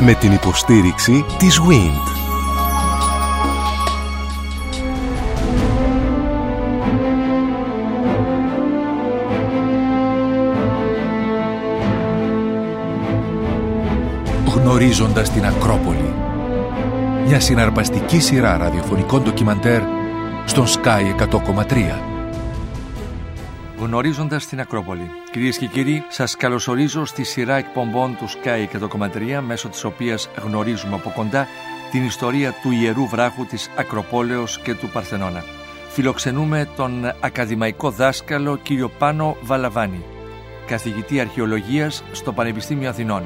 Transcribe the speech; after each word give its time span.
με 0.00 0.14
την 0.14 0.32
υποστήριξη 0.32 1.24
της 1.38 1.60
WIND. 1.60 2.16
Γνωρίζοντας 14.54 15.30
την 15.30 15.46
Ακρόπολη 15.46 16.14
Μια 17.26 17.40
συναρπαστική 17.40 18.20
σειρά 18.20 18.56
ραδιοφωνικών 18.56 19.22
ντοκιμαντέρ 19.22 19.82
στον 20.44 20.64
Sky 20.66 21.28
100,3 21.30 21.98
Γνωρίζοντας 23.78 24.46
την 24.46 24.60
Ακρόπολη 24.60 25.10
Κυρίες 25.30 25.58
και 25.58 25.66
κύριοι, 25.66 26.04
σας 26.08 26.36
καλωσορίζω 26.36 27.04
στη 27.04 27.24
σειρά 27.24 27.56
εκπομπών 27.56 28.16
του 28.16 28.28
Sky 28.28 28.66
100,3 29.36 29.40
μέσω 29.40 29.68
της 29.68 29.84
οποίας 29.84 30.30
γνωρίζουμε 30.44 30.94
από 30.94 31.12
κοντά 31.14 31.46
την 31.90 32.04
ιστορία 32.04 32.54
του 32.62 32.70
Ιερού 32.70 33.06
Βράχου 33.08 33.46
της 33.46 33.70
Ακροπόλεως 33.76 34.60
και 34.60 34.74
του 34.74 34.88
Παρθενώνα. 34.88 35.44
Φιλοξενούμε 35.88 36.68
τον 36.76 37.12
ακαδημαϊκό 37.20 37.90
δάσκαλο 37.90 38.56
κύριο 38.56 38.88
Πάνο 38.88 39.36
Βαλαβάνη, 39.42 40.04
καθηγητή 40.66 41.20
αρχαιολογίας 41.20 42.04
στο 42.12 42.32
Πανεπιστήμιο 42.32 42.88
Αθηνών. 42.88 43.22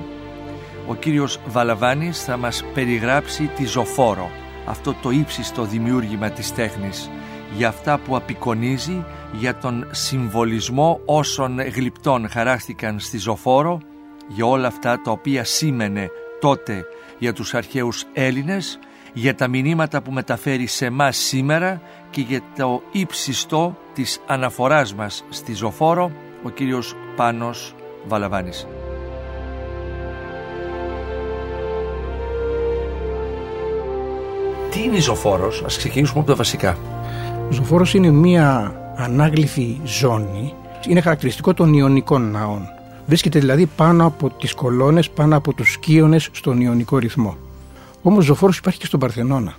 Ο 0.87 0.95
κύριος 0.95 1.41
Βαλαβάνης 1.46 2.24
θα 2.24 2.37
μας 2.37 2.65
περιγράψει 2.74 3.46
τη 3.46 3.66
ζωφόρο, 3.66 4.30
αυτό 4.66 4.95
το 5.02 5.10
ύψιστο 5.10 5.65
δημιούργημα 5.65 6.30
της 6.30 6.55
τέχνης, 6.55 7.10
για 7.56 7.69
αυτά 7.69 7.98
που 7.98 8.16
απεικονίζει, 8.16 9.05
για 9.33 9.56
τον 9.56 9.87
συμβολισμό 9.91 11.01
όσων 11.05 11.60
γλυπτών 11.60 12.29
χαράστηκαν 12.29 12.98
στη 12.98 13.19
ζωφόρο, 13.19 13.80
για 14.29 14.47
όλα 14.47 14.66
αυτά 14.66 15.01
τα 15.01 15.10
οποία 15.10 15.45
σήμαινε 15.45 16.10
τότε 16.41 16.84
για 17.19 17.33
τους 17.33 17.55
αρχαίους 17.55 18.05
Έλληνες, 18.12 18.79
για 19.13 19.35
τα 19.35 19.49
μηνύματα 19.49 20.02
που 20.02 20.13
μεταφέρει 20.13 20.66
σε 20.66 20.91
μας 20.91 21.16
σήμερα 21.16 21.80
και 22.10 22.21
για 22.21 22.41
το 22.57 22.82
ύψιστο 22.93 23.76
της 23.93 24.21
αναφοράς 24.26 24.95
μας 24.95 25.24
στη 25.29 25.54
ζωφόρο, 25.54 26.13
ο 26.43 26.51
κύριος 26.51 26.95
Πάνος 27.16 27.74
Βαλαβάνης. 28.07 28.66
Τι 34.71 34.82
είναι 34.82 34.96
η 34.96 35.01
ζωφόρος, 35.01 35.63
ας 35.65 35.76
ξεκινήσουμε 35.76 36.21
από 36.21 36.30
τα 36.30 36.37
βασικά. 36.37 36.79
Ο 37.52 37.54
ζωφόρος 37.54 37.95
είναι 37.95 38.10
μία 38.10 38.74
ανάγλυφη 38.96 39.80
ζώνη. 39.84 40.54
Είναι 40.88 41.00
χαρακτηριστικό 41.00 41.54
των 41.54 41.74
Ιωνικών 41.74 42.30
ναών. 42.30 42.68
Βρίσκεται 43.06 43.38
δηλαδή 43.38 43.66
πάνω 43.66 44.06
από 44.06 44.30
τις 44.30 44.54
κολόνες, 44.54 45.10
πάνω 45.10 45.36
από 45.36 45.52
τους 45.52 45.73
σκίονες 45.73 46.28
στον 46.32 46.60
Ιωνικό 46.60 46.98
ρυθμό. 46.98 47.36
Όμως 48.02 48.24
ζωφόρος 48.24 48.58
υπάρχει 48.58 48.78
και 48.78 48.86
στον 48.86 49.00
Παρθενώνα. 49.00 49.54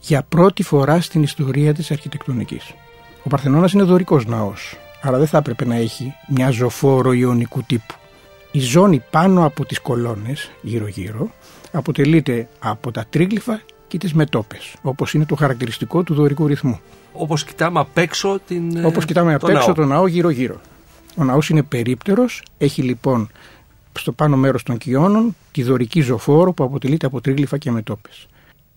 Για 0.00 0.22
πρώτη 0.28 0.62
φορά 0.62 1.00
στην 1.00 1.22
ιστορία 1.22 1.74
της 1.74 1.90
αρχιτεκτονικής. 1.90 2.74
Ο 3.22 3.28
Παρθενώνας 3.28 3.72
είναι 3.72 3.82
δωρικός 3.82 4.26
ναός. 4.26 4.76
Άρα 5.02 5.18
δεν 5.18 5.26
θα 5.26 5.38
έπρεπε 5.38 5.64
να 5.64 5.74
έχει 5.74 6.14
μια 6.28 6.50
ζωφόρο 6.50 7.12
ιωνικού 7.12 7.62
τύπου. 7.62 7.94
Η 8.52 8.60
ζώνη 8.60 9.02
πάνω 9.10 9.44
από 9.44 9.64
τις 9.64 9.80
κολόνες, 9.80 10.50
γύρω-γύρω, 10.62 11.30
αποτελείται 11.72 12.48
από 12.58 12.90
τα 12.90 13.04
τρίγλυφα 13.10 13.60
και 13.88 13.98
τις 13.98 14.14
μετόπες, 14.14 14.74
όπως 14.82 15.14
είναι 15.14 15.24
το 15.24 15.34
χαρακτηριστικό 15.34 16.02
του 16.02 16.14
δωρικού 16.14 16.46
ρυθμού. 16.46 16.80
Όπως 17.12 17.44
κοιτάμε 17.44 17.80
απ' 17.80 17.98
έξω 17.98 18.40
την, 18.46 18.84
Όπως 18.84 19.04
κοιτάμε 19.04 19.34
απ' 19.34 19.48
έξω 19.48 19.72
το 19.72 19.84
ναό 19.84 20.06
γύρω-γύρω. 20.06 20.60
Ο 21.16 21.24
ναός 21.24 21.48
είναι 21.48 21.62
περίπτερος, 21.62 22.42
έχει 22.58 22.82
λοιπόν 22.82 23.28
στο 23.98 24.12
πάνω 24.12 24.36
μέρος 24.36 24.62
των 24.62 24.78
κοιώνων 24.78 25.36
τη 25.52 25.62
δωρική 25.62 26.00
ζωφόρο 26.00 26.52
που 26.52 26.64
αποτελείται 26.64 27.06
από 27.06 27.20
τρίγλυφα 27.20 27.58
και 27.58 27.70
μετόπες. 27.70 28.28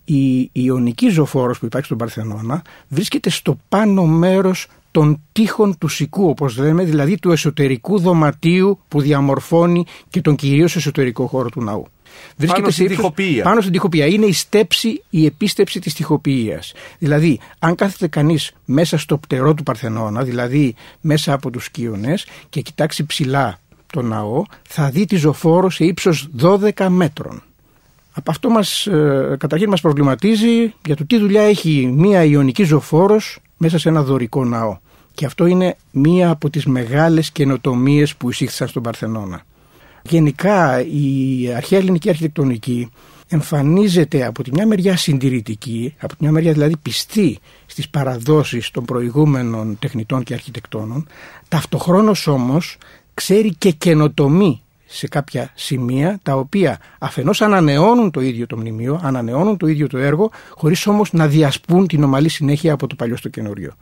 Η 0.04 0.50
ιωνική 0.52 1.08
ζωφόρος 1.08 1.58
που 1.58 1.64
υπάρχει 1.64 1.86
στον 1.86 1.98
Παρθενώνα 1.98 2.62
βρίσκεται 2.88 3.30
στο 3.30 3.58
πάνω 3.68 4.06
μέρος 4.06 4.66
των 4.90 5.20
τείχων 5.32 5.78
του 5.78 5.88
σικού 5.88 6.28
όπως 6.28 6.56
λέμε, 6.56 6.84
δηλαδή 6.84 7.18
του 7.18 7.32
εσωτερικού 7.32 7.98
δωματίου 7.98 8.78
που 8.88 9.00
διαμορφώνει 9.00 9.84
και 10.08 10.20
τον 10.20 10.36
κυρίως 10.36 10.76
εσωτερικό 10.76 11.26
χώρο 11.26 11.48
του 11.48 11.62
ναού. 11.62 11.86
Βρίσκεται 12.36 12.60
πάνω 12.60 12.72
στην 12.72 12.88
τυχοποιία. 12.88 13.42
Πάνω 13.42 13.60
στην 13.60 13.72
τυχοποιία. 13.72 14.06
Είναι 14.06 14.26
η 14.26 14.32
στέψη, 14.32 15.02
η 15.10 15.24
επίστεψη 15.24 15.80
της 15.80 15.94
τυχοποιίας. 15.94 16.72
Δηλαδή, 16.98 17.40
αν 17.58 17.74
κάθεται 17.74 18.08
κανείς 18.08 18.52
μέσα 18.64 18.98
στο 18.98 19.18
πτερό 19.18 19.54
του 19.54 19.62
Παρθενώνα, 19.62 20.22
δηλαδή 20.22 20.74
μέσα 21.00 21.32
από 21.32 21.50
τους 21.50 21.64
σκίονες 21.64 22.26
και 22.48 22.60
κοιτάξει 22.60 23.06
ψηλά 23.06 23.58
το 23.86 24.02
ναό, 24.02 24.42
θα 24.68 24.90
δει 24.90 25.04
τη 25.04 25.16
ζωφόρο 25.16 25.70
σε 25.70 25.84
ύψος 25.84 26.28
12 26.40 26.88
μέτρων. 26.88 27.42
Από 28.12 28.30
αυτό 28.30 28.50
μας, 28.50 28.86
ε, 28.86 29.36
καταρχήν 29.38 29.68
μας 29.68 29.80
προβληματίζει 29.80 30.74
για 30.86 30.96
το 30.96 31.06
τι 31.06 31.18
δουλειά 31.18 31.42
έχει 31.42 31.92
μία 31.96 32.24
ιονική 32.24 32.62
ζωφόρος 32.62 33.38
μέσα 33.56 33.78
σε 33.78 33.88
ένα 33.88 34.02
δωρικό 34.02 34.44
ναό. 34.44 34.78
Και 35.14 35.26
αυτό 35.26 35.46
είναι 35.46 35.76
μία 35.90 36.30
από 36.30 36.50
τις 36.50 36.66
μεγάλες 36.66 37.30
καινοτομίες 37.30 38.16
που 38.16 38.30
εισήχθησαν 38.30 38.68
στον 38.68 38.82
Παρθενώνα. 38.82 39.42
Γενικά 40.02 40.84
η 40.84 41.52
αρχαία 41.56 41.78
ελληνική 41.78 42.08
αρχιτεκτονική 42.08 42.90
εμφανίζεται 43.28 44.26
από 44.26 44.42
τη 44.42 44.50
μια 44.52 44.66
μεριά 44.66 44.96
συντηρητική, 44.96 45.94
από 46.00 46.16
τη 46.16 46.22
μια 46.22 46.32
μεριά 46.32 46.52
δηλαδή 46.52 46.76
πιστή 46.76 47.38
στις 47.66 47.88
παραδόσεις 47.88 48.70
των 48.70 48.84
προηγούμενων 48.84 49.78
τεχνητών 49.78 50.22
και 50.22 50.34
αρχιτεκτόνων, 50.34 51.06
ταυτοχρόνως 51.48 52.26
όμως 52.26 52.76
ξέρει 53.14 53.54
και 53.58 53.70
καινοτομεί 53.70 54.62
σε 54.86 55.08
κάποια 55.08 55.50
σημεία 55.54 56.18
τα 56.22 56.34
οποία 56.34 56.78
αφενός 56.98 57.42
ανανεώνουν 57.42 58.10
το 58.10 58.20
ίδιο 58.20 58.46
το 58.46 58.56
μνημείο, 58.56 59.00
ανανεώνουν 59.02 59.56
το 59.56 59.66
ίδιο 59.66 59.86
το 59.86 59.98
έργο, 59.98 60.30
χωρίς 60.50 60.86
όμως 60.86 61.12
να 61.12 61.26
διασπούν 61.26 61.86
την 61.86 62.02
ομαλή 62.02 62.28
συνέχεια 62.28 62.72
από 62.72 62.86
το 62.86 62.94
παλιό 62.94 63.16
στο 63.16 63.28
καινούριο. 63.28 63.72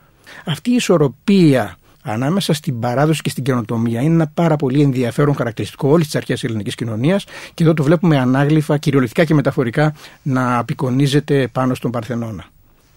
Αυτή 0.45 0.71
η 0.71 0.75
ισορροπία 0.75 1.78
ανάμεσα 2.03 2.53
στην 2.53 2.81
παράδοση 2.81 3.23
και 3.23 3.31
στην 3.31 3.45
καινοτομία 3.45 4.01
είναι 4.01 4.15
ένα 4.15 4.31
πάρα 4.35 4.57
πολύ 4.57 4.83
ενδιαφέρον 4.83 5.35
χαρακτηριστικό 5.35 5.89
όλης 5.89 6.07
της 6.07 6.17
αρχαίας 6.17 6.45
ελληνικής 6.45 6.75
κοινωνίας 6.75 7.25
και 7.55 7.65
εδώ 7.65 7.75
το 7.75 7.83
βλέπουμε 7.83 8.19
ανάγλυφα, 8.19 8.79
κυριολεκτικά 8.79 9.25
και 9.25 9.35
μεταφορικά, 9.35 9.95
να 10.23 10.59
απεικονίζεται 10.59 11.49
πάνω 11.53 11.75
στον 11.75 11.91
Παρθενώνα. 11.91 12.45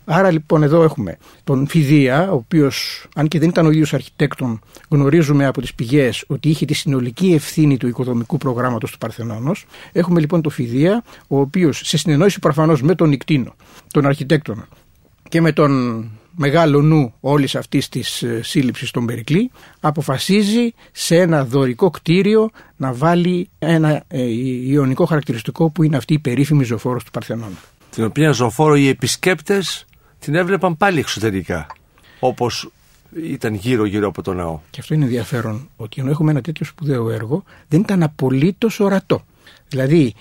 Άρα 0.06 0.32
λοιπόν 0.32 0.64
εδώ 0.64 0.84
έχουμε 0.84 1.18
τον 1.44 1.68
Φιδία, 1.68 2.32
ο 2.32 2.36
οποίος, 2.36 3.06
αν 3.16 3.28
και 3.28 3.40
δεν 3.40 3.50
ήταν 3.50 3.66
ο 3.66 3.70
ίδιος 3.70 3.94
αρχιτέκτον, 3.94 4.60
γνωρίζουμε 4.90 5.46
από 5.46 5.62
τις 5.62 5.74
πηγές 5.74 6.24
ότι 6.28 6.50
είχε 6.50 6.66
τη 6.66 6.74
συνολική 6.74 7.34
ευθύνη 7.34 7.78
του 7.78 7.88
οικοδομικού 7.88 8.38
προγράμματος 8.38 8.92
του 8.92 8.98
Παρθενώνος. 8.98 9.66
Έχουμε 9.92 10.20
λοιπόν 10.20 10.42
τον 10.42 10.52
Φιδία, 10.52 11.04
ο 11.28 11.40
οποίος 11.40 11.82
σε 11.84 11.98
συνεννόηση 11.98 12.40
προφανώς 12.40 12.82
με 12.82 12.96
τον 12.96 13.12
Ικτίνο, 13.12 13.56
τον 13.88 14.06
αρχιτέκτονα 14.06 14.68
και 15.30 15.42
με 15.42 15.52
τον 15.52 16.04
μεγάλο 16.36 16.82
νου 16.82 17.14
όλης 17.20 17.56
αυτής 17.56 17.90
της 17.90 18.24
ε, 18.24 18.42
σύλληψης 18.44 18.92
των 18.92 19.06
Περικλή 19.06 19.52
αποφασίζει 19.80 20.74
σε 20.92 21.16
ένα 21.16 21.46
δωρικό 21.46 21.90
κτίριο 21.90 22.50
να 22.78 22.94
βάλει 22.94 23.50
ένα 23.60 24.04
ε, 24.08 24.24
ιονικό 24.68 25.06
χαρακτηριστικό 25.06 25.70
που 25.70 25.84
είναι 25.84 25.98
αυτή 25.98 26.14
η 26.14 26.20
περίφημη 26.20 26.64
ζωφόρος 26.64 27.04
του 27.04 27.12
Παρθενώνα. 27.12 27.58
Την 27.90 28.04
οποία 28.04 28.32
ζωφόρο 28.32 28.76
οι 28.76 28.88
επισκέπτες 28.88 29.86
την 30.20 30.36
έβλεπαν 30.36 30.78
πάλι 30.78 31.00
εξωτερικά 31.00 31.68
όπως 32.20 32.72
ήταν 33.16 33.54
γύρω 33.54 33.86
γύρω 33.86 34.08
από 34.08 34.22
το 34.22 34.34
ναό. 34.34 34.60
Και 34.70 34.80
αυτό 34.80 34.94
είναι 34.94 35.04
ενδιαφέρον 35.04 35.70
ότι 35.76 36.02
ενώ 36.02 36.10
έχουμε 36.10 36.32
ένα 36.32 36.42
τέτοιο 36.42 36.66
σπουδαίο 36.66 37.10
έργο 37.10 37.44
δεν 37.68 37.80
ήταν 37.80 38.04
απολύτως 38.04 38.80
ορατό. 38.80 39.24
Δηλαδή 39.68 40.14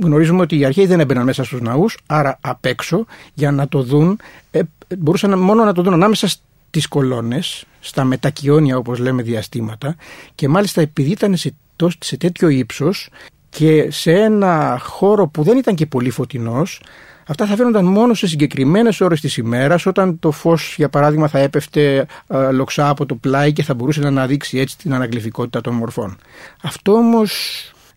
γνωρίζουμε 0.00 0.40
ότι 0.40 0.58
οι 0.58 0.64
αρχαίοι 0.64 0.86
δεν 0.86 1.00
έμπαιναν 1.00 1.24
μέσα 1.24 1.44
στους 1.44 1.60
ναούς, 1.60 1.98
άρα 2.06 2.38
απ' 2.40 2.64
έξω 2.64 3.06
για 3.34 3.50
να 3.50 3.68
το 3.68 3.82
δουν, 3.82 4.20
ε, 4.50 4.60
μπορούσαν 4.98 5.38
μόνο 5.38 5.64
να 5.64 5.72
το 5.72 5.82
δουν 5.82 5.92
ανάμεσα 5.92 6.28
στις 6.28 6.88
κολόνες, 6.88 7.64
στα 7.80 8.04
μετακιόνια 8.04 8.76
όπως 8.76 8.98
λέμε 8.98 9.22
διαστήματα 9.22 9.96
και 10.34 10.48
μάλιστα 10.48 10.80
επειδή 10.80 11.10
ήταν 11.10 11.36
σε, 11.36 11.54
σε 11.98 12.16
τέτοιο 12.16 12.48
ύψος 12.48 13.08
και 13.48 13.90
σε 13.90 14.12
ένα 14.12 14.80
χώρο 14.82 15.28
που 15.28 15.42
δεν 15.42 15.56
ήταν 15.56 15.74
και 15.74 15.86
πολύ 15.86 16.10
φωτεινός, 16.10 16.80
Αυτά 17.26 17.46
θα 17.46 17.56
φαίνονταν 17.56 17.84
μόνο 17.84 18.14
σε 18.14 18.26
συγκεκριμένες 18.26 19.00
ώρες 19.00 19.20
της 19.20 19.36
ημέρας, 19.36 19.86
όταν 19.86 20.18
το 20.18 20.30
φως, 20.30 20.74
για 20.76 20.88
παράδειγμα, 20.88 21.28
θα 21.28 21.38
έπεφτε 21.38 22.06
ε, 22.26 22.50
λοξά 22.50 22.88
από 22.88 23.06
το 23.06 23.14
πλάι 23.14 23.52
και 23.52 23.62
θα 23.62 23.74
μπορούσε 23.74 24.00
να 24.00 24.08
αναδείξει 24.08 24.58
έτσι 24.58 24.78
την 24.78 24.94
αναγλυφικότητα 24.94 25.60
των 25.60 25.74
μορφών. 25.74 26.16
Αυτό 26.62 26.92
όμως 26.92 27.32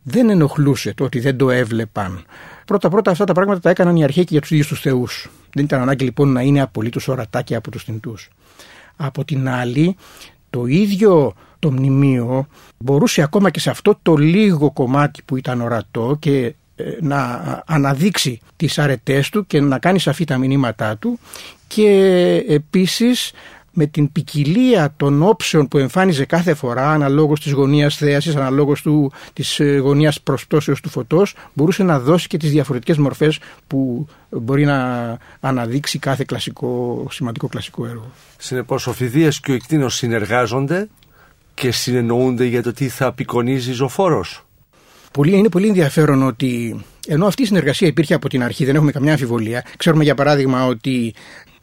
δεν 0.04 0.30
ενοχλούσε 0.30 0.94
το 0.94 1.04
ότι 1.04 1.20
δεν 1.20 1.38
το 1.38 1.50
έβλεπαν. 1.50 2.26
Πρώτα-πρώτα 2.66 3.12
αυτά 3.12 3.26
τα 3.26 3.34
πράγματα 3.34 3.60
τα 3.60 3.70
έκαναν 3.70 3.96
οι 3.96 4.04
αρχαίοι 4.04 4.24
και 4.24 4.30
για 4.32 4.42
τους 4.42 4.52
ίδιους 4.52 4.68
τους 4.68 4.80
θεούς. 4.80 5.30
Δεν 5.58 5.66
ήταν 5.66 5.82
ανάγκη 5.82 6.04
λοιπόν 6.04 6.32
να 6.32 6.42
είναι 6.42 6.62
απολύτως 6.62 7.08
ορατά 7.08 7.42
και 7.42 7.56
από 7.56 7.72
τους 7.72 7.84
θνητούς. 7.84 8.30
Από 8.96 9.26
την 9.26 9.50
άλλη, 9.50 9.96
το 10.50 10.66
ίδιο 10.66 11.34
το 11.60 11.72
μνημείο 11.72 12.48
μπορούσε 12.78 13.22
ακόμα 13.22 13.50
και 13.50 13.60
σε 13.60 13.70
αυτό 13.70 14.00
το 14.02 14.16
λίγο 14.16 14.72
κομμάτι 14.72 15.22
που 15.26 15.38
ήταν 15.38 15.62
ορατό 15.62 16.18
και 16.20 16.54
ε, 16.76 16.84
να 17.02 17.64
αναδείξει 17.68 18.40
τις 18.56 18.80
αρετές 18.80 19.30
του 19.30 19.48
και 19.48 19.62
να 19.62 19.80
κάνει 19.80 20.00
σαφή 20.00 20.26
τα 20.26 20.38
μηνύματά 20.38 20.98
του 20.98 21.20
και 21.68 21.90
επίσης 22.48 23.32
με 23.80 23.86
την 23.86 24.12
ποικιλία 24.12 24.94
των 24.98 25.24
όψεων 25.24 25.68
που 25.68 25.78
εμφάνιζε 25.78 26.26
κάθε 26.26 26.54
φορά, 26.54 26.92
αναλόγως 26.92 27.40
της 27.40 27.52
γωνίας 27.52 27.96
θέασης, 27.96 28.36
αναλόγως 28.36 28.82
του, 28.82 29.12
της 29.34 29.60
ε, 29.60 29.78
γωνίας 29.78 30.22
προσπτώσεως 30.22 30.82
του 30.82 30.90
φωτός, 30.90 31.36
μπορούσε 31.54 31.84
να 31.84 32.00
δώσει 32.00 32.28
και 32.28 32.38
τις 32.38 32.52
διαφορετικές 32.52 32.98
μορφές 32.98 33.40
που 33.68 34.08
μπορεί 34.30 34.66
να 34.66 35.18
αναδείξει 35.40 36.00
κάθε 36.00 36.24
κλασικό, 36.28 37.08
σημαντικό 37.12 37.48
κλασικό 37.48 37.86
έργο. 37.86 38.12
Συνεπώς 38.38 38.88
ο 38.88 38.94
Φιδίας 38.94 39.40
και 39.40 39.52
ο 39.52 39.54
Εκτίνος 39.54 39.96
συνεργάζονται 39.96 40.88
και 41.54 41.72
συνεννοούνται 41.72 42.46
για 42.46 42.64
το 42.64 42.74
τι 42.74 42.88
θα 42.88 43.06
απεικονίζει 43.06 43.72
ζωφόρος. 43.72 44.46
Πολύ, 45.12 45.38
είναι 45.38 45.50
πολύ 45.50 45.68
ενδιαφέρον 45.68 46.24
ότι 46.24 46.82
ενώ 47.08 47.26
αυτή 47.26 47.42
η 47.42 47.46
συνεργασία 47.46 47.88
υπήρχε 47.88 48.14
από 48.14 48.30
την 48.30 48.44
αρχή, 48.44 48.66
δεν 48.66 48.76
έχουμε 48.76 48.92
καμιά 48.92 49.12
αμφιβολία. 49.12 49.66
Ξέρουμε 49.78 50.04
για 50.04 50.16
παράδειγμα 50.16 50.66
ότι 50.66 51.14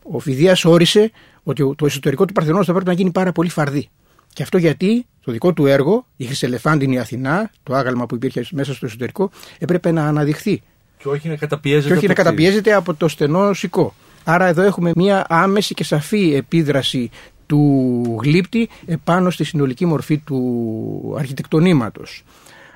ο 0.02 0.18
Φιδίας 0.18 0.64
όρισε 0.64 1.10
ότι 1.44 1.74
το 1.76 1.86
εσωτερικό 1.86 2.24
του 2.24 2.32
Παρθενώνας 2.32 2.66
θα 2.66 2.72
πρέπει 2.72 2.88
να 2.88 2.94
γίνει 2.94 3.10
πάρα 3.10 3.32
πολύ 3.32 3.48
φαρδί. 3.48 3.88
Και 4.32 4.42
αυτό 4.42 4.58
γιατί 4.58 5.06
το 5.24 5.32
δικό 5.32 5.52
του 5.52 5.66
έργο, 5.66 6.06
η 6.16 6.24
Χρυσελεφάντινη 6.24 6.98
Αθηνά, 6.98 7.50
το 7.62 7.74
άγαλμα 7.74 8.06
που 8.06 8.14
υπήρχε 8.14 8.46
μέσα 8.52 8.74
στο 8.74 8.86
εσωτερικό, 8.86 9.30
έπρεπε 9.58 9.90
να 9.90 10.06
αναδειχθεί. 10.06 10.62
Και 10.96 11.08
όχι 11.08 11.28
να 11.28 11.36
καταπιέζεται, 11.36 11.88
και 11.88 11.98
όχι 11.98 12.06
να 12.06 12.14
καταπιέζεται 12.14 12.74
από 12.74 12.94
το 12.94 13.08
στενό 13.08 13.52
σικό. 13.52 13.94
Άρα 14.24 14.46
εδώ 14.46 14.62
έχουμε 14.62 14.92
μια 14.94 15.24
άμεση 15.28 15.74
και 15.74 15.84
σαφή 15.84 16.34
επίδραση 16.34 17.10
του 17.46 18.18
γλύπτη 18.22 18.68
επάνω 18.86 19.30
στη 19.30 19.44
συνολική 19.44 19.86
μορφή 19.86 20.18
του 20.18 21.14
αρχιτεκτονήματος. 21.18 22.24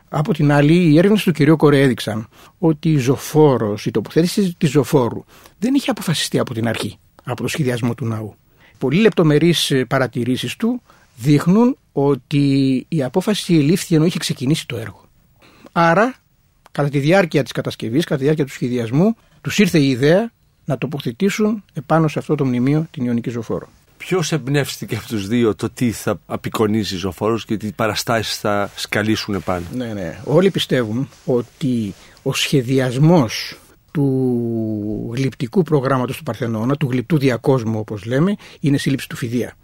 Από 0.08 0.32
την 0.32 0.52
άλλη, 0.52 0.74
οι 0.74 0.98
έρευνες 0.98 1.22
του 1.22 1.32
κυρίου 1.32 1.56
Κορέ 1.56 1.80
έδειξαν 1.80 2.28
ότι 2.58 2.92
η 2.92 2.96
ζωφόρος, 2.96 3.86
η 3.86 3.90
τοποθέτηση 3.90 4.54
της 4.58 4.70
ζωφόρου 4.70 5.24
δεν 5.58 5.74
είχε 5.74 5.90
αποφασιστεί 5.90 6.38
από 6.38 6.54
την 6.54 6.68
αρχή, 6.68 6.98
από 7.24 7.42
το 7.42 7.48
σχεδιασμό 7.48 7.94
του 7.94 8.04
ναού. 8.06 8.34
Πολύ 8.78 9.00
λεπτομερείς 9.00 9.72
παρατηρήσεις 9.88 10.56
του 10.56 10.82
δείχνουν 11.16 11.76
ότι 11.92 12.84
η 12.88 13.02
απόφαση 13.02 13.54
ελήφθη 13.54 13.94
ενώ 13.94 14.04
είχε 14.04 14.18
ξεκινήσει 14.18 14.66
το 14.66 14.76
έργο. 14.76 15.08
Άρα, 15.72 16.14
κατά 16.72 16.88
τη 16.88 16.98
διάρκεια 16.98 17.42
της 17.42 17.52
κατασκευής, 17.52 18.04
κατά 18.04 18.16
τη 18.16 18.22
διάρκεια 18.22 18.44
του 18.44 18.52
σχεδιασμού, 18.52 19.16
τους 19.40 19.58
ήρθε 19.58 19.78
η 19.78 19.88
ιδέα 19.88 20.32
να 20.64 20.78
τοποθετήσουν 20.78 21.64
επάνω 21.72 22.08
σε 22.08 22.18
αυτό 22.18 22.34
το 22.34 22.44
μνημείο 22.44 22.86
την 22.90 23.04
Ιωνική 23.04 23.30
Ζωφόρο. 23.30 23.68
Ποιος 23.96 24.32
εμπνεύστηκε 24.32 24.96
από 24.96 25.06
τους 25.06 25.28
δύο 25.28 25.54
το 25.54 25.70
τι 25.70 25.90
θα 25.92 26.20
απεικονίζει 26.26 26.96
ζωφόρος 26.96 27.44
και 27.44 27.56
τι 27.56 27.72
παραστάσεις 27.72 28.38
θα 28.38 28.70
σκαλίσουν 28.76 29.34
επάνω; 29.34 29.66
Ναι, 29.74 29.92
ναι. 29.92 30.20
Όλοι 30.24 30.50
πιστεύουν 30.50 31.08
ότι 31.24 31.94
ο 32.22 32.34
σχεδιασμός 32.34 33.58
του 33.90 35.12
γλυπτικού 35.14 35.62
προγράμματος 35.62 36.16
του 36.16 36.22
Παρθενώνα, 36.22 36.76
του 36.76 36.88
γλυπτού 36.90 37.18
διακόσμου 37.18 37.78
όπως 37.78 38.04
λέμε, 38.04 38.36
είναι 38.60 38.78
σύλληψη 38.78 39.08
του 39.08 39.16
φιδία. 39.16 39.54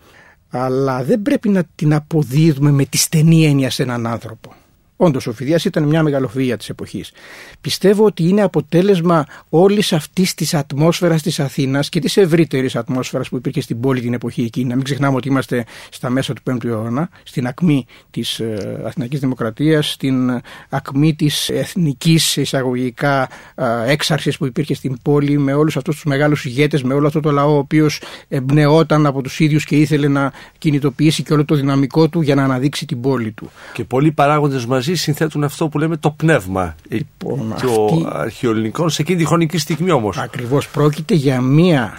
Αλλά 0.49 1.05
δεν 1.05 1.23
πρέπει 1.23 1.49
να 1.49 1.65
την 1.75 1.95
αποδίδουμε 1.95 2.71
με 2.71 2.85
τη 2.85 2.97
στενή 2.97 3.47
έννοια 3.47 3.71
σε 3.71 3.83
έναν 3.83 4.07
άνθρωπο. 4.07 4.55
Όντως, 4.97 5.27
ο 5.27 5.33
Φιδία 5.33 5.61
ήταν 5.65 5.83
μια 5.83 6.03
μεγαλοφυΐα 6.07 6.55
της 6.59 6.69
εποχής. 6.69 7.13
Πιστεύω 7.61 8.05
ότι 8.05 8.29
είναι 8.29 8.43
αποτέλεσμα 8.43 9.27
όλης 9.49 9.93
αυτής 9.93 10.35
της 10.35 10.55
ατμόσφαιρας 10.55 11.23
της 11.23 11.41
Αθήνας 11.41 11.89
και 11.89 12.01
της 12.01 12.17
ευρύτερης 12.17 12.77
ατμόσφαιρας 12.77 13.29
που 13.29 13.37
υπήρχε 13.37 13.61
στην 13.61 13.81
πόλη 13.81 14.01
την 14.01 14.15
εποχή 14.15 14.43
εκείνη. 14.43 14.69
Να 14.69 14.75
μην 14.75 14.85
ξεχνάμε 14.85 15.17
ότι 15.17 15.29
είμαστε 15.29 15.65
στα 15.91 16.11
μέσα 16.11 16.33
του 16.33 16.43
5ου 16.51 16.65
αιώνα, 16.65 17.09
στην 17.23 17.47
ακμή 17.47 17.87
της 18.11 18.41
ε, 18.41 18.83
Αθηνακή 18.87 19.17
Δημοκρατίας, 19.17 19.91
στην 19.91 20.43
ακμή 20.69 21.15
της 21.15 21.49
εθνικής 21.49 22.37
εισαγωγικά 22.37 23.29
ε, 23.55 23.65
έξαρσης 23.87 24.37
που 24.37 24.47
υπήρχε 24.47 24.75
στην 24.75 24.99
πόλη, 25.03 25.39
με 25.39 25.53
όλους 25.53 25.77
αυτούς 25.77 25.95
τους 25.95 26.05
μεγάλους 26.05 26.45
ηγέτες, 26.45 26.83
με 26.83 26.95
όλο 26.95 27.07
αυτό 27.07 27.21
το 27.21 27.31
λαό 27.31 27.55
ο 27.55 27.59
οποίος 27.59 28.01
εμπνεόταν 28.29 29.07
από 29.07 29.23
τους 29.23 29.41
ίδιους 29.41 29.65
και 29.65 29.77
ήθελε 29.77 30.09
να 30.09 30.33
κινητοποιήσει 30.59 31.23
και 31.23 31.33
όλο 31.33 31.45
το 31.45 31.55
δυναμικό 31.55 32.09
του 32.09 32.21
για 32.21 32.35
να 32.35 32.45
αναδείξει 32.45 32.87
την 32.87 33.01
πόλη 33.01 33.33
του. 33.33 33.51
Και 33.73 33.85
πολλοί 33.85 34.13
παράγοντες 34.13 34.67
μαζί 34.67 34.84
συνθέτουν 34.93 35.45
αυτό 35.45 35.69
που 35.69 35.79
λέμε 35.79 35.97
το 35.97 36.11
πνεύμα 36.11 36.75
λοιπόν, 36.89 37.55
το 37.63 38.09
αρχαιοελληνικών 38.13 38.91
σε 38.91 39.03
εκείνη 39.03 39.19
τη 39.19 39.27
χρονική 39.27 39.59
στιγμή 39.59 39.91
όμως. 39.91 40.17
Ακριβώς 40.17 40.69
πρόκειται 40.69 41.15
για 41.15 41.41
μία 41.41 41.99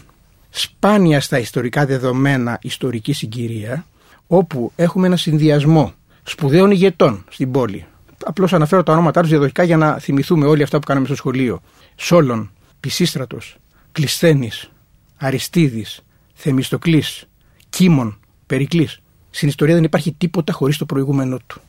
σπάνια 0.50 1.22
στα 1.22 1.40
ιστορικά 1.40 1.86
δεδομένα 1.86 2.60
ιστορική 2.62 3.14
συγκυρία 3.14 3.86
όπου 4.28 4.72
έχουμε 4.76 5.08
ένα 5.08 5.18
συνδυασμό 5.18 5.94
σπουδαίων 6.24 6.72
ηγετών 6.72 7.24
στην 7.30 7.52
πόλη. 7.52 7.86
Απλώς 8.26 8.54
αναφέρω 8.54 8.84
τα 8.84 8.92
ονόματά 8.92 9.22
τους 9.22 9.30
διαδοχικά 9.30 9.64
για 9.64 9.78
να 9.78 10.00
θυμηθούμε 10.00 10.46
όλοι 10.46 10.64
αυτά 10.64 10.80
που 10.80 10.86
κάναμε 10.86 11.06
στο 11.06 11.16
σχολείο. 11.16 11.62
Σόλων, 11.96 12.52
Πισίστρατος, 12.80 13.58
Κλισθένης, 13.92 14.72
Αριστίδης, 15.18 16.02
Θεμιστοκλής, 16.34 17.28
Κίμων, 17.70 18.20
Περικλής. 18.46 19.00
Στην 19.30 19.48
ιστορία 19.48 19.76
δεν 19.76 19.84
υπάρχει 19.84 20.12
τίποτα 20.12 20.54
χωρίς 20.54 20.78
το 20.78 20.86
προηγούμενο 20.86 21.38
του. 21.48 21.62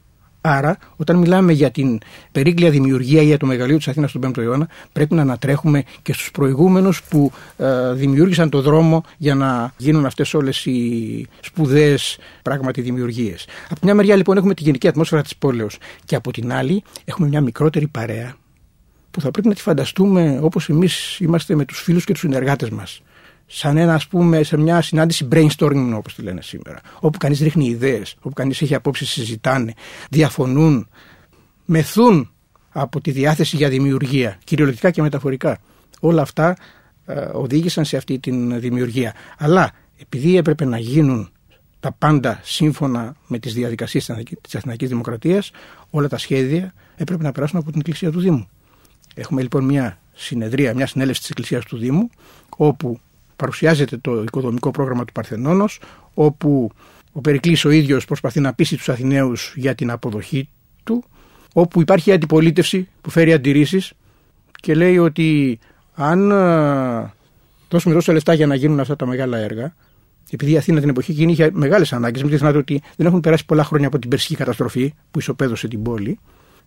Άρα, 0.48 0.78
όταν 0.96 1.16
μιλάμε 1.16 1.52
για 1.52 1.70
την 1.70 1.98
περίγκλια 2.32 2.70
δημιουργία 2.70 3.22
ή 3.22 3.25
για 3.25 3.37
το 3.37 3.46
μεγαλείο 3.46 3.76
της 3.76 3.88
Αθήνας 3.88 4.12
του 4.12 4.20
5ου 4.22 4.38
αιώνα, 4.38 4.69
πρέπει 4.93 5.14
να 5.14 5.22
ανατρέχουμε 5.22 5.82
και 6.02 6.12
στους 6.12 6.31
προηγούμενους 6.31 7.02
που 7.02 7.32
ε, 7.56 7.93
δημιούργησαν 7.93 8.50
το 8.50 8.60
δρόμο 8.60 9.04
για 9.16 9.34
να 9.34 9.72
γίνουν 9.76 10.06
αυτές 10.06 10.34
όλες 10.34 10.66
οι 10.66 11.26
σπουδαίες 11.40 12.19
πράγματι 12.43 12.81
δημιουργίες. 12.81 13.46
Από 13.69 13.81
μια 13.82 13.94
μεριά, 13.94 14.16
λοιπόν, 14.16 14.37
έχουμε 14.37 14.54
τη 14.54 14.62
γενική 14.62 14.88
ατμόσφαιρα 14.88 15.22
της 15.22 15.37
πόλεως 15.37 15.78
και 16.04 16.16
από 16.16 16.32
την 16.32 16.52
άλλη, 16.52 16.82
έχουμε 17.04 17.28
μια 17.28 17.40
μικρότερη 17.40 17.87
παρέα 17.87 18.37
που 19.10 19.20
θα 19.20 19.31
πρέπει 19.31 19.48
να 19.48 19.54
τη 19.54 19.60
φανταστούμε 19.60 20.38
όπως 20.43 20.69
εμείς 20.69 21.20
είμαστε 21.20 21.54
με 21.54 21.64
τους 21.64 21.81
φίλους 21.81 22.04
και 22.04 22.12
τους 22.12 22.20
συνεργάτες 22.20 22.70
μας 22.70 23.00
σαν 23.46 23.76
ένα, 23.76 23.94
ας 23.94 24.06
πούμε, 24.06 24.43
σε 24.43 24.56
μια 24.56 24.82
συνάντηση 24.82 25.28
brainstorming, 25.32 25.93
όπως 25.94 26.14
τη 26.14 26.22
λένε 26.22 26.43
σήμερα, 26.43 26.81
όπου 27.00 27.19
κανείς 27.19 27.40
ρίχνει 27.40 27.66
ιδέες, 27.66 28.14
όπου 28.19 28.34
κανείς 28.34 28.62
έχει 28.62 28.75
απόψεις, 28.75 29.10
συζητάνε, 29.10 29.72
διαφωνούν, 30.10 30.88
μεθούν 31.64 32.31
από 32.70 33.00
τη 33.00 33.10
διάθεση 33.10 33.56
για 33.56 33.69
δημιουργία, 33.69 34.38
κυριολεκτικά 34.44 34.90
και 34.90 35.02
μεταφορικά. 35.02 35.58
Όλα 36.00 36.22
αυτά 36.22 36.56
ε, 37.06 37.20
οδήγησαν 37.32 37.84
σε 37.84 37.96
αυτή 37.96 38.19
τη 38.19 38.31
δημιουργία. 38.58 39.14
Αλλά 39.38 39.72
επειδή 39.96 40.37
έπρεπε 40.37 40.64
να 40.64 40.78
γίνουν 40.78 41.31
τα 41.81 41.93
πάντα 41.93 42.40
σύμφωνα 42.43 43.16
με 43.26 43.38
τις 43.38 43.54
διαδικασίες 43.54 44.10
της 44.40 44.54
Αθηναϊκής 44.54 44.88
Δημοκρατίας, 44.88 45.50
όλα 45.90 46.08
τα 46.08 46.19
σχέδια 46.19 46.75
έπρεπε 46.96 47.22
να 47.22 47.32
περάσουν 47.32 47.58
από 47.58 47.70
την 47.70 47.81
Εκκλησία 47.81 48.10
του 48.10 48.20
Δήμου. 48.20 48.48
Έχουμε 49.14 49.43
λοιπόν 49.43 49.64
μια 49.64 49.98
συνεδρία, 50.12 50.75
μια 50.75 50.87
συνέλευση 50.87 51.20
της 51.20 51.31
Εκκλησίας 51.31 51.64
του 51.64 51.76
Δήμου, 51.76 52.10
όπου 52.56 53.00
παρουσιάζεται 53.36 53.96
το 53.96 54.22
οικοδομικό 54.22 54.70
πρόγραμμα 54.70 55.04
του 55.04 55.12
Παρθενώνος 55.12 55.80
όπου 56.14 56.70
ο 57.12 57.20
Περικλής 57.20 57.64
ο 57.64 57.70
ίδιος 57.70 58.04
προσπαθεί 58.04 58.40
να 58.40 58.54
πείσει 58.54 58.76
τους 58.76 58.88
Αθηναίους 58.88 59.52
για 59.56 59.74
την 59.74 59.90
αποδοχή 59.90 60.48
του 60.84 61.04
όπου 61.52 61.80
υπάρχει 61.80 62.12
αντιπολίτευση 62.12 62.88
που 63.00 63.10
φέρει 63.10 63.32
αντιρρήσεις 63.32 63.92
και 64.60 64.74
λέει 64.74 64.98
ότι 64.98 65.58
αν 65.94 66.31
ε, 66.31 67.12
δώσουμε 67.69 67.94
τόσα 67.94 68.12
λεφτά 68.12 68.34
για 68.34 68.46
να 68.46 68.55
γίνουν 68.55 68.81
αυτά 68.81 68.96
τα 68.96 69.06
μεγάλα 69.06 69.38
έργα 69.38 69.74
επειδή 70.31 70.52
η 70.52 70.56
Αθήνα 70.56 70.81
την 70.81 70.88
εποχή 70.88 71.10
εκείνη 71.10 71.32
είχε 71.32 71.50
μεγάλες 71.52 71.93
ανάγκες, 71.93 72.20
μην 72.22 72.31
ξεχνάτε 72.31 72.58
ότι 72.58 72.82
δεν 72.96 73.06
έχουν 73.06 73.20
περάσει 73.20 73.46
πολλά 73.46 73.64
χρόνια 73.64 73.86
από 73.86 73.98
την 73.98 74.10
περσική 74.10 74.34
καταστροφή 74.34 74.94
που 75.10 75.19
ισοπαίδωσε 75.19 75.69
την 75.69 75.82
πόλη. 75.82 76.19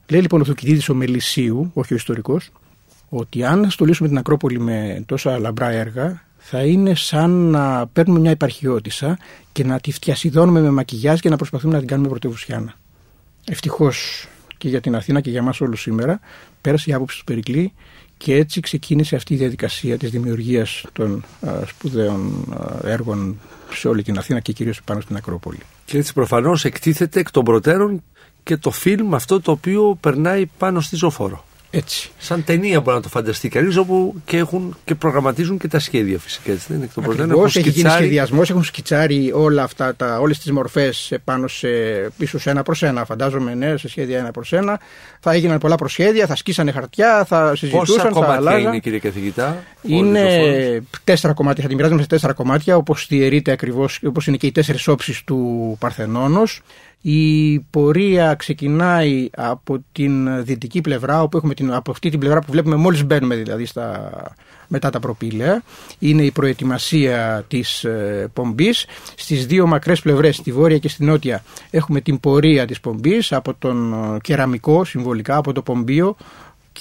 Λέει 0.10 0.22
λοιπόν 0.22 0.42
ο 0.42 0.44
Θουκυδίδη 0.44 0.92
ο 0.92 0.94
Μελισσίου, 0.94 1.72
όχι 1.74 1.94
ο 1.94 1.96
ιστορικός, 1.96 2.52
ότι 3.10 3.44
αν 3.44 3.70
στολίσουμε 3.70 4.08
την 4.08 4.18
Ακρόπολη 4.18 4.60
με 4.60 5.04
τόσα 5.06 5.40
λαμπρά 5.40 5.70
έργα, 5.70 6.24
θα 6.40 6.64
είναι 6.64 6.96
σαν 6.96 7.30
να 7.32 7.88
παίρνουμε 7.88 8.20
μια 8.20 8.32
υπαρχιώτησα 8.32 9.18
και 9.52 9.64
να 9.64 9.80
τη 9.80 9.92
φτιασιδώνουμε 9.92 10.62
με 10.62 10.70
μακιγιάζ 10.70 11.20
και 11.20 11.30
να 11.30 11.36
προσπαθούμε 11.36 11.74
να 11.74 11.80
την 11.80 11.88
κάνουμε 11.88 12.10
πρωτεύουσιάνα. 12.10 12.74
Ευτυχώς 13.46 14.28
και 14.58 14.68
για 14.68 14.82
την 14.82 14.96
Αθήνα 14.96 15.22
και 15.22 15.30
για 15.30 15.40
εμάς 15.40 15.62
όλους 15.62 15.82
σήμερα 15.82 16.20
πέρασε 16.62 16.90
η 16.90 16.94
άποψη 16.94 17.18
του 17.18 17.24
Περικλή 17.24 17.74
και 18.18 18.36
έτσι 18.36 18.60
ξεκίνησε 18.60 19.16
αυτή 19.16 19.34
η 19.34 19.38
διαδικασία 19.38 19.98
της 19.98 20.10
δημιουργίας 20.10 20.86
των 20.94 21.24
α, 21.48 21.52
σπουδαίων 21.66 22.46
έργων 22.84 23.40
σε 23.74 23.88
όλη 23.88 24.04
την 24.04 24.18
Αθήνα 24.18 24.40
και 24.40 24.52
κυρίως 24.52 24.82
πάνω 24.84 25.02
στην 25.02 25.16
Ακρόπολη. 25.16 25.60
Και 25.86 25.98
έτσι 25.98 26.14
προφανώς 26.14 26.66
εκτίθεται 26.66 27.20
εκ 27.20 27.32
των 27.32 27.44
προτέρων 27.44 28.04
και 28.44 28.58
το 28.58 28.72
φιλμ 28.72 29.16
αυτό 29.16 29.42
το 29.42 29.52
οποίο 29.52 29.98
περνάει 30.00 30.46
πάνω 30.58 30.82
στη 30.82 30.96
ζωφόρο. 30.96 31.46
Έτσι. 31.72 32.10
Σαν 32.18 32.44
ταινία 32.44 32.82
μπορεί 32.82 32.96
να 32.96 33.02
το 33.02 33.10
φανταστεί 33.10 33.50
κανεί, 33.50 33.76
όπου 33.76 34.16
και 34.26 34.38
έχουν 34.38 34.78
και 34.86 34.96
προγραμματίζουν 34.96 35.58
και 35.58 35.68
τα 35.68 35.80
σχέδια 35.80 36.20
φυσικά. 36.20 36.52
Έτσι, 36.52 36.66
δεν 36.68 36.78
είναι 36.78 36.90
εκ 37.36 37.56
έχει 37.56 37.70
γίνει 37.70 37.90
σχεδιασμός, 37.90 38.50
έχουν 38.50 38.64
σκιτσάρει 38.64 39.32
όλα 39.36 39.64
αυτά, 39.64 39.96
τα, 39.96 40.20
όλες 40.20 40.40
τις 40.40 40.52
μορφές 40.52 41.14
πάνω 41.24 41.48
σε, 41.48 41.68
πίσω 42.18 42.40
σε 42.40 42.50
ένα 42.50 42.64
προς 42.64 42.84
ένα. 42.84 43.06
Φαντάζομαι, 43.06 43.54
ναι, 43.54 43.78
σε 43.78 43.88
σχέδια 43.90 44.20
ένα 44.20 44.32
προς 44.32 44.54
ένα. 44.54 44.80
Θα 45.20 45.32
έγιναν 45.32 45.58
πολλά 45.58 45.76
προσχέδια, 45.76 46.26
θα 46.26 46.36
σκίσανε 46.36 46.72
χαρτιά, 46.72 47.26
θα 47.28 47.56
συζητούσαν, 47.56 48.14
Πόσα 48.14 48.26
θα 48.26 48.34
αλλάζαν. 48.34 48.62
είναι 48.62 48.80
κύριε 48.80 49.00
καθηγητά; 49.00 49.64
Είναι 49.82 50.82
τέσσερα 51.04 51.34
κομμάτια, 51.34 51.64
θα 51.64 51.70
τη 51.70 51.76
μοιράζουμε 51.76 52.02
σε 52.02 52.08
τέσσερα 52.08 52.34
κομμάτια, 52.34 52.76
όπως 52.76 53.06
διαιρείται 53.10 53.52
ακριβώς, 53.52 54.00
όπως 54.06 54.28
είναι 54.28 54.38
και 54.38 54.48
οι 54.48 54.52
τέσσερις 54.52 54.88
όψεις 54.88 55.24
του 55.24 55.76
Παρθενώνος 55.80 56.62
Η 57.02 57.60
πορεία 57.60 58.34
ξεκινάει 58.34 59.30
από 59.36 59.84
την 59.92 60.44
δυτική 60.46 60.82
πλευρά, 60.82 61.22
όπου 61.22 61.38
έχουμε 61.38 61.54
την, 61.54 61.74
από 61.74 61.92
αυτή 61.92 62.10
την 62.10 62.20
πλευρά 62.20 62.40
που 62.40 62.52
βλέπουμε 62.52 62.76
μόλις 62.76 63.04
μπαίνουμε 63.06 63.36
δηλαδή 63.36 63.66
στα, 63.66 64.12
μετά 64.68 64.90
τα 64.90 65.00
προπήλαια. 65.00 65.64
Είναι 66.00 66.24
η 66.24 66.32
προετοιμασία 66.32 67.46
της 67.48 67.84
ε, 67.84 68.30
πομπής. 68.34 68.86
Στις 69.16 69.46
δύο 69.46 69.68
μακρές 69.68 70.02
πλευρές, 70.02 70.36
στη 70.36 70.52
βόρεια 70.52 70.78
και 70.78 70.90
στη 70.90 71.04
νότια, 71.04 71.44
έχουμε 71.70 72.02
την 72.02 72.20
πορεία 72.20 72.66
της 72.66 72.80
πομπής 72.80 73.32
από 73.32 73.54
τον 73.54 73.94
ε, 73.94 74.18
κεραμικό, 74.22 74.84
συμβολικά, 74.84 75.36
από 75.36 75.54
το 75.54 75.62
πομπίο, 75.62 76.16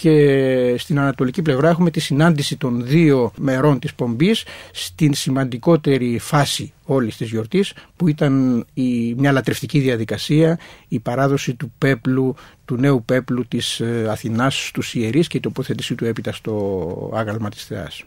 και 0.01 0.75
στην 0.79 0.99
ανατολική 0.99 1.43
πλευρά 1.43 1.69
έχουμε 1.69 1.91
τη 1.91 2.01
συνάντηση 2.01 2.57
των 2.57 2.87
δύο 2.87 3.33
μερών 3.39 3.79
της 3.79 3.95
πομπής 3.95 4.45
στην 4.73 5.15
σημαντικότερη 5.15 6.19
φάση 6.19 6.73
όλης 6.85 7.17
της 7.17 7.31
γιορτής 7.31 7.75
που 7.97 8.09
ήταν 8.09 8.65
η, 8.75 9.15
μια 9.15 9.33
λατρευτική 9.33 9.79
διαδικασία, 9.79 10.59
η 10.89 10.99
παράδοση 10.99 11.55
του 11.55 11.73
πέπλου, 11.79 12.35
του 12.65 12.77
νέου 12.77 13.05
πέπλου 13.05 13.47
της 13.49 13.81
ε, 13.81 14.07
Αθηνάς 14.11 14.67
στους 14.67 14.95
ιερείς 14.95 15.27
και 15.27 15.37
η 15.37 15.41
τοποθέτησή 15.41 15.95
του 15.95 16.05
έπειτα 16.05 16.33
στο 16.33 17.11
άγαλμα 17.15 17.49
της 17.49 17.65
Θεάς. 17.65 18.05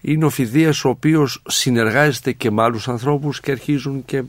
Είναι 0.00 0.24
ο 0.24 0.30
Φιδίας 0.30 0.84
ο 0.84 0.88
οποίος 0.88 1.42
συνεργάζεται 1.48 2.32
και 2.32 2.50
με 2.50 2.62
άλλους 2.62 2.88
ανθρώπους 2.88 3.40
και 3.40 3.50
αρχίζουν 3.50 4.04
και 4.04 4.22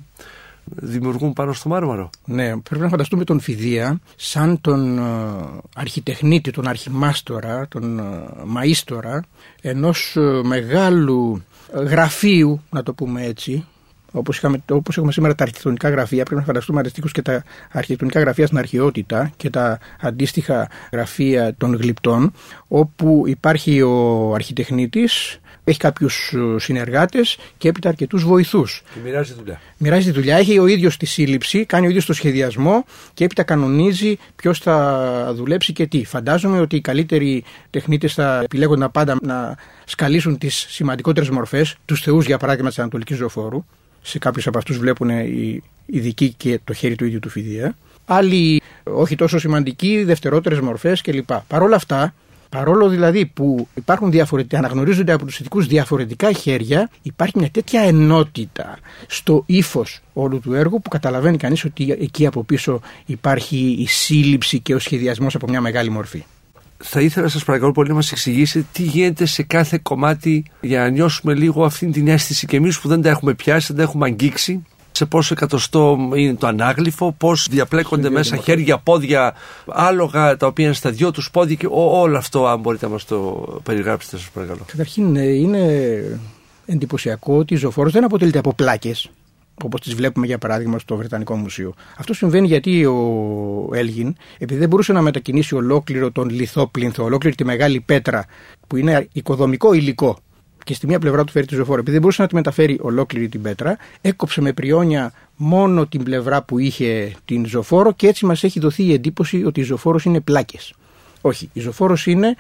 δημιουργούν 0.66 1.34
πάνω 1.34 1.54
στο 1.54 1.70
μάρμαρο. 1.70 2.10
Ναι, 2.26 2.58
πρέπει 2.58 2.84
να 2.84 2.90
φανταστούμε 2.90 3.24
τον 3.24 3.40
Φιδία 3.40 4.00
σαν 4.16 4.62
τον 4.62 5.00
uh, 5.00 5.60
αρχιτεχνίτη, 5.76 6.52
τον 6.52 6.68
αρχιμάστορα, 6.68 7.68
τον 7.68 8.00
uh, 8.00 8.04
μαΐστορα 8.56 9.20
ενός 9.62 10.16
uh, 10.20 10.42
μεγάλου 10.44 11.44
γραφείου, 11.74 12.62
να 12.70 12.84
το 12.84 12.94
πούμε 12.94 13.24
έτσι, 13.24 13.66
Όπως 14.16 14.44
όπως 14.70 14.98
έχουμε 14.98 15.12
σήμερα 15.12 15.36
τα 15.36 15.44
αρχιτεκτονικά 15.44 15.90
γραφεία, 15.90 16.24
πρέπει 16.24 16.40
να 16.40 16.46
φανταστούμε 16.46 16.80
αντιστοίχω 16.80 17.08
και 17.08 17.22
τα 17.22 17.44
αρχιτεκτονικά 17.72 18.20
γραφεία 18.20 18.46
στην 18.46 18.58
αρχαιότητα 18.58 19.32
και 19.38 19.50
τα 19.50 19.80
αντίστοιχα 20.00 20.70
γραφεία 20.92 21.56
των 21.58 21.76
γλυπτών, 21.76 22.32
όπου 22.68 23.24
υπάρχει 23.26 23.82
ο 23.82 24.32
αρχιτεχνίτης, 24.34 25.40
έχει 25.64 25.80
κάποιους 25.80 26.34
ε, 26.34 26.60
συνεργάτες 26.60 27.38
και 27.58 27.68
έπειτα 27.68 27.90
αρκετούς 27.90 28.24
βοηθούς. 28.24 28.84
Και 28.94 29.00
μοιράζει 29.04 29.32
τη 29.32 29.40
δουλειά. 29.40 29.62
Μοιράζει 29.78 30.06
τη 30.06 30.12
δουλειά, 30.12 30.38
έχει 30.38 30.60
ο 30.60 30.68
ίδιος 30.68 30.98
τη 30.98 31.06
σύλληψη, 31.06 31.66
κάνει 31.66 31.86
ο 31.86 31.90
ίδιος 31.90 32.06
το 32.06 32.14
σχεδιασμό 32.14 32.86
και 33.14 33.24
έπειτα 33.24 33.44
κανονίζει 33.44 34.18
ποιος 34.36 34.60
θα 34.60 35.32
δουλέψει 35.36 35.74
και 35.74 35.88
τι. 35.88 36.06
Φαντάζομαι 36.06 36.60
ότι 36.60 36.76
οι 36.76 36.82
καλύτεροι 36.82 37.44
τεχνίτες 37.70 38.14
θα 38.14 38.40
επιλέγονταν 38.44 38.92
πάντα 38.92 39.18
να 39.22 39.58
σκαλίσουν 39.86 40.38
τις 40.38 40.66
σημαντικότερες 40.70 41.30
μορφές, 41.30 41.76
τους 41.86 42.02
θεούς 42.02 42.26
για 42.26 42.38
παράδειγμα 42.38 42.70
της 42.70 42.80
Ανατολικής 42.80 43.18
Ζωφόρου. 43.18 43.66
Σε 44.02 44.20
κάποιους 44.20 44.48
από 44.48 44.58
αυτούς 44.58 44.78
βλέπουν 44.78 45.10
οι 45.10 45.64
ειδικοί 45.86 46.34
και 46.38 46.60
το 46.64 46.74
χέρι 46.74 46.96
του 46.96 47.06
ίδιου 47.06 47.20
του 47.20 47.30
φιδία. 47.30 47.76
Άλλοι 48.06 48.62
όχι 48.84 49.16
τόσο 49.16 49.40
σημαντικοί, 49.40 50.04
δευτερότερες 50.04 50.60
μορφές 50.60 51.02
κλπ. 51.02 51.32
Παρ' 51.48 51.62
όλα 51.62 51.76
αυτά, 51.76 52.14
Παρόλο 52.54 52.90
δηλαδή 52.90 53.26
που 53.26 53.68
υπάρχουν 53.74 54.12
διαφορετικά, 54.12 54.58
αναγνωρίζονται 54.58 55.12
από 55.12 55.26
τους 55.26 55.40
ειδικούς 55.40 55.68
διαφορετικά 55.68 56.32
χέρια, 56.32 56.90
υπάρχει 57.02 57.40
μια 57.40 57.50
τέτοια 57.50 57.82
ενότητα 57.82 58.78
στο 59.08 59.44
ύφος 59.46 60.00
όλου 60.14 60.40
του 60.40 60.54
έργου 60.54 60.82
που 60.82 60.90
καταλαβαίνει 60.90 61.38
κανείς 61.38 61.66
ότι 61.66 61.98
εκεί 62.00 62.26
από 62.26 62.44
πίσω 62.44 62.82
υπάρχει 63.06 63.76
η 63.80 63.88
σύλληψη 63.88 64.60
και 64.60 64.76
ο 64.76 64.80
σχεδιασμός 64.80 65.36
από 65.36 65.48
μια 65.50 65.62
μεγάλη 65.62 65.90
μορφή. 65.90 66.24
Θα 66.78 67.02
ήθελα 67.02 67.28
σας 67.28 67.44
παρακαλώ 67.44 67.72
πολύ 67.72 67.90
να 67.90 67.96
μας 67.96 68.12
εξηγήσετε 68.12 68.66
τι 68.72 68.84
γίνεται 68.84 69.26
σε 69.26 69.44
κάθε 69.44 69.80
κομμάτι 69.82 70.46
για 70.62 70.80
να 70.80 70.90
νιώσουμε 70.90 71.34
λίγο 71.34 71.66
αυτή 71.66 71.90
την 71.90 72.08
αίσθηση 72.08 72.46
και 72.46 72.56
εμείς 72.56 72.80
που 72.80 72.88
δεν 72.88 73.02
τα 73.02 73.10
έχουμε 73.10 73.34
πιάσει, 73.34 73.68
δεν 73.68 73.76
τα 73.76 73.82
έχουμε 73.82 74.06
αγγίξει 74.06 74.64
σε 74.96 75.06
πόσο 75.06 75.34
εκατοστό 75.34 76.10
είναι 76.16 76.36
το 76.36 76.48
ανάγλυφο, 76.48 77.12
πώς 77.18 77.48
διαπλέκονται 77.50 78.10
μέσα 78.10 78.36
χέρια, 78.36 78.78
πόδια, 78.78 79.34
άλογα 79.68 80.38
τα 80.38 80.48
οποία 80.48 80.66
είναι 80.66 80.74
στα 80.74 80.90
δυο 80.90 81.12
τους 81.12 81.32
πόδια 81.32 81.56
και 81.56 81.68
όλο 81.72 82.18
αυτό, 82.18 82.48
αν 82.48 82.60
μπορείτε 82.60 82.86
να 82.86 82.92
μας 82.92 83.06
το 83.06 83.48
περιγράψετε, 83.64 84.18
σας 84.18 84.30
παρακαλώ. 84.30 84.60
Καταρχήν, 84.66 85.16
ε, 85.16 85.24
είναι 85.24 86.20
εντυπωσιακό 86.66 87.38
ότι 87.38 87.54
η 87.54 87.58
ζωφόρο 87.58 87.90
δεν 87.90 88.04
αποτελείται 88.04 88.38
από 88.38 88.54
πλάκες, 88.54 89.10
όπως 89.64 89.82
τις 89.82 89.94
βλέπουμε 89.94 90.26
για 90.26 90.38
παράδειγμα 90.38 90.80
στο 90.80 90.96
Βρετανικό 90.96 91.36
Μουσείο. 91.36 91.74
Αυτό 91.98 92.14
συμβαίνει 92.14 92.48
γιατί 92.48 92.86
ο 92.86 93.70
Έλγιν, 93.74 94.16
επειδή 94.38 94.60
δεν 94.60 94.70
μπορούσε 94.70 94.94
να 94.94 95.02
μετακινήσει 95.02 95.56
ολόκληρο 95.56 96.12
τον 96.12 96.30
λιθό 96.30 96.68
πλήνθο, 96.68 97.04
ολόκληρη 97.04 97.36
τη 97.36 97.46
μεγάλη 97.46 97.80
πέτρα, 97.80 98.26
που 98.68 98.78
είναι 98.78 99.08
οικοδομικό 99.12 99.74
υλικό 99.74 100.18
και 100.64 100.74
στη 100.74 100.88
μία 100.88 101.00
πλευρά 101.00 101.24
του 101.24 101.32
φέρει 101.32 101.46
τη 101.46 101.56
ζωφόρο. 101.56 101.80
Επειδή 101.80 101.92
δεν 101.92 102.02
μπορούσε 102.02 102.22
να 102.22 102.28
τη 102.28 102.36
μεταφέρει 102.36 102.80
ολόκληρη 102.82 103.30
την 103.30 103.42
πέτρα, 103.42 103.78
έκοψε 104.02 104.42
με 104.42 104.54
πριόνια 104.54 105.14
μόνο 105.36 105.86
την 105.88 106.04
πλευρά 106.04 106.44
που 106.44 106.60
είχε 106.60 107.14
την 107.26 107.46
ζωφόρο 107.46 107.92
και 107.92 108.08
έτσι 108.08 108.26
μας 108.26 108.44
έχει 108.44 108.60
δοθεί 108.60 108.84
η 108.84 108.94
εντύπωση 108.94 109.44
ότι 109.46 109.60
η 109.60 109.64
ζωφόρο 109.64 110.00
είναι 110.04 110.20
πλάκες. 110.20 110.74
Όχι, 111.22 111.50
η 111.54 111.60
ζωφόρο 111.60 111.98
είναι 112.06 112.36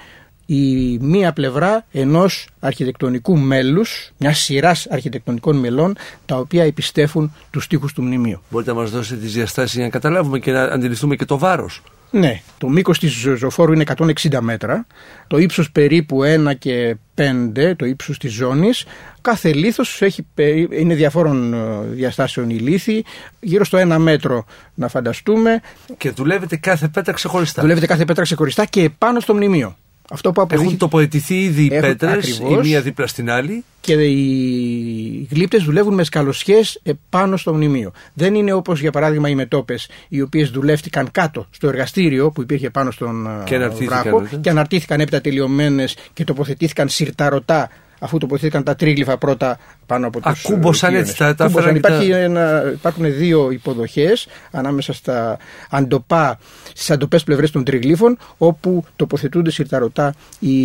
η 0.46 0.98
μία 0.98 1.34
πλευρά 1.34 1.86
ενός 1.92 2.48
αρχιτεκτονικού 2.60 3.38
μέλους, 3.38 4.12
μιας 4.18 4.39
σειράς 4.39 4.88
αρχιτεκτονικών 4.89 5.56
μελών, 5.58 5.96
τα 6.25 6.38
οποία 6.38 6.63
επιστέφουν 6.63 7.34
τους 7.51 7.68
τοίχους 7.68 7.94
του 7.94 8.01
μνημείου. 8.01 8.42
Μπορείτε 8.50 8.72
να 8.72 8.77
μας 8.80 8.92
δώσετε 8.92 9.22
τις 9.22 9.34
διαστάσεις 9.34 9.75
για 9.75 9.84
να 9.84 9.89
καταλάβουμε 9.89 10.39
και 10.39 10.51
να 10.51 10.63
αντιληφθούμε 10.63 11.15
και 11.15 11.25
το 11.25 11.38
βάρος. 11.38 11.82
Ναι, 12.15 12.41
το 12.58 12.70
μήκος 12.70 13.00
της 13.00 13.12
ζωφόρου 13.36 13.74
είναι 13.74 13.84
160 13.98 14.39
μέτρα, 14.39 14.86
το 15.27 15.38
ύψος 15.38 15.72
περίπου 15.72 16.24
1 16.24 16.53
και 16.58 16.96
5, 17.15 17.74
το 17.75 17.86
ύψος 17.86 18.17
της 18.17 18.34
ζώνης. 18.34 18.86
Κάθε 19.22 19.53
λίθος 19.53 20.01
έχει, 20.01 20.27
είναι 20.70 20.96
διαφόρων 20.96 21.53
ε, 21.53 21.58
διαστάσεων 21.86 22.50
η 22.50 22.58
λίθη, 22.58 23.03
γύρω 23.39 23.63
στο 23.63 23.77
1 23.93 23.98
μέτρο 23.98 24.46
να 24.74 24.88
φανταστούμε. 24.88 25.62
Και 25.98 26.10
δουλεύετε 26.10 26.55
κάθε 26.55 26.88
πέτρα 26.88 27.13
ξεχωριστά. 27.13 27.62
Δουλεύετε 27.62 27.86
κάθε 27.86 28.05
πέτρα 28.05 28.24
ξεχωριστά 28.24 28.65
και 28.65 28.82
επάνω 28.82 29.20
στο 29.20 29.34
μνημείο. 29.34 29.75
Αυτό 30.12 30.31
που 30.31 30.41
αποδείχει... 30.41 30.65
Έχουν 30.65 30.77
τοποθετηθεί 30.77 31.41
ήδη 31.41 31.63
οι 31.63 31.79
πέτρες, 31.79 32.38
η 32.38 32.55
μία 32.62 32.81
δίπλα 32.81 33.07
στην 33.07 33.29
άλλη. 33.29 33.63
Και 33.81 33.93
οι 33.93 35.27
γλύπτες 35.31 35.63
δουλεύουν 35.63 35.93
με 35.93 36.03
σκαλωσιές 36.03 36.79
επάνω 36.83 37.38
στο 37.38 37.53
μνημείο. 37.53 37.91
Δεν 38.13 38.36
είναι 38.36 38.53
όπως 38.53 38.79
για 38.79 38.91
παράδειγμα 38.91 39.29
οι 39.29 39.36
μετόπες, 39.36 39.89
οι 40.07 40.22
οποίες 40.22 40.50
δουλεύτηκαν 40.50 41.12
κάτω 41.12 41.48
στο 41.50 41.67
εργαστήριο 41.67 42.31
που 42.31 42.41
υπήρχε 42.41 42.69
πάνω 42.69 42.91
στον 42.91 43.43
και 43.43 43.57
βράχο 43.57 44.24
και 44.41 44.50
αναρτήθηκαν 44.50 45.00
έπειτα 45.00 45.22
τελειωμένες 45.22 45.98
και 46.13 46.24
τοποθετήθηκαν 46.24 46.89
σιρταρωτά 46.89 47.69
αφού 48.03 48.17
τοποθετήθηκαν 48.17 48.63
τα 48.63 48.75
τρίγλυφα 48.75 49.17
πρώτα 49.17 49.60
πάνω 49.86 50.07
από 50.07 50.19
τους 50.22 50.45
Ακούμποσαν 50.45 50.95
έτσι 50.95 51.17
τα, 51.17 51.36
τα 51.36 51.51
Υπάρχει 51.75 52.10
ένα, 52.10 52.72
υπάρχουν 52.74 53.15
δύο 53.15 53.51
υποδοχές 53.51 54.27
ανάμεσα 54.51 54.93
στα 54.93 55.38
αντοπά, 55.69 56.39
στις 56.74 56.91
αντοπές 56.91 57.24
πλευρές 57.24 57.51
των 57.51 57.63
τριγλύφων 57.63 58.17
όπου 58.38 58.86
τοποθετούνται 58.95 59.51
συρταρωτά 59.51 60.13
οι 60.39 60.57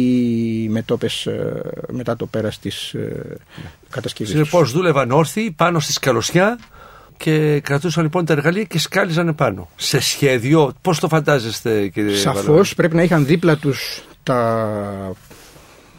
μετόπες 0.68 1.26
ε, 1.26 1.62
μετά 1.88 2.16
το 2.16 2.26
πέρας 2.26 2.58
της 2.58 2.92
ε, 2.92 3.36
κατασκευής 3.90 4.32
Συνεπώς 4.32 4.72
δούλευαν 4.72 5.10
όρθιοι 5.10 5.50
πάνω 5.50 5.80
στη 5.80 5.92
σκαλωσιά 5.92 6.58
και 7.16 7.60
κρατούσαν 7.60 8.02
λοιπόν 8.02 8.24
τα 8.24 8.32
εργαλεία 8.32 8.64
και 8.64 8.78
σκάλιζαν 8.78 9.34
πάνω. 9.34 9.68
Σε 9.76 10.00
σχέδιο, 10.00 10.72
πώς 10.82 11.00
το 11.00 11.08
φαντάζεστε 11.08 11.88
κύριε 11.88 12.16
Σαφώς 12.16 12.74
πρέπει 12.74 12.96
να 12.96 13.02
είχαν 13.02 13.26
δίπλα 13.26 13.56
τους 13.56 14.02
τα 14.22 15.14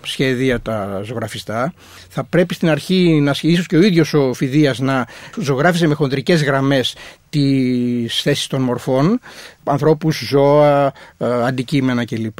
σχέδια 0.03 0.59
τα 0.59 1.01
ζωγραφιστά. 1.03 1.73
Θα 2.09 2.23
πρέπει 2.23 2.53
στην 2.53 2.69
αρχή 2.69 3.19
να 3.21 3.35
ίσως 3.41 3.65
και 3.65 3.77
ο 3.77 3.81
ίδιος 3.81 4.13
ο 4.13 4.33
Φιδίας 4.33 4.79
να 4.79 5.07
ζωγράφιζε 5.41 5.87
με 5.87 5.93
χοντρικές 5.93 6.43
γραμμές 6.43 6.95
τις 7.29 8.21
θέσεις 8.21 8.47
των 8.47 8.61
μορφών, 8.61 9.19
ανθρώπους, 9.63 10.17
ζώα, 10.17 10.93
ε, 11.17 11.43
αντικείμενα 11.45 12.05
κλπ. 12.05 12.39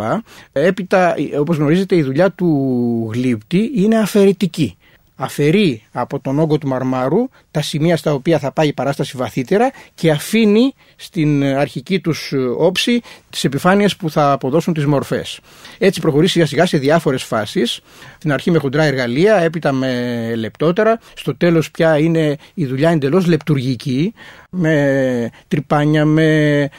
Έπειτα, 0.51 1.15
όπως 1.39 1.57
γνωρίζετε, 1.57 1.95
η 1.95 2.03
δουλειά 2.03 2.31
του 2.31 3.09
γλύπτη 3.13 3.71
είναι 3.75 3.99
αφαιρετική 3.99 4.77
αφαιρεί 5.21 5.83
από 5.91 6.19
τον 6.19 6.39
όγκο 6.39 6.57
του 6.57 6.67
μαρμάρου 6.67 7.29
τα 7.51 7.61
σημεία 7.61 7.97
στα 7.97 8.13
οποία 8.13 8.39
θα 8.39 8.51
πάει 8.51 8.67
η 8.67 8.73
παράσταση 8.73 9.17
βαθύτερα 9.17 9.71
και 9.93 10.11
αφήνει 10.11 10.73
στην 10.95 11.43
αρχική 11.43 11.99
τους 11.99 12.33
όψη 12.57 13.01
τις 13.29 13.43
επιφάνειες 13.43 13.95
που 13.95 14.09
θα 14.09 14.31
αποδώσουν 14.31 14.73
τις 14.73 14.85
μορφές. 14.85 15.39
Έτσι 15.77 16.01
προχωρεί 16.01 16.27
σιγά 16.27 16.45
σιγά 16.45 16.65
σε 16.65 16.77
διάφορες 16.77 17.23
φάσεις, 17.23 17.79
την 18.17 18.31
αρχή 18.31 18.51
με 18.51 18.57
χοντρά 18.57 18.83
εργαλεία, 18.83 19.35
έπειτα 19.35 19.71
με 19.71 20.33
λεπτότερα, 20.35 20.99
στο 21.13 21.35
τέλος 21.35 21.71
πια 21.71 21.97
είναι 21.97 22.37
η 22.53 22.65
δουλειά 22.65 22.89
εντελώς 22.89 23.25
λεπτουργική, 23.25 24.13
με 24.49 25.29
τρυπάνια, 25.47 26.05
με 26.05 26.69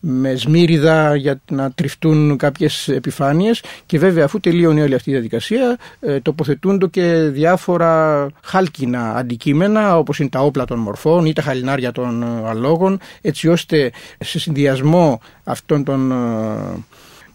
με 0.00 0.34
σμύριδα 0.34 1.16
για 1.16 1.40
να 1.50 1.70
τριφτούν 1.72 2.36
κάποιες 2.36 2.88
επιφάνειες 2.88 3.62
και 3.86 3.98
βέβαια 3.98 4.24
αφού 4.24 4.40
τελείωνε 4.40 4.82
όλη 4.82 4.94
αυτή 4.94 5.10
η 5.10 5.12
διαδικασία 5.12 5.78
ε, 6.00 6.20
τοποθετούνται 6.20 6.86
και 6.86 7.12
διάφορα 7.12 8.26
χάλκινα 8.42 9.14
αντικείμενα 9.14 9.98
όπως 9.98 10.18
είναι 10.18 10.28
τα 10.28 10.40
όπλα 10.40 10.64
των 10.64 10.78
μορφών 10.78 11.24
ή 11.24 11.32
τα 11.32 11.42
χαλινάρια 11.42 11.92
των 11.92 12.22
ε, 12.22 12.48
αλόγων 12.48 13.00
έτσι 13.20 13.48
ώστε 13.48 13.92
σε 14.18 14.38
συνδυασμό 14.38 15.20
αυτών 15.44 15.84
των 15.84 16.12
ε, 16.12 16.16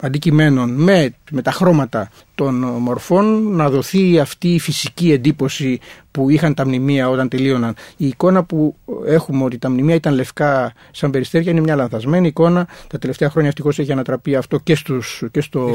αντικειμένων 0.00 0.70
με, 0.70 1.14
με 1.30 1.42
τα 1.42 1.50
χρώματα 1.50 2.10
των 2.34 2.54
μορφών 2.54 3.52
να 3.56 3.70
δοθεί 3.70 4.18
αυτή 4.18 4.54
η 4.54 4.58
φυσική 4.58 5.12
εντύπωση 5.12 5.80
που 6.10 6.30
είχαν 6.30 6.54
τα 6.54 6.66
μνημεία 6.66 7.08
όταν 7.08 7.28
τελείωναν. 7.28 7.74
Η 7.96 8.06
εικόνα 8.06 8.44
που 8.44 8.76
έχουμε 9.06 9.44
ότι 9.44 9.58
τα 9.58 9.70
μνημεία 9.70 9.94
ήταν 9.94 10.14
λευκά 10.14 10.72
σαν 10.90 11.10
περιστέρια 11.10 11.50
είναι 11.50 11.60
μια 11.60 11.76
λανθασμένη 11.76 12.26
εικόνα. 12.26 12.68
Τα 12.86 12.98
τελευταία 12.98 13.30
χρόνια 13.30 13.48
ευτυχώς 13.48 13.78
έχει 13.78 13.92
ανατραπεί 13.92 14.36
αυτό 14.36 14.58
και, 14.58 14.74
στους, 14.74 15.22
και 15.30 15.40
στο 15.40 15.70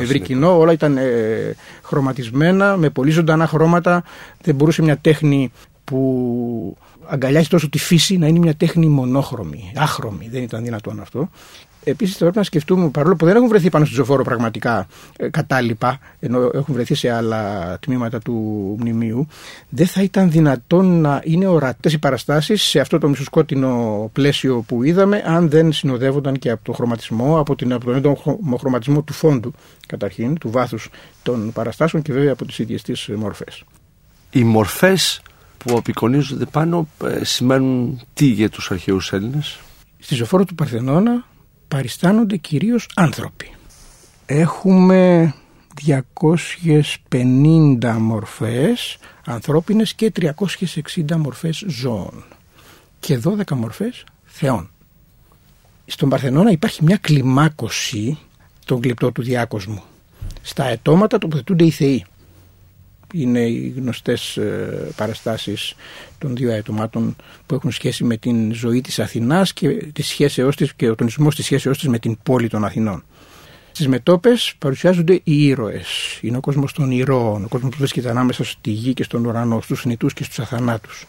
ευρύ 0.00 0.20
κοινό. 0.20 0.58
Όλα 0.58 0.72
ήταν 0.72 0.96
ε, 0.96 1.56
χρωματισμένα 1.82 2.76
με 2.76 2.90
πολύ 2.90 3.10
ζωντανά 3.10 3.46
χρώματα. 3.46 4.04
Δεν 4.42 4.54
μπορούσε 4.54 4.82
μια 4.82 4.96
τέχνη 4.96 5.52
που 5.84 6.76
αγκαλιάζει 7.06 7.48
τόσο 7.48 7.68
τη 7.68 7.78
φύση 7.78 8.16
να 8.16 8.26
είναι 8.26 8.38
μια 8.38 8.54
τέχνη 8.54 8.86
μονόχρωμη, 8.86 9.72
άχρωμη. 9.76 10.28
Δεν 10.30 10.42
ήταν 10.42 10.64
δυνατόν 10.64 11.00
αυτό. 11.00 11.28
Επίσης, 11.84 12.12
θα 12.12 12.18
πρέπει 12.18 12.36
να 12.36 12.42
σκεφτούμε, 12.42 12.88
παρόλο 12.88 13.16
που 13.16 13.24
δεν 13.24 13.36
έχουν 13.36 13.48
βρεθεί 13.48 13.68
πάνω 13.68 13.84
στο 13.84 13.94
ζωφόρο 13.94 14.22
πραγματικά 14.22 14.86
ε, 15.16 15.28
κατάλοιπα, 15.28 15.98
ενώ 16.20 16.50
έχουν 16.54 16.74
βρεθεί 16.74 16.94
σε 16.94 17.10
άλλα 17.10 17.76
τμήματα 17.80 18.18
του 18.18 18.34
μνημείου, 18.80 19.26
δεν 19.68 19.86
θα 19.86 20.02
ήταν 20.02 20.30
δυνατόν 20.30 21.00
να 21.00 21.20
είναι 21.24 21.46
ορατές 21.46 21.92
οι 21.92 21.98
παραστάσεις 21.98 22.62
σε 22.62 22.80
αυτό 22.80 22.98
το 22.98 23.08
μισοσκότεινο 23.08 24.10
πλαίσιο 24.12 24.64
που 24.66 24.82
είδαμε, 24.82 25.22
αν 25.26 25.48
δεν 25.48 25.72
συνοδεύονταν 25.72 26.38
και 26.38 26.50
από 26.50 26.64
το 26.64 26.72
χρωματισμό, 26.72 27.38
από, 27.38 27.56
την, 27.56 27.72
από 27.72 27.84
τον 27.84 27.94
έντονο 27.94 28.16
χρωματισμό 28.58 29.02
του 29.02 29.12
φόντου, 29.12 29.52
καταρχήν, 29.86 30.38
του 30.38 30.50
βάθους 30.50 30.88
των 31.22 31.52
παραστάσεων 31.52 32.02
και 32.02 32.12
βέβαια 32.12 32.32
από 32.32 32.44
τις 32.46 32.58
ίδιες 32.58 32.82
τις 32.82 33.08
μορφές. 33.16 33.64
Οι 34.30 34.44
μορφές 34.44 35.22
που 35.58 35.76
απεικονίζονται 35.76 36.44
πάνω 36.44 36.88
ε, 37.04 37.24
σημαίνουν 37.24 38.00
τι 38.14 38.24
για 38.24 38.48
τους 38.48 38.70
αρχαίους 38.70 39.12
Έλληνες; 39.12 39.60
Στη 39.98 40.14
ζωφόρο 40.14 40.44
του 40.44 40.54
Παρθενώνα 40.54 41.24
παριστάνονται 41.70 42.36
κυρίως 42.36 42.88
άνθρωποι. 42.94 43.50
Έχουμε 44.26 45.34
250 45.86 47.96
μορφές 47.98 48.98
ανθρώπινες 49.24 49.94
και 49.94 50.12
360 50.20 51.16
μορφές 51.16 51.64
ζώων 51.68 52.24
και 53.00 53.20
12 53.24 53.54
μορφές 53.54 54.04
θεών. 54.24 54.70
Στον 55.86 56.08
Παρθενώνα 56.08 56.50
υπάρχει 56.50 56.84
μια 56.84 56.96
κλιμάκωση 56.96 58.18
των 58.64 58.80
κλειπτό 58.80 59.12
του 59.12 59.22
διάκοσμου. 59.22 59.82
Στα 60.42 60.64
ετώματα 60.64 61.18
τοποθετούνται 61.18 61.64
οι 61.64 61.70
θεοί 61.70 62.04
είναι 63.12 63.40
οι 63.40 63.74
γνωστές 63.76 64.36
ε, 64.36 64.92
παραστάσεις 64.96 65.74
των 66.18 66.36
δύο 66.36 66.50
αιτωμάτων 66.50 67.16
που 67.46 67.54
έχουν 67.54 67.70
σχέση 67.70 68.04
με 68.04 68.16
την 68.16 68.54
ζωή 68.54 68.80
της 68.80 68.98
Αθηνάς 68.98 69.52
και, 69.52 69.68
τη 69.68 70.02
σχέσεώς 70.02 70.56
της, 70.56 70.74
και 70.74 70.90
ο 70.90 70.94
τονισμός 70.94 71.34
της 71.34 71.44
σχέσεώς 71.44 71.78
της 71.78 71.88
με 71.88 71.98
την 71.98 72.18
πόλη 72.22 72.48
των 72.48 72.64
Αθηνών. 72.64 73.04
Στις 73.72 73.88
μετόπες 73.88 74.54
παρουσιάζονται 74.58 75.20
οι 75.24 75.46
ήρωες. 75.46 76.18
Είναι 76.20 76.36
ο 76.36 76.40
κόσμος 76.40 76.72
των 76.72 76.90
ηρώων, 76.90 77.44
ο 77.44 77.48
κόσμος 77.48 77.70
που 77.70 77.78
βρίσκεται 77.78 78.10
ανάμεσα 78.10 78.44
στη 78.44 78.70
γη 78.70 78.94
και 78.94 79.02
στον 79.02 79.24
ουρανό, 79.24 79.60
στους 79.60 79.84
νητούς 79.84 80.12
και 80.12 80.24
στους 80.24 80.38
αθανάτους. 80.38 81.06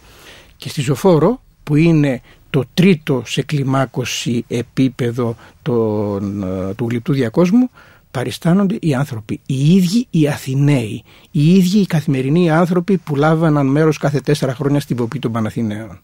Και 0.57 0.69
στη 0.69 0.81
Ζωφόρο 0.81 1.41
που 1.63 1.75
είναι 1.75 2.21
το 2.49 2.63
τρίτο 2.73 3.23
σε 3.25 3.41
κλιμάκωση 3.41 4.45
επίπεδο 4.47 5.35
των, 5.61 6.43
ε, 6.43 6.73
του 6.73 6.87
γλυπτού 6.89 7.13
διακόσμου 7.13 7.69
παριστάνονται 8.11 8.77
οι 8.81 8.93
άνθρωποι, 8.93 9.41
οι 9.45 9.75
ίδιοι 9.75 10.07
οι 10.09 10.27
Αθηναίοι, 10.27 11.03
οι 11.31 11.55
ίδιοι 11.55 11.79
οι 11.79 11.85
καθημερινοί 11.85 12.51
άνθρωποι 12.51 12.97
που 12.97 13.15
λάβαναν 13.15 13.67
μέρος 13.67 13.97
κάθε 13.97 14.19
τέσσερα 14.19 14.55
χρόνια 14.55 14.79
στην 14.79 14.95
ποπή 14.95 15.19
των 15.19 15.31
Παναθηναίων. 15.31 15.99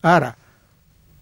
Άρα, 0.00 0.36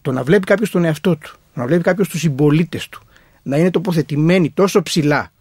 το 0.03 0.13
να 0.13 0.23
βλέπει 0.23 0.45
κάποιος 0.45 0.71
τον 0.71 0.85
εαυτό 0.85 1.17
του, 1.17 1.37
να 1.55 1.67
βλέπει 1.67 1.83
κάποιος 1.83 2.09
τους 2.09 2.21
συμπολίτες 2.21 2.89
του, 2.89 3.03
να 3.43 3.57
είναι 3.57 3.71
τοποθετημένοι 3.71 4.51
τόσο 4.51 4.83
ψηλά 4.83 5.33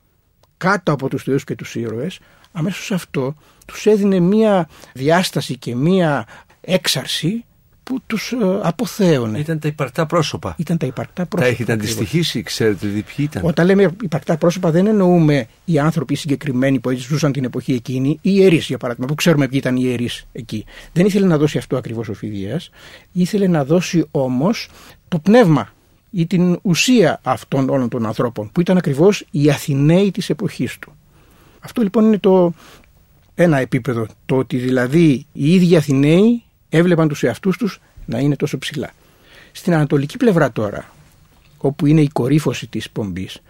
κάτω 0.57 0.91
από 0.91 1.07
τους 1.07 1.23
θεούς 1.23 1.43
και 1.43 1.55
τους 1.55 1.75
ήρωες, 1.75 2.19
αμέσως 2.51 2.91
αυτό 2.91 3.35
τους 3.65 3.85
έδινε 3.85 4.19
μία 4.19 4.69
διάσταση 4.93 5.57
και 5.57 5.75
μία 5.75 6.27
έξαρση 6.61 7.45
που 7.83 8.01
τους 8.07 8.31
ε, 8.31 8.37
αποθέωνε. 8.61 9.39
Ήταν 9.39 9.59
τα 9.59 9.67
υπαρκτά 9.67 10.05
πρόσωπα. 10.05 10.55
Ήταν 10.57 10.77
τα 10.77 10.85
υπαρκτά 10.85 11.25
πρόσωπα. 11.25 11.49
Τα 11.49 11.55
έχετε 11.55 11.71
αντιστοιχήσει, 11.71 12.41
ξέρετε 12.41 12.87
ποιοι 12.87 13.03
ήταν. 13.17 13.45
Όταν 13.45 13.65
λέμε 13.65 13.91
υπαρκτά 14.01 14.37
πρόσωπα, 14.37 14.71
δεν 14.71 14.87
εννοούμε 14.87 15.47
οι 15.65 15.79
άνθρωποι 15.79 16.15
συγκεκριμένοι 16.15 16.79
που 16.79 16.91
ζούσαν 16.91 17.31
την 17.31 17.43
εποχή 17.43 17.73
εκείνη, 17.73 18.09
οι 18.09 18.19
ιερείς 18.21 18.65
για 18.65 18.77
παράδειγμα, 18.77 19.07
που 19.07 19.15
ξέρουμε 19.15 19.47
ποιοι 19.47 19.59
ήταν 19.61 19.75
οι 19.75 19.81
ιερείς 19.85 20.27
εκεί. 20.31 20.65
Δεν 20.93 21.05
ήθελε 21.05 21.25
να 21.25 21.37
δώσει 21.37 21.57
αυτό 21.57 21.77
ακριβώς 21.77 22.09
ο 22.09 22.13
Φιδία. 22.13 22.61
Ήθελε 23.11 23.47
να 23.47 23.65
δώσει 23.65 24.05
όμως 24.11 24.69
το 25.07 25.19
πνεύμα 25.19 25.69
ή 26.09 26.25
την 26.25 26.59
ουσία 26.61 27.19
αυτών 27.23 27.69
όλων 27.69 27.89
των 27.89 28.05
ανθρώπων, 28.05 28.51
που 28.51 28.61
ήταν 28.61 28.77
ακριβώς 28.77 29.25
οι 29.31 29.49
Αθηναίοι 29.49 30.11
της 30.11 30.29
εποχής 30.29 30.79
του. 30.79 30.93
Αυτό 31.59 31.81
λοιπόν 31.81 32.05
είναι 32.05 32.17
το 32.17 32.53
ένα 33.35 33.57
επίπεδο. 33.57 34.07
Το 34.25 34.37
ότι 34.37 34.57
δηλαδή 34.57 35.25
οι 35.31 35.53
ίδιοι 35.53 35.75
Αθηναίοι 35.75 36.42
έβλεπαν 36.77 37.07
τους 37.07 37.23
εαυτούς 37.23 37.57
τους 37.57 37.79
να 38.05 38.19
είναι 38.19 38.35
τόσο 38.35 38.57
ψηλά. 38.57 38.89
Στην 39.51 39.73
ανατολική 39.73 40.17
πλευρά 40.17 40.51
τώρα, 40.51 40.91
όπου 41.57 41.85
είναι 41.85 42.01
η 42.01 42.07
κορύφωση 42.07 42.67
της 42.67 42.89
πομπής, 42.89 43.41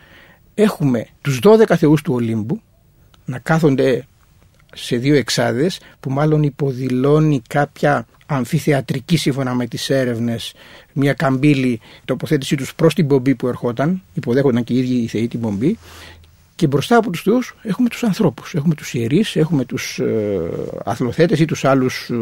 έχουμε 0.54 1.08
τους 1.22 1.40
12 1.44 1.76
θεούς 1.76 2.02
του 2.02 2.14
Ολύμπου 2.14 2.62
να 3.26 3.40
κάθονται 3.40 4.08
σε 4.74 4.96
δύο 4.98 5.16
εξάδες 5.16 5.80
που 6.00 6.12
μάλλον 6.12 6.44
υποδηλώνει 6.44 7.42
κάποια 7.48 8.08
αμφιθεατρική 8.26 9.18
σύμφωνα 9.18 9.54
με 9.54 9.68
τις 9.68 9.90
έρευνες 9.90 10.54
μια 10.94 11.14
καμπύλη 11.14 11.80
τοποθέτησή 12.06 12.56
τους 12.56 12.76
προς 12.76 12.94
την 12.94 13.08
πομπή 13.08 13.36
που 13.36 13.48
ερχόταν 13.48 14.02
υποδέχονταν 14.14 14.64
και 14.64 14.74
οι 14.74 14.78
ίδιοι 14.78 14.96
οι 14.96 15.08
θεοί 15.08 15.28
την 15.28 15.40
πομπή 15.40 15.78
και 16.56 16.68
μπροστά 16.68 16.98
από 16.98 17.10
τους 17.10 17.22
θεούς 17.22 17.56
έχουμε 17.62 17.89
τους 17.89 18.04
ανθρώπους, 18.04 18.54
έχουμε 18.54 18.76
τους 18.76 18.94
ιερείς, 18.94 19.36
έχουμε 19.36 19.66
τους 19.66 20.00
ε, 20.00 20.39
αθλοθέτες 20.86 21.39
ή 21.39 21.46
τους 21.46 21.66
άλλους 21.66 22.10
ε, 22.10 22.16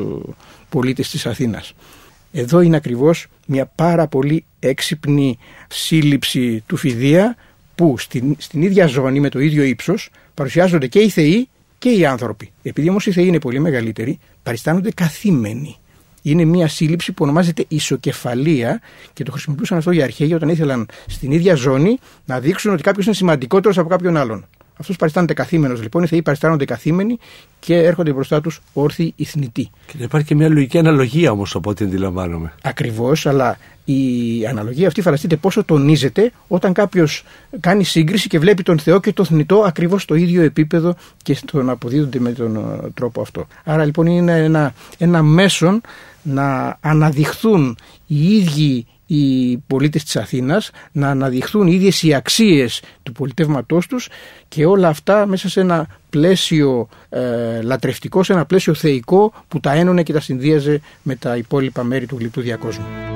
πολίτες 0.69 1.09
της 1.09 1.25
Αθήνας. 1.25 1.73
Εδώ 2.31 2.61
είναι 2.61 2.75
ακριβώς 2.75 3.27
μια 3.47 3.65
πάρα 3.65 4.07
πολύ 4.07 4.45
έξυπνη 4.59 5.37
σύλληψη 5.69 6.63
του 6.67 6.77
Φιδία 6.77 7.35
που 7.75 7.97
στην, 7.97 8.35
στην 8.37 8.61
ίδια 8.61 8.87
ζώνη 8.87 9.19
με 9.19 9.29
το 9.29 9.39
ίδιο 9.39 9.63
ύψος 9.63 10.09
παρουσιάζονται 10.33 10.87
και 10.87 10.99
οι 10.99 11.09
θεοί 11.09 11.49
και 11.77 11.89
οι 11.89 12.05
άνθρωποι. 12.05 12.51
Επειδή 12.63 12.89
όμως 12.89 13.05
οι 13.05 13.11
θεοί 13.11 13.27
είναι 13.27 13.39
πολύ 13.39 13.59
μεγαλύτεροι, 13.59 14.19
παριστάνονται 14.43 14.91
καθήμενοι 14.91 15.75
είναι 16.21 16.45
μια 16.45 16.67
σύλληψη 16.67 17.11
που 17.11 17.23
ονομάζεται 17.23 17.65
ισοκεφαλία 17.67 18.81
και 19.13 19.23
το 19.23 19.31
χρησιμοποιούσαν 19.31 19.77
αυτό 19.77 19.91
οι 19.91 20.01
αρχαίοι 20.01 20.33
όταν 20.33 20.49
ήθελαν 20.49 20.87
στην 21.07 21.31
ίδια 21.31 21.55
ζώνη 21.55 21.97
να 22.25 22.39
δείξουν 22.39 22.73
ότι 22.73 22.83
κάποιος 22.83 23.05
είναι 23.05 23.15
σημαντικότερος 23.15 23.77
από 23.77 23.89
κάποιον 23.89 24.17
άλλον. 24.17 24.45
Αυτός 24.81 24.95
παριστάνεται 24.95 25.33
καθήμενος 25.33 25.81
λοιπόν, 25.81 26.03
οι 26.03 26.07
Θεοί 26.07 26.21
παριστάνονται 26.21 26.65
καθήμενοι 26.65 27.17
και 27.59 27.75
έρχονται 27.75 28.13
μπροστά 28.13 28.41
τους 28.41 28.61
όρθιοι 28.73 29.13
ή 29.15 29.23
θνητοί. 29.23 29.69
Και 29.85 30.03
υπάρχει 30.03 30.27
και 30.27 30.35
μια 30.35 30.49
λογική 30.49 30.77
αναλογία 30.77 31.31
όμως 31.31 31.55
από 31.55 31.69
ό,τι 31.69 31.85
αντιλαμβάνομαι. 31.85 32.53
Ακριβώς, 32.61 33.25
αλλά 33.25 33.57
η 33.85 34.45
αναλογία 34.49 34.87
αυτή 34.87 35.01
φανταστείτε 35.01 35.35
πόσο 35.35 35.63
τονίζεται 35.63 36.31
όταν 36.47 36.73
κάποιος 36.73 37.23
κάνει 37.59 37.83
σύγκριση 37.83 38.27
και 38.27 38.39
βλέπει 38.39 38.63
τον 38.63 38.79
Θεό 38.79 38.99
και 38.99 39.13
το 39.13 39.23
θνητό 39.23 39.59
ακριβώς 39.59 40.01
στο 40.01 40.15
ίδιο 40.15 40.41
επίπεδο 40.41 40.95
και 41.23 41.33
στον 41.33 41.69
αποδίδονται 41.69 42.19
με 42.19 42.31
τον 42.31 42.55
ε, 42.55 42.89
τρόπο 42.93 43.21
αυτό. 43.21 43.47
Άρα 43.63 43.85
λοιπόν 43.85 44.05
είναι 44.05 44.43
ένα, 44.43 44.73
ένα 44.97 45.21
μέσον 45.21 45.81
να 46.23 46.77
αναδειχθούν 46.81 47.77
οι 48.07 48.35
ίδιοι 48.35 48.85
οι 49.13 49.57
πολίτες 49.57 50.03
της 50.03 50.15
Αθήνας, 50.15 50.71
να 50.91 51.09
αναδειχθούν 51.09 51.67
οι 51.67 51.71
ίδιες 51.73 52.03
οι 52.03 52.13
αξίες 52.13 52.81
του 53.03 53.11
πολιτεύματός 53.11 53.87
τους 53.87 54.09
και 54.47 54.65
όλα 54.65 54.87
αυτά 54.87 55.25
μέσα 55.25 55.49
σε 55.49 55.59
ένα 55.59 55.87
πλαίσιο 56.09 56.87
ε, 57.09 57.61
λατρευτικό, 57.61 58.23
σε 58.23 58.33
ένα 58.33 58.45
πλαίσιο 58.45 58.73
θεϊκό 58.73 59.33
που 59.47 59.59
τα 59.59 59.71
ένωνε 59.73 60.03
και 60.03 60.13
τα 60.13 60.19
συνδύαζε 60.19 60.81
με 61.01 61.15
τα 61.15 61.37
υπόλοιπα 61.37 61.83
μέρη 61.83 62.05
του 62.05 62.15
γλυπτού 62.19 62.41
διακόσμου. 62.41 63.10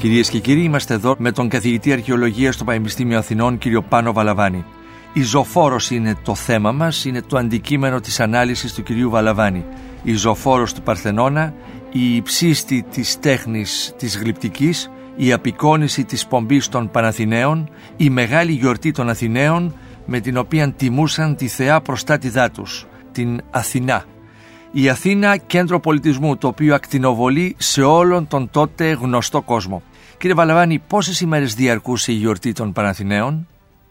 Κυρίες 0.00 0.30
και 0.30 0.38
κύριοι, 0.38 0.62
είμαστε 0.62 0.94
εδώ 0.94 1.14
με 1.18 1.32
τον 1.32 1.48
καθηγητή 1.48 1.92
Αρχαιολογίας 1.92 2.54
στο 2.54 2.64
Πανεπιστήμιο 2.64 3.18
Αθηνών, 3.18 3.58
κύριο 3.58 3.82
Πάνο 3.82 4.12
Βαλαβάνη. 4.12 4.64
Η 5.12 5.22
ζωφόρος 5.22 5.90
είναι 5.90 6.16
το 6.22 6.34
θέμα 6.34 6.72
μας, 6.72 7.04
είναι 7.04 7.22
το 7.22 7.38
αντικείμενο 7.38 8.00
της 8.00 8.20
ανάλυσης 8.20 8.74
του 8.74 8.82
κυρίου 8.82 9.10
Βαλαβάνη. 9.10 9.64
Η 10.02 10.14
ζωφόρος 10.14 10.72
του 10.72 10.82
Παρθενώνα, 10.82 11.54
η 11.92 12.16
υψίστη 12.16 12.84
της 12.90 13.18
τέχνης 13.18 13.94
της 13.96 14.18
γλυπτικής, 14.18 14.90
η 15.16 15.32
απεικόνηση 15.32 16.04
της 16.04 16.26
πομπής 16.26 16.68
των 16.68 16.90
Παναθηναίων, 16.90 17.70
η 17.96 18.10
μεγάλη 18.10 18.52
γιορτή 18.52 18.90
των 18.90 19.08
Αθηναίων 19.08 19.74
με 20.06 20.20
την 20.20 20.36
οποία 20.36 20.72
τιμούσαν 20.72 21.36
τη 21.36 21.48
θεά 21.48 21.80
προστάτηδά 21.80 22.50
τους, 22.50 22.86
την 23.12 23.40
Αθηνά. 23.50 24.04
Η 24.72 24.88
Αθήνα 24.88 25.36
κέντρο 25.36 25.80
πολιτισμού 25.80 26.36
το 26.36 26.48
οποίο 26.48 26.74
ακτινοβολεί 26.74 27.54
σε 27.58 27.82
όλον 27.82 28.26
τον 28.28 28.50
τότε 28.50 28.90
γνωστό 28.90 29.42
κόσμο. 29.42 29.82
Κύριε 30.20 30.34
Βαλαβάνη, 30.34 30.78
πόσες 30.78 31.20
ημέρες 31.20 31.54
διαρκούσε 31.54 32.12
η 32.12 32.14
γιορτή 32.14 32.52
των 32.52 32.72
Παναθηναίων; 32.72 33.46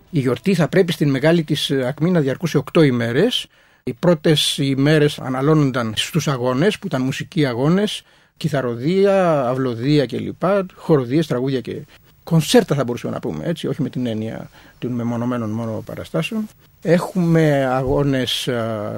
Η 0.09 0.19
γιορτή 0.19 0.53
θα 0.53 0.67
πρέπει 0.67 0.91
στην 0.91 1.09
μεγάλη 1.09 1.43
της 1.43 1.71
ακμή 1.71 2.11
να 2.11 2.19
διαρκούσε 2.19 2.63
8 2.73 2.83
ημέρες. 2.85 3.47
Οι 3.83 3.93
πρώτες 3.93 4.57
ημέρες 4.57 5.19
αναλώνονταν 5.19 5.93
στους 5.95 6.27
αγώνες, 6.27 6.79
που 6.79 6.87
ήταν 6.87 7.01
μουσικοί 7.01 7.45
αγώνες, 7.45 8.03
κιθαροδία, 8.37 9.47
αυλοδία 9.47 10.05
κλπ. 10.05 10.43
Χοροδίες, 10.75 11.27
τραγούδια 11.27 11.61
και 11.61 11.85
κονσέρτα 12.23 12.75
θα 12.75 12.83
μπορούσαμε 12.83 13.13
να 13.13 13.19
πούμε 13.19 13.45
έτσι, 13.45 13.67
όχι 13.67 13.81
με 13.81 13.89
την 13.89 14.05
έννοια 14.05 14.49
των 14.79 14.91
μεμονωμένων 14.91 15.49
μόνο 15.49 15.83
παραστάσεων. 15.85 16.47
Έχουμε 16.81 17.65
αγώνες 17.65 18.49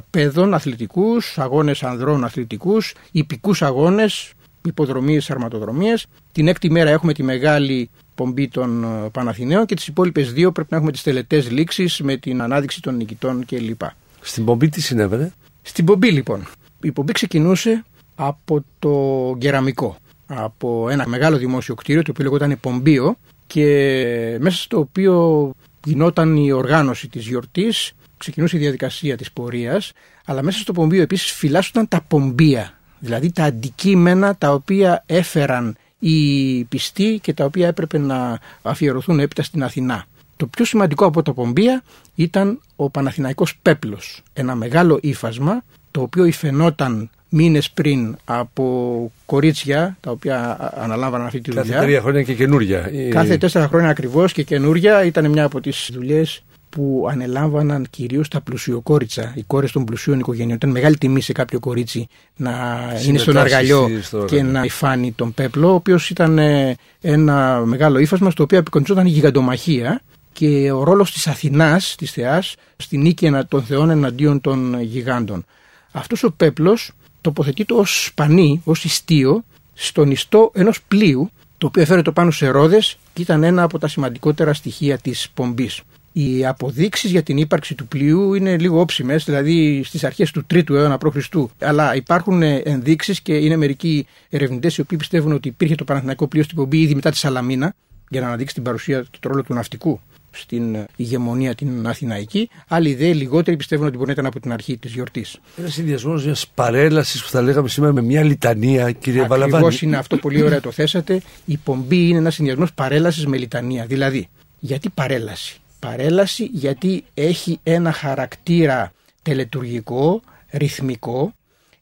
παιδών 0.10 0.54
αθλητικούς, 0.54 1.38
αγώνες 1.38 1.84
ανδρών 1.84 2.24
αθλητικούς, 2.24 2.94
υπηκούς 3.12 3.62
αγώνες, 3.62 4.34
υποδρομίες, 4.66 5.32
αρματοδρομίες. 5.32 6.06
Την 6.32 6.48
έκτη 6.48 6.72
μέρα 6.72 6.90
έχουμε 6.90 7.14
τη 7.14 7.24
μεγάλη 7.24 7.90
πομπή 8.16 8.48
των 8.48 8.86
Παναθηναίων 9.12 9.66
και 9.66 9.76
τις 9.76 9.88
υπόλοιπες 9.88 10.34
δύο 10.34 10.52
πρέπει 10.52 10.70
να 10.72 10.78
έχουμε 10.78 10.92
τις 10.92 11.04
τελετές 11.04 11.52
λήξεις 11.52 12.02
με 12.02 12.18
την 12.18 12.42
ανάδειξη 12.42 12.82
των 12.82 12.96
νικητών 12.96 13.46
κλπ. 13.46 13.82
Στην 14.22 14.46
πομπή 14.46 14.70
τι 14.70 14.82
συνέβαινε; 14.82 15.34
Στην 15.62 15.86
πομπή 15.86 16.12
λοιπόν. 16.12 16.48
Η 16.82 16.92
πομπή 16.92 17.12
ξεκινούσε 17.12 17.84
από 18.16 18.64
το 18.80 19.36
κεραμικό 19.40 19.98
από 20.36 20.90
ένα 20.90 21.08
μεγάλο 21.08 21.38
δημόσιο 21.38 21.76
κτίριο 21.76 22.02
το 22.02 22.12
οποίο 22.12 22.24
λεγόταν 22.24 22.58
Πομπίο 22.60 23.18
και 23.48 24.38
μέσα 24.40 24.58
στο 24.58 24.80
οποίο 24.80 25.52
γινόταν 25.86 26.36
η 26.38 26.52
οργάνωση 26.52 27.08
της 27.08 27.28
γιορτής, 27.28 27.92
ξεκινούσε 28.18 28.58
η 28.58 28.60
διαδικασία 28.60 29.18
της 29.18 29.32
πορείας, 29.32 29.92
αλλά 30.26 30.44
μέσα 30.44 30.60
στο 30.60 30.74
Πομπίο 30.74 31.02
επίσης 31.02 31.32
φυλάσσονταν 31.32 31.88
τα 31.88 32.02
πομπία, 32.08 32.80
δηλαδή 33.02 33.32
τα 33.32 33.44
αντικείμενα 33.44 34.36
τα 34.36 34.54
οποία 34.54 35.04
έφεραν 35.06 35.76
οι 36.00 36.64
πιστοί 36.64 37.20
και 37.22 37.34
τα 37.34 37.46
οποία 37.46 37.68
έπρεπε 37.68 37.98
να 37.98 38.40
αφιερωθούν 38.62 39.20
έπειτα 39.20 39.44
στην 39.44 39.64
Αθηνά. 39.64 40.06
Το 40.38 40.48
πιο 40.48 40.66
σημαντικό 40.66 41.06
από 41.06 41.22
τα 41.24 41.34
πομπία 41.34 41.84
ήταν 42.16 42.60
ο 42.76 42.90
Παναθηναϊκός 42.90 43.58
Πέπλος, 43.62 44.22
ένα 44.34 44.56
μεγάλο 44.56 45.00
ύφασμα 45.02 45.64
το 45.92 46.02
οποίο 46.02 46.26
υφαινόταν 46.26 47.10
μήνες 47.30 47.72
πριν 47.72 48.18
από 48.26 49.12
κορίτσια 49.26 49.98
τα 50.00 50.12
οποία 50.12 50.72
αναλάμβαναν 50.78 51.26
αυτή 51.26 51.42
τη 51.42 51.52
δουλειά. 51.52 51.74
Κάθε 51.74 51.86
τρία 51.86 52.02
χρόνια 52.02 52.24
και 52.24 52.34
καινούρια. 52.34 52.92
Κάθε 53.10 53.38
τέσσερα 53.38 53.68
χρόνια 53.68 53.90
ακριβώς 53.90 54.34
και 54.34 54.44
καινούρια 54.44 55.06
ήταν 55.06 55.30
μια 55.30 55.44
από 55.44 55.62
τις 55.62 55.90
δουλειές 55.94 56.44
που 56.72 57.08
ανελάμβαναν 57.10 57.88
κυρίως 57.90 58.28
τα 58.28 58.42
πλουσιοκόριτσα, 58.42 59.34
οι 59.36 59.44
κόρες 59.44 59.72
των 59.72 59.86
πλουσίων 59.86 60.20
οικογενειών. 60.20 60.56
Ήταν 60.56 60.70
μεγάλη 60.70 60.98
τιμή 60.98 61.22
σε 61.22 61.32
κάποιο 61.32 61.60
κορίτσι 61.60 62.08
να 62.36 62.80
είναι 63.08 63.18
στον 63.18 63.38
αργαλιό 63.38 63.90
και 64.28 64.44
να 64.44 64.64
υφάνει 64.64 65.12
τον 65.12 65.34
πέπλο, 65.34 65.72
ο 65.72 65.74
οποίος 65.74 66.10
ήταν 66.10 66.38
ε, 66.38 66.78
ένα 67.02 67.62
μεγάλο 67.66 68.00
ύφασμα 68.00 68.30
στο 68.30 68.44
οποίο 68.44 68.60
απεικονιζόταν 68.60 69.06
η 69.06 69.10
γιγαντομαχία 69.10 70.02
και 70.34 70.72
ο 70.72 70.84
ρόλος 70.84 71.12
της 71.12 71.28
Αθηνάς, 71.28 71.96
της 71.98 72.12
θεάς, 72.12 72.56
στην 72.78 73.02
νίκη 73.02 73.32
των 73.48 73.64
θεών 73.64 73.90
εναντίον 73.90 74.42
των 74.42 74.82
γιγάντων. 74.82 75.46
Αυτός 75.92 76.24
ο 76.24 76.32
πέπλος 76.32 76.92
τοποθετείται 77.22 77.74
ως 77.74 78.04
σπανί, 78.06 78.62
ως 78.64 78.84
ιστίο, 78.84 79.44
στον 79.74 80.12
ιστό 80.12 80.52
ενός 80.54 80.82
πλοίου, 80.88 81.30
το 81.58 81.68
οποίο 81.68 81.82
έφερε 81.82 82.02
πάνω 82.02 82.32
σε 82.32 82.48
ρόδες 82.48 82.98
και 83.14 83.22
ήταν 83.22 83.44
ένα 83.44 83.64
από 83.64 83.80
τα 83.80 83.88
σημαντικότερα 83.88 84.54
στοιχεία 84.54 84.98
της 84.98 85.30
πομπής. 85.34 85.82
Οι 86.14 86.46
αποδείξεις 86.46 87.12
για 87.12 87.24
την 87.24 87.38
ύπαρξη 87.38 87.76
του 87.76 87.88
πλοίου 87.88 88.34
είναι 88.34 88.58
λίγο 88.58 88.80
όψιμες, 88.80 89.24
δηλαδή 89.24 89.84
στις 89.84 90.04
αρχές 90.04 90.32
του 90.32 90.46
3ου 90.54 90.70
αιώνα 90.70 90.98
π.Χ. 90.98 91.28
Αλλά 91.60 91.96
υπάρχουν 91.96 92.42
ενδείξεις 92.42 93.22
και 93.22 93.34
είναι 93.34 93.56
μερικοί 93.56 94.06
ερευνητές 94.30 94.78
οι 94.78 94.82
οποίοι 94.82 94.98
πιστεύουν 94.98 95.32
ότι 95.32 95.48
υπήρχε 95.48 95.76
το 95.76 95.84
Παναθηναϊκό 95.84 96.28
πλοίο 96.28 96.44
στην 96.44 96.56
πομπή 96.56 96.82
ήδη 96.82 96.96
μετά 96.96 97.10
τη 97.10 97.18
Σαλαμίνα 97.18 97.74
για 98.10 98.22
να 98.22 98.28
αναδείξει 98.28 98.54
την 98.54 98.64
παρουσία 98.64 99.06
και 99.12 99.18
τον 99.20 99.32
ρόλο 99.32 99.44
του 99.44 99.54
ναυτικού 99.54 100.00
στην 100.32 100.78
ηγεμονία 100.96 101.56
την 101.56 101.88
Αθηναϊκή. 101.88 102.50
Άλλοι 102.68 102.96
δε 102.96 103.14
λιγότεροι 103.14 103.58
πιστεύουν 103.58 103.86
ότι 103.86 103.96
μπορεί 103.96 104.08
να 104.08 104.14
ήταν 104.14 104.26
από 104.26 104.40
την 104.40 104.54
αρχή 104.54 104.78
της 104.78 104.94
γιορτής. 104.94 105.40
Ένας 105.58 105.74
συνδυασμός 105.74 106.26
μιας 106.26 106.48
παρέλασης 106.48 107.24
που 107.24 107.30
θα 107.30 107.42
λέγαμε 107.42 107.68
σήμερα 107.68 107.94
με 107.94 108.02
μια 108.02 108.24
λιτανία, 108.24 108.92
κύριε 108.92 109.26
Βαλαβάνη. 109.28 109.66
Ακριβώ 109.66 109.86
είναι 109.86 109.98
αυτό, 109.98 110.18
πολύ 110.18 110.44
ωραία 110.44 110.62
το 110.62 110.72
θέσατε. 110.72 111.22
Η 111.46 111.58
πομπή 111.58 112.08
είναι 112.08 112.18
ένας 112.18 112.34
συνδυασμός 112.34 112.74
παρέλασης 112.74 113.26
με 113.26 113.38
λιτανία. 113.38 113.86
Δηλαδή, 113.86 114.30
γιατί 114.60 114.90
παρέλαση; 114.90 115.61
Παρέλαση 115.82 116.50
γιατί 116.52 117.04
έχει 117.14 117.60
ένα 117.64 117.92
χαρακτήρα 117.92 118.92
τελετουργικό, 119.22 120.22
ρυθμικό, 120.52 121.34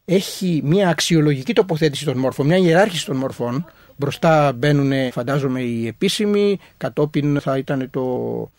έχει 0.04 0.60
μια 0.64 0.88
αξιολογική 0.88 1.52
τοποθέτηση 1.52 2.04
των 2.04 2.18
μόρφων, 2.18 2.46
μια 2.46 2.56
ιεράρχηση 2.56 3.06
των 3.06 3.16
μορφών, 3.16 3.66
Μπροστά 4.00 4.52
μπαίνουν 4.52 5.12
φαντάζομαι 5.12 5.60
οι 5.60 5.86
επίσημοι, 5.86 6.58
κατόπιν 6.76 7.40
θα 7.40 7.58
ήταν 7.58 7.88
το 7.90 8.04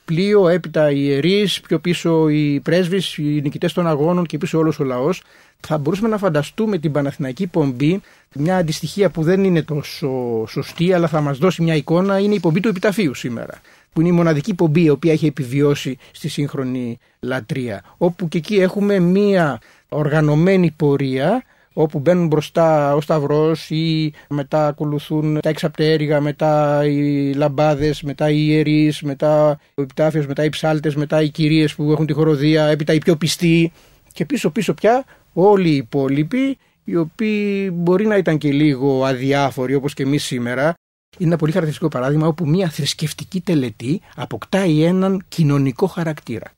πλοίο, 0.06 0.48
έπειτα 0.48 0.92
οι 0.92 1.00
ιερείς, 1.00 1.62
πιο 1.62 1.80
πίσω 1.80 2.30
οι 2.30 2.60
πρέσβεις, 2.60 3.18
οι 3.18 3.24
νικητές 3.24 3.74
των 3.74 3.88
αγώνων 3.88 4.26
και 4.26 4.38
πίσω 4.38 4.58
όλος 4.58 4.80
ο 4.80 4.84
λαός. 4.84 5.22
Θα 5.60 5.78
μπορούσαμε 5.78 6.08
να 6.08 6.18
φανταστούμε 6.18 6.78
την 6.78 6.92
Παναθηναϊκή 6.92 7.48
Πομπή, 7.48 8.02
μια 8.36 8.58
αντιστοιχία 8.58 9.10
που 9.10 9.24
δεν 9.24 9.44
είναι 9.44 9.62
τόσο 9.62 10.10
σωστή, 10.48 10.94
αλλά 10.94 11.08
θα 11.08 11.22
μας 11.22 11.38
δώσει 11.38 11.62
μια 11.62 11.76
εικόνα, 11.76 12.20
είναι 12.20 12.34
η 12.34 12.40
πομπή 12.40 12.60
του 12.60 12.68
επιταφείου 12.68 13.14
σήμερα 13.14 13.62
που 13.94 14.00
είναι 14.00 14.10
η 14.10 14.12
μοναδική 14.12 14.54
πομπή 14.54 14.84
η 14.84 14.90
οποία 14.90 15.12
έχει 15.12 15.26
επιβιώσει 15.26 15.98
στη 16.12 16.30
σύγχρονη 16.30 16.98
λατρεία. 17.20 17.84
Όπου 17.98 18.28
και 18.28 18.38
εκεί 18.38 18.56
έχουμε 18.56 19.00
μία 19.00 19.62
οργανωμένη 19.90 20.72
πορεία 20.72 21.44
όπου 21.74 22.00
μπαίνουν 22.00 22.28
μπροστά 22.28 22.96
ο 22.96 23.02
Σταυρός 23.02 23.70
ή 23.70 24.14
μετά 24.30 24.68
ακολουθούν 24.68 25.40
τα 25.40 25.50
εξαπτέρυγα, 25.50 26.22
μετά 26.22 26.86
οι 26.86 27.34
λαμπάδες, 27.34 28.02
μετά 28.02 28.30
οι 28.30 28.46
ιερείς, 28.48 29.02
μετά 29.02 29.60
ο 29.74 29.82
επιτάφιος, 29.82 30.28
μετά 30.28 30.44
οι 30.44 30.50
ψάλτες, 30.50 30.96
μετά 30.96 31.22
οι 31.22 31.30
κυρίες 31.30 31.76
που 31.76 31.92
έχουν 31.92 32.06
τη 32.06 32.14
χοροδία, 32.14 32.66
έπειτα 32.66 32.94
οι 32.94 32.98
πιο 32.98 33.16
πιστοί 33.16 33.72
και 34.14 34.26
πίσω 34.26 34.50
πίσω 34.50 34.74
πια 34.74 35.06
όλοι 35.34 35.70
οι 35.70 35.76
υπόλοιποι 35.76 36.58
οι 36.84 36.96
οποίοι 36.96 37.70
μπορεί 37.74 38.08
να 38.08 38.18
ήταν 38.18 38.38
και 38.38 38.52
λίγο 38.52 39.06
αδιάφοροι 39.06 39.76
όπως 39.76 39.94
και 39.94 40.04
εμείς 40.04 40.24
σήμερα 40.24 40.74
είναι 41.18 41.30
ένα 41.30 41.38
πολύ 41.38 41.52
χαρακτηριστικό 41.52 41.98
παράδειγμα 41.98 42.28
όπου 42.28 42.48
μια 42.48 42.70
θρησκευτική 42.70 43.42
τελετή 43.42 44.02
αποκτάει 44.16 44.84
έναν 44.84 45.24
κοινωνικό 45.28 45.88
χαρακτήρα 45.88 46.52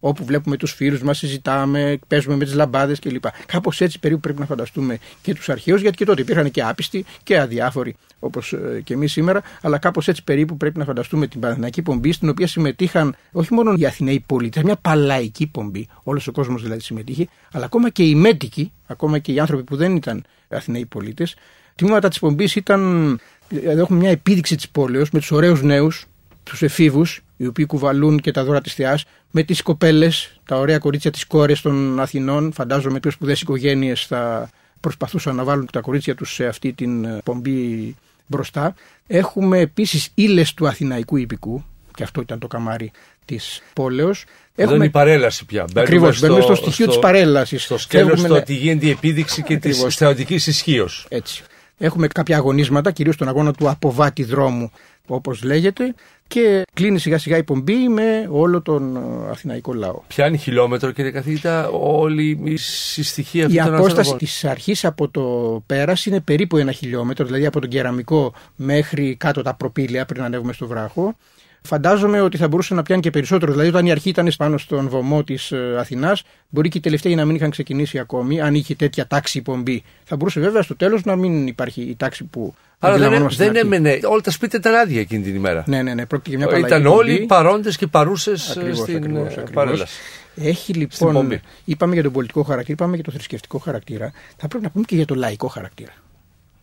όπου 0.00 0.24
βλέπουμε 0.24 0.56
τους 0.56 0.72
φίλους 0.72 1.02
μας, 1.02 1.18
συζητάμε, 1.18 1.98
παίζουμε 2.06 2.36
με 2.36 2.44
τις 2.44 2.54
λαμπάδες 2.54 2.98
κλπ. 2.98 3.24
Κάπως 3.46 3.80
έτσι 3.80 3.98
περίπου 3.98 4.20
πρέπει 4.20 4.40
να 4.40 4.46
φανταστούμε 4.46 4.98
και 5.22 5.34
τους 5.34 5.48
αρχαίους, 5.48 5.80
γιατί 5.80 5.96
και 5.96 6.04
τότε 6.04 6.20
υπήρχαν 6.22 6.50
και 6.50 6.62
άπιστοι 6.62 7.04
και 7.22 7.38
αδιάφοροι 7.38 7.96
όπως 8.18 8.52
ε, 8.52 8.80
και 8.84 8.94
εμείς 8.94 9.12
σήμερα, 9.12 9.42
αλλά 9.62 9.78
κάπως 9.78 10.08
έτσι 10.08 10.24
περίπου 10.24 10.56
πρέπει 10.56 10.78
να 10.78 10.84
φανταστούμε 10.84 11.26
την 11.26 11.40
Παναθηναϊκή 11.40 11.82
Πομπή, 11.82 12.12
στην 12.12 12.28
οποία 12.28 12.46
συμμετείχαν 12.46 13.16
όχι 13.32 13.54
μόνο 13.54 13.74
οι 13.76 13.86
Αθηναίοι 13.86 14.24
πολίτες, 14.26 14.62
μια 14.62 14.76
παλαϊκή 14.76 15.46
πομπή, 15.46 15.88
όλος 16.02 16.26
ο 16.26 16.32
κόσμος 16.32 16.62
δηλαδή 16.62 16.80
συμμετείχε, 16.80 17.28
αλλά 17.52 17.64
ακόμα 17.64 17.90
και 17.90 18.02
οι 18.02 18.14
μέτικοι, 18.14 18.72
ακόμα 18.86 19.18
και 19.18 19.32
οι 19.32 19.38
άνθρωποι 19.38 19.62
που 19.62 19.76
δεν 19.76 19.96
ήταν 19.96 20.24
Αθηναίοι 20.48 20.86
πολίτες. 20.86 21.36
Τμήματα 21.74 22.08
της 22.08 22.18
πομπής 22.18 22.56
ήταν, 22.56 23.20
δηλαδή 23.50 23.80
έχουμε 23.80 23.98
μια 23.98 24.10
επίδειξη 24.10 24.56
της 24.56 24.68
πόλεως 24.68 25.10
με 25.10 25.18
τους 25.18 25.30
ωραίους 25.30 25.62
νέους, 25.62 26.06
τους 26.42 26.62
εφήβους, 26.62 27.20
οι 27.36 27.46
οποίοι 27.46 27.66
κουβαλούν 27.66 28.20
και 28.20 28.30
τα 28.30 28.44
δώρα 28.44 28.60
της 28.60 28.74
θεάς, 28.74 29.04
με 29.30 29.42
τις 29.42 29.62
κοπέλες, 29.62 30.40
τα 30.46 30.56
ωραία 30.58 30.78
κορίτσια 30.78 31.10
της 31.10 31.26
κόρες 31.26 31.60
των 31.60 32.00
Αθηνών. 32.00 32.52
Φαντάζομαι 32.52 33.00
πιο 33.00 33.10
σπουδαίε 33.10 33.36
οικογένειες 33.40 34.06
θα 34.06 34.50
προσπαθούσαν 34.80 35.36
να 35.36 35.44
βάλουν 35.44 35.68
τα 35.72 35.80
κορίτσια 35.80 36.14
τους 36.14 36.34
σε 36.34 36.46
αυτή 36.46 36.72
την 36.72 37.04
ε, 37.04 37.18
πομπή 37.24 37.96
μπροστά. 38.26 38.74
Έχουμε 39.06 39.58
επίσης 39.58 40.10
ύλες 40.14 40.54
του 40.54 40.68
Αθηναϊκού 40.68 41.16
υπηκού, 41.16 41.64
και 41.94 42.02
αυτό 42.02 42.20
ήταν 42.20 42.38
το 42.38 42.46
καμάρι 42.46 42.90
της 43.24 43.62
πόλεως. 43.72 44.24
Έχουμε... 44.54 44.76
είναι 44.76 44.84
η 44.84 44.90
παρέλαση 44.90 45.44
πια. 45.44 45.66
Ακριβώς. 45.74 46.20
Μπαίνουμε 46.20 46.40
στο 46.40 46.54
στοιχείο 46.54 46.86
της 46.86 46.98
παρέλασης. 46.98 47.62
Στο 47.62 47.78
σκέλος 47.78 48.22
το 48.22 48.34
ότι 48.34 48.54
γίνεται 48.54 48.86
η 48.86 48.90
επίδειξη 48.90 49.42
και 49.42 49.56
της 49.56 49.96
θεωτικής 49.96 50.46
ισχύως. 50.46 51.06
Έτσι. 51.08 51.42
Έχουμε 51.82 52.06
κάποια 52.06 52.36
αγωνίσματα, 52.36 52.90
κυρίως 52.90 53.16
τον 53.16 53.28
αγώνα 53.28 53.52
του 53.52 53.70
αποβάτη 53.70 54.24
δρόμου, 54.24 54.70
όπως 55.06 55.42
λέγεται, 55.42 55.94
και 56.28 56.62
κλείνει 56.74 56.98
σιγά 56.98 57.18
σιγά 57.18 57.36
η 57.36 57.42
πομπή 57.42 57.88
με 57.88 58.28
όλο 58.30 58.62
τον 58.62 58.96
ε, 58.96 59.30
αθηναϊκό 59.30 59.72
λαό. 59.72 60.00
Πιάνει 60.08 60.36
χιλιόμετρο 60.36 60.90
κύριε 60.90 61.10
καθηγητά 61.10 61.68
όλη 61.68 62.40
η 62.44 62.56
συστοιχία 62.56 63.44
αυτή 63.44 63.56
Η 63.56 63.60
απόσταση 63.60 64.16
της 64.16 64.44
αρχής 64.44 64.84
από 64.84 65.08
το 65.08 65.22
πέρας 65.66 66.06
είναι 66.06 66.20
περίπου 66.20 66.56
ένα 66.56 66.72
χιλιόμετρο, 66.72 67.24
δηλαδή 67.24 67.46
από 67.46 67.60
τον 67.60 67.70
κεραμικό 67.70 68.32
μέχρι 68.56 69.16
κάτω 69.16 69.42
τα 69.42 69.54
προπήλαια 69.54 70.04
πριν 70.04 70.22
ανέβουμε 70.22 70.52
στο 70.52 70.66
βράχο. 70.66 71.14
Φαντάζομαι 71.62 72.20
ότι 72.20 72.36
θα 72.36 72.48
μπορούσε 72.48 72.74
να 72.74 72.82
πιάνει 72.82 73.02
και 73.02 73.10
περισσότερο. 73.10 73.52
Δηλαδή, 73.52 73.68
όταν 73.68 73.86
η 73.86 73.90
αρχή 73.90 74.08
ήταν 74.08 74.32
πάνω 74.38 74.58
στον 74.58 74.88
βωμό 74.88 75.24
της 75.24 75.52
ε, 75.52 75.76
Αθηνάς, 75.78 76.22
μπορεί 76.48 76.68
και 76.68 76.78
οι 76.78 76.80
τελευταίοι 76.80 77.14
να 77.14 77.24
μην 77.24 77.34
είχαν 77.36 77.50
ξεκινήσει 77.50 77.98
ακόμη, 77.98 78.40
αν 78.40 78.54
είχε 78.54 78.74
τέτοια 78.74 79.06
τάξη 79.06 79.42
πομπή. 79.42 79.82
Θα 80.04 80.16
μπορούσε 80.16 80.40
βέβαια 80.40 80.62
στο 80.62 80.76
τέλος 80.76 81.04
να 81.04 81.16
μην 81.16 81.46
υπάρχει 81.46 81.82
η 81.82 81.96
τάξη 81.96 82.24
που. 82.24 82.54
Αλλά 82.78 83.08
δεν, 83.08 83.28
δεν 83.30 83.56
έμενε. 83.56 83.98
Όλα 84.04 84.20
τα 84.20 84.30
σπίτια 84.30 84.58
ήταν 84.58 84.74
άδεια 84.74 85.00
εκείνη 85.00 85.22
την 85.22 85.34
ημέρα. 85.34 85.64
Ναι, 85.66 85.82
ναι, 85.82 85.94
ναι. 85.94 86.06
Πρόκειται 86.06 86.30
για 86.30 86.38
μια 86.38 86.46
παλαιά. 86.46 86.66
Ήταν 86.66 86.86
όλοι 86.86 87.24
παρόντες 87.28 87.76
και 87.76 87.86
παρούσες 87.86 88.42
στην 88.74 88.96
ακριβώς, 88.96 89.36
ε, 89.36 89.44
παρέλαση. 89.52 89.98
Έχει 90.36 90.72
λοιπόν. 90.72 91.40
Είπαμε 91.64 91.94
για 91.94 92.02
τον 92.02 92.12
πολιτικό 92.12 92.42
χαρακτήρα, 92.42 92.72
είπαμε 92.72 92.94
για 92.94 93.04
το 93.04 93.10
θρησκευτικό 93.10 93.58
χαρακτήρα. 93.58 94.12
Θα 94.36 94.48
πρέπει 94.48 94.64
να 94.64 94.70
πούμε 94.70 94.84
και 94.84 94.96
για 94.96 95.06
το 95.06 95.14
λαϊκό 95.14 95.46
χαρακτήρα 95.46 95.92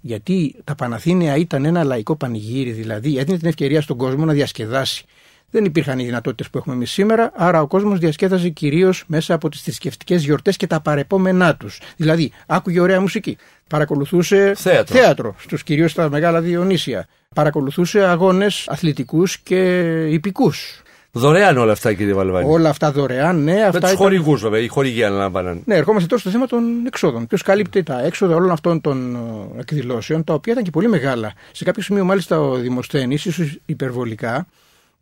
γιατί 0.01 0.55
τα 0.63 0.75
Παναθήναια 0.75 1.35
ήταν 1.35 1.65
ένα 1.65 1.83
λαϊκό 1.83 2.15
πανηγύρι, 2.15 2.71
δηλαδή 2.71 3.17
έδινε 3.17 3.37
την 3.37 3.47
ευκαιρία 3.47 3.81
στον 3.81 3.97
κόσμο 3.97 4.25
να 4.25 4.33
διασκεδάσει, 4.33 5.05
δεν 5.51 5.65
υπήρχαν 5.65 5.99
οι 5.99 6.05
δυνατότητες 6.05 6.49
που 6.49 6.57
έχουμε 6.57 6.75
εμείς 6.75 6.91
σήμερα, 6.91 7.31
άρα 7.35 7.61
ο 7.61 7.67
κόσμος 7.67 7.99
διασκέδαζε 7.99 8.49
κυρίως 8.49 9.03
μέσα 9.07 9.33
από 9.33 9.49
τις 9.49 9.61
θρησκευτικές 9.61 10.23
γιορτές 10.23 10.57
και 10.57 10.67
τα 10.67 10.81
παρεπόμενά 10.81 11.55
τους. 11.55 11.79
Δηλαδή, 11.97 12.31
άκουγε 12.47 12.79
ωραία 12.79 13.01
μουσική. 13.01 13.37
Παρακολουθούσε 13.69 14.53
Θέατρο. 14.55 14.95
θέατρο 14.95 15.35
στους 15.39 15.63
κυρίως 15.63 15.91
στα 15.91 16.09
μεγάλα 16.09 16.41
Διονύσια. 16.41 17.07
Παρακολουθούσε 17.35 18.03
αγώνες 18.03 18.65
αθλητικούς 18.67 19.37
και 19.39 19.81
υπηκούς. 20.09 20.81
Δωρεάν 21.17 21.57
όλα 21.57 21.71
αυτά, 21.71 21.93
κύριε 21.93 22.13
Βαλβάνη. 22.13 22.49
Όλα 22.51 22.69
αυτά 22.69 22.91
δωρεάν, 22.91 23.43
ναι. 23.43 23.53
Με 23.53 23.61
Αυτά 23.63 23.71
τους 23.79 23.89
ήταν- 23.89 23.95
χορηγούς, 23.95 24.41
βέβαια. 24.41 24.59
Οι 24.59 24.67
χορηγοί 24.67 25.03
αναλάμβαναν. 25.03 25.61
Ναι, 25.65 25.75
ερχόμαστε 25.75 26.07
τώρα 26.07 26.21
στο 26.21 26.29
θέμα 26.29 26.45
των 26.47 26.85
εξόδων. 26.85 27.27
Ποιος 27.27 27.41
καλύπτει 27.41 27.83
τα 27.83 28.01
έξοδα 28.05 28.35
όλων 28.35 28.51
αυτών 28.51 28.81
των 28.81 29.15
ε, 29.55 29.59
εκδηλώσεων, 29.59 30.23
τα 30.23 30.33
οποία 30.33 30.51
ήταν 30.51 30.65
και 30.65 30.71
πολύ 30.71 30.87
μεγάλα. 30.89 31.33
Σε 31.51 31.63
κάποιο 31.63 31.81
σημείο, 31.83 32.05
μάλιστα, 32.05 32.39
ο 32.39 32.55
Δημοσθένης, 32.55 33.25
ίσως 33.25 33.59
υπερβολικά, 33.65 34.47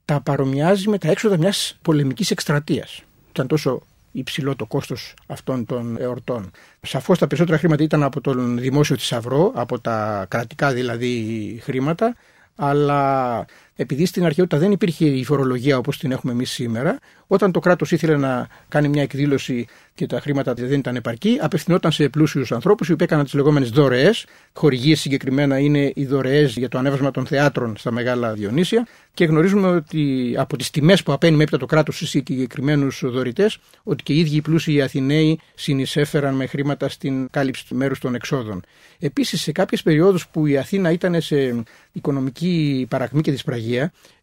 τα 0.06 0.22
παρομοιάζει 0.22 0.90
με 0.90 0.98
τα 0.98 1.10
έξοδα 1.10 1.38
μιας 1.38 1.78
πολεμικής 1.82 2.32
εκστρατείας. 2.32 3.02
Ήταν 3.30 3.48
τόσο 3.48 3.82
υψηλό 4.12 4.56
το 4.56 4.66
κόστος 4.66 5.14
αυτών 5.28 5.66
των 5.66 5.98
εορτών. 6.00 6.52
Σαφώς 6.82 7.18
τα 7.20 7.28
περισσότερα 7.28 7.58
χρήματα 7.60 7.84
ήταν 7.84 8.04
από 8.04 8.22
τον 8.22 8.58
δημόσιο 8.60 8.96
θησαυρό, 8.96 9.52
από 9.56 9.80
τα 9.80 10.26
κρατικά 10.30 10.72
δηλαδή 10.74 11.60
χρήματα, 11.64 12.16
αλλά 12.56 13.46
επειδή 13.76 14.06
στην 14.06 14.26
αρχαιότητα 14.26 14.58
δεν 14.58 14.72
υπήρχε 14.72 15.06
η 15.06 15.24
φορολογία 15.24 15.78
όπως 15.78 15.98
την 15.98 16.12
έχουμε 16.12 16.32
εμείς 16.32 16.52
σήμερα, 16.52 17.00
όταν 17.28 17.52
το 17.52 17.60
κράτος 17.60 17.92
ήθελε 17.92 18.18
να 18.18 18.48
κάνει 18.70 18.88
μια 18.88 19.02
εκδήλωση 19.02 19.68
και 19.96 20.06
τα 20.06 20.20
χρήματα 20.20 20.54
δεν 20.54 20.80
ήταν 20.80 20.96
επαρκή, 20.96 21.38
απευθυνόταν 21.42 21.92
σε 21.92 22.10
πλούσιους 22.10 22.52
ανθρώπους 22.52 22.88
οι 22.88 22.92
οποίοι 22.92 23.06
έκαναν 23.10 23.26
τις 23.26 23.34
λεγόμενες 23.34 23.70
δωρεές. 23.70 24.26
Χορηγίες 24.54 25.00
συγκεκριμένα 25.00 25.60
είναι 25.60 25.92
οι 25.96 26.06
δωρεές 26.06 26.56
για 26.56 26.70
το 26.70 26.78
ανέβασμα 26.78 27.12
των 27.12 27.26
θεάτρων 27.26 27.78
στα 27.78 27.92
μεγάλα 27.92 28.34
Διονύσια 28.34 28.88
και 29.14 29.26
γνωρίζουμε 29.26 29.68
ότι 29.68 30.34
από 30.38 30.58
τις 30.58 30.70
τιμές 30.70 31.04
που 31.04 31.12
απένει 31.12 31.42
έπειτα 31.42 31.58
το 31.58 31.66
κράτος 31.66 31.96
στις 31.96 32.10
συγκεκριμένους 32.10 33.02
δωρητές, 33.06 33.58
ότι 33.84 34.04
και 34.04 34.14
οι 34.14 34.20
ίδιοι 34.20 34.36
οι 34.36 34.42
πλούσιοι 34.42 34.82
Αθηναίοι 34.82 35.40
συνεισέφεραν 35.56 36.36
με 36.36 36.46
χρήματα 36.46 36.90
στην 36.90 37.30
κάλυψη 37.30 37.68
του 37.68 37.76
μέρους 37.76 38.00
των 38.00 38.16
εξόδων. 38.16 38.64
Επίσης 39.00 39.42
σε 39.42 39.52
κάποιες 39.52 39.84
περιόδους 39.84 40.28
που 40.28 40.46
η 40.46 40.58
Αθήνα 40.58 40.92
ήταν 40.92 41.22
σε 41.22 41.64
οικονομική 41.92 42.86
παρακμή 42.90 43.22
και 43.22 43.32
δυσπραγία, 43.32 43.65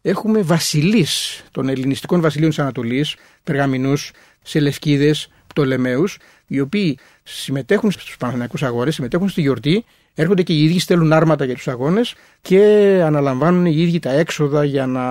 έχουμε 0.01 0.41
βασιλείς 0.41 1.43
των 1.51 1.69
ελληνιστικών 1.69 2.21
βασιλείων 2.21 2.49
της 2.49 2.59
Ανατολής, 2.59 3.15
Περγαμηνούς, 3.43 4.11
Σελευκίδες, 4.41 5.29
Πτολεμαίους, 5.47 6.17
οι 6.47 6.59
οποίοι 6.59 6.97
συμμετέχουν 7.23 7.91
στους 7.91 8.17
Παναθηναϊκούς 8.17 8.63
αγώνες, 8.63 8.95
συμμετέχουν 8.95 9.29
στη 9.29 9.41
γιορτή, 9.41 9.85
έρχονται 10.13 10.41
και 10.43 10.53
οι 10.53 10.63
ίδιοι 10.63 10.79
στέλνουν 10.79 11.13
άρματα 11.13 11.45
για 11.45 11.53
τους 11.53 11.67
αγώνες 11.67 12.15
και 12.41 12.59
αναλαμβάνουν 13.05 13.65
οι 13.65 13.75
ίδιοι 13.75 13.99
τα 13.99 14.11
έξοδα 14.11 14.63
για 14.63 14.85
να 14.85 15.03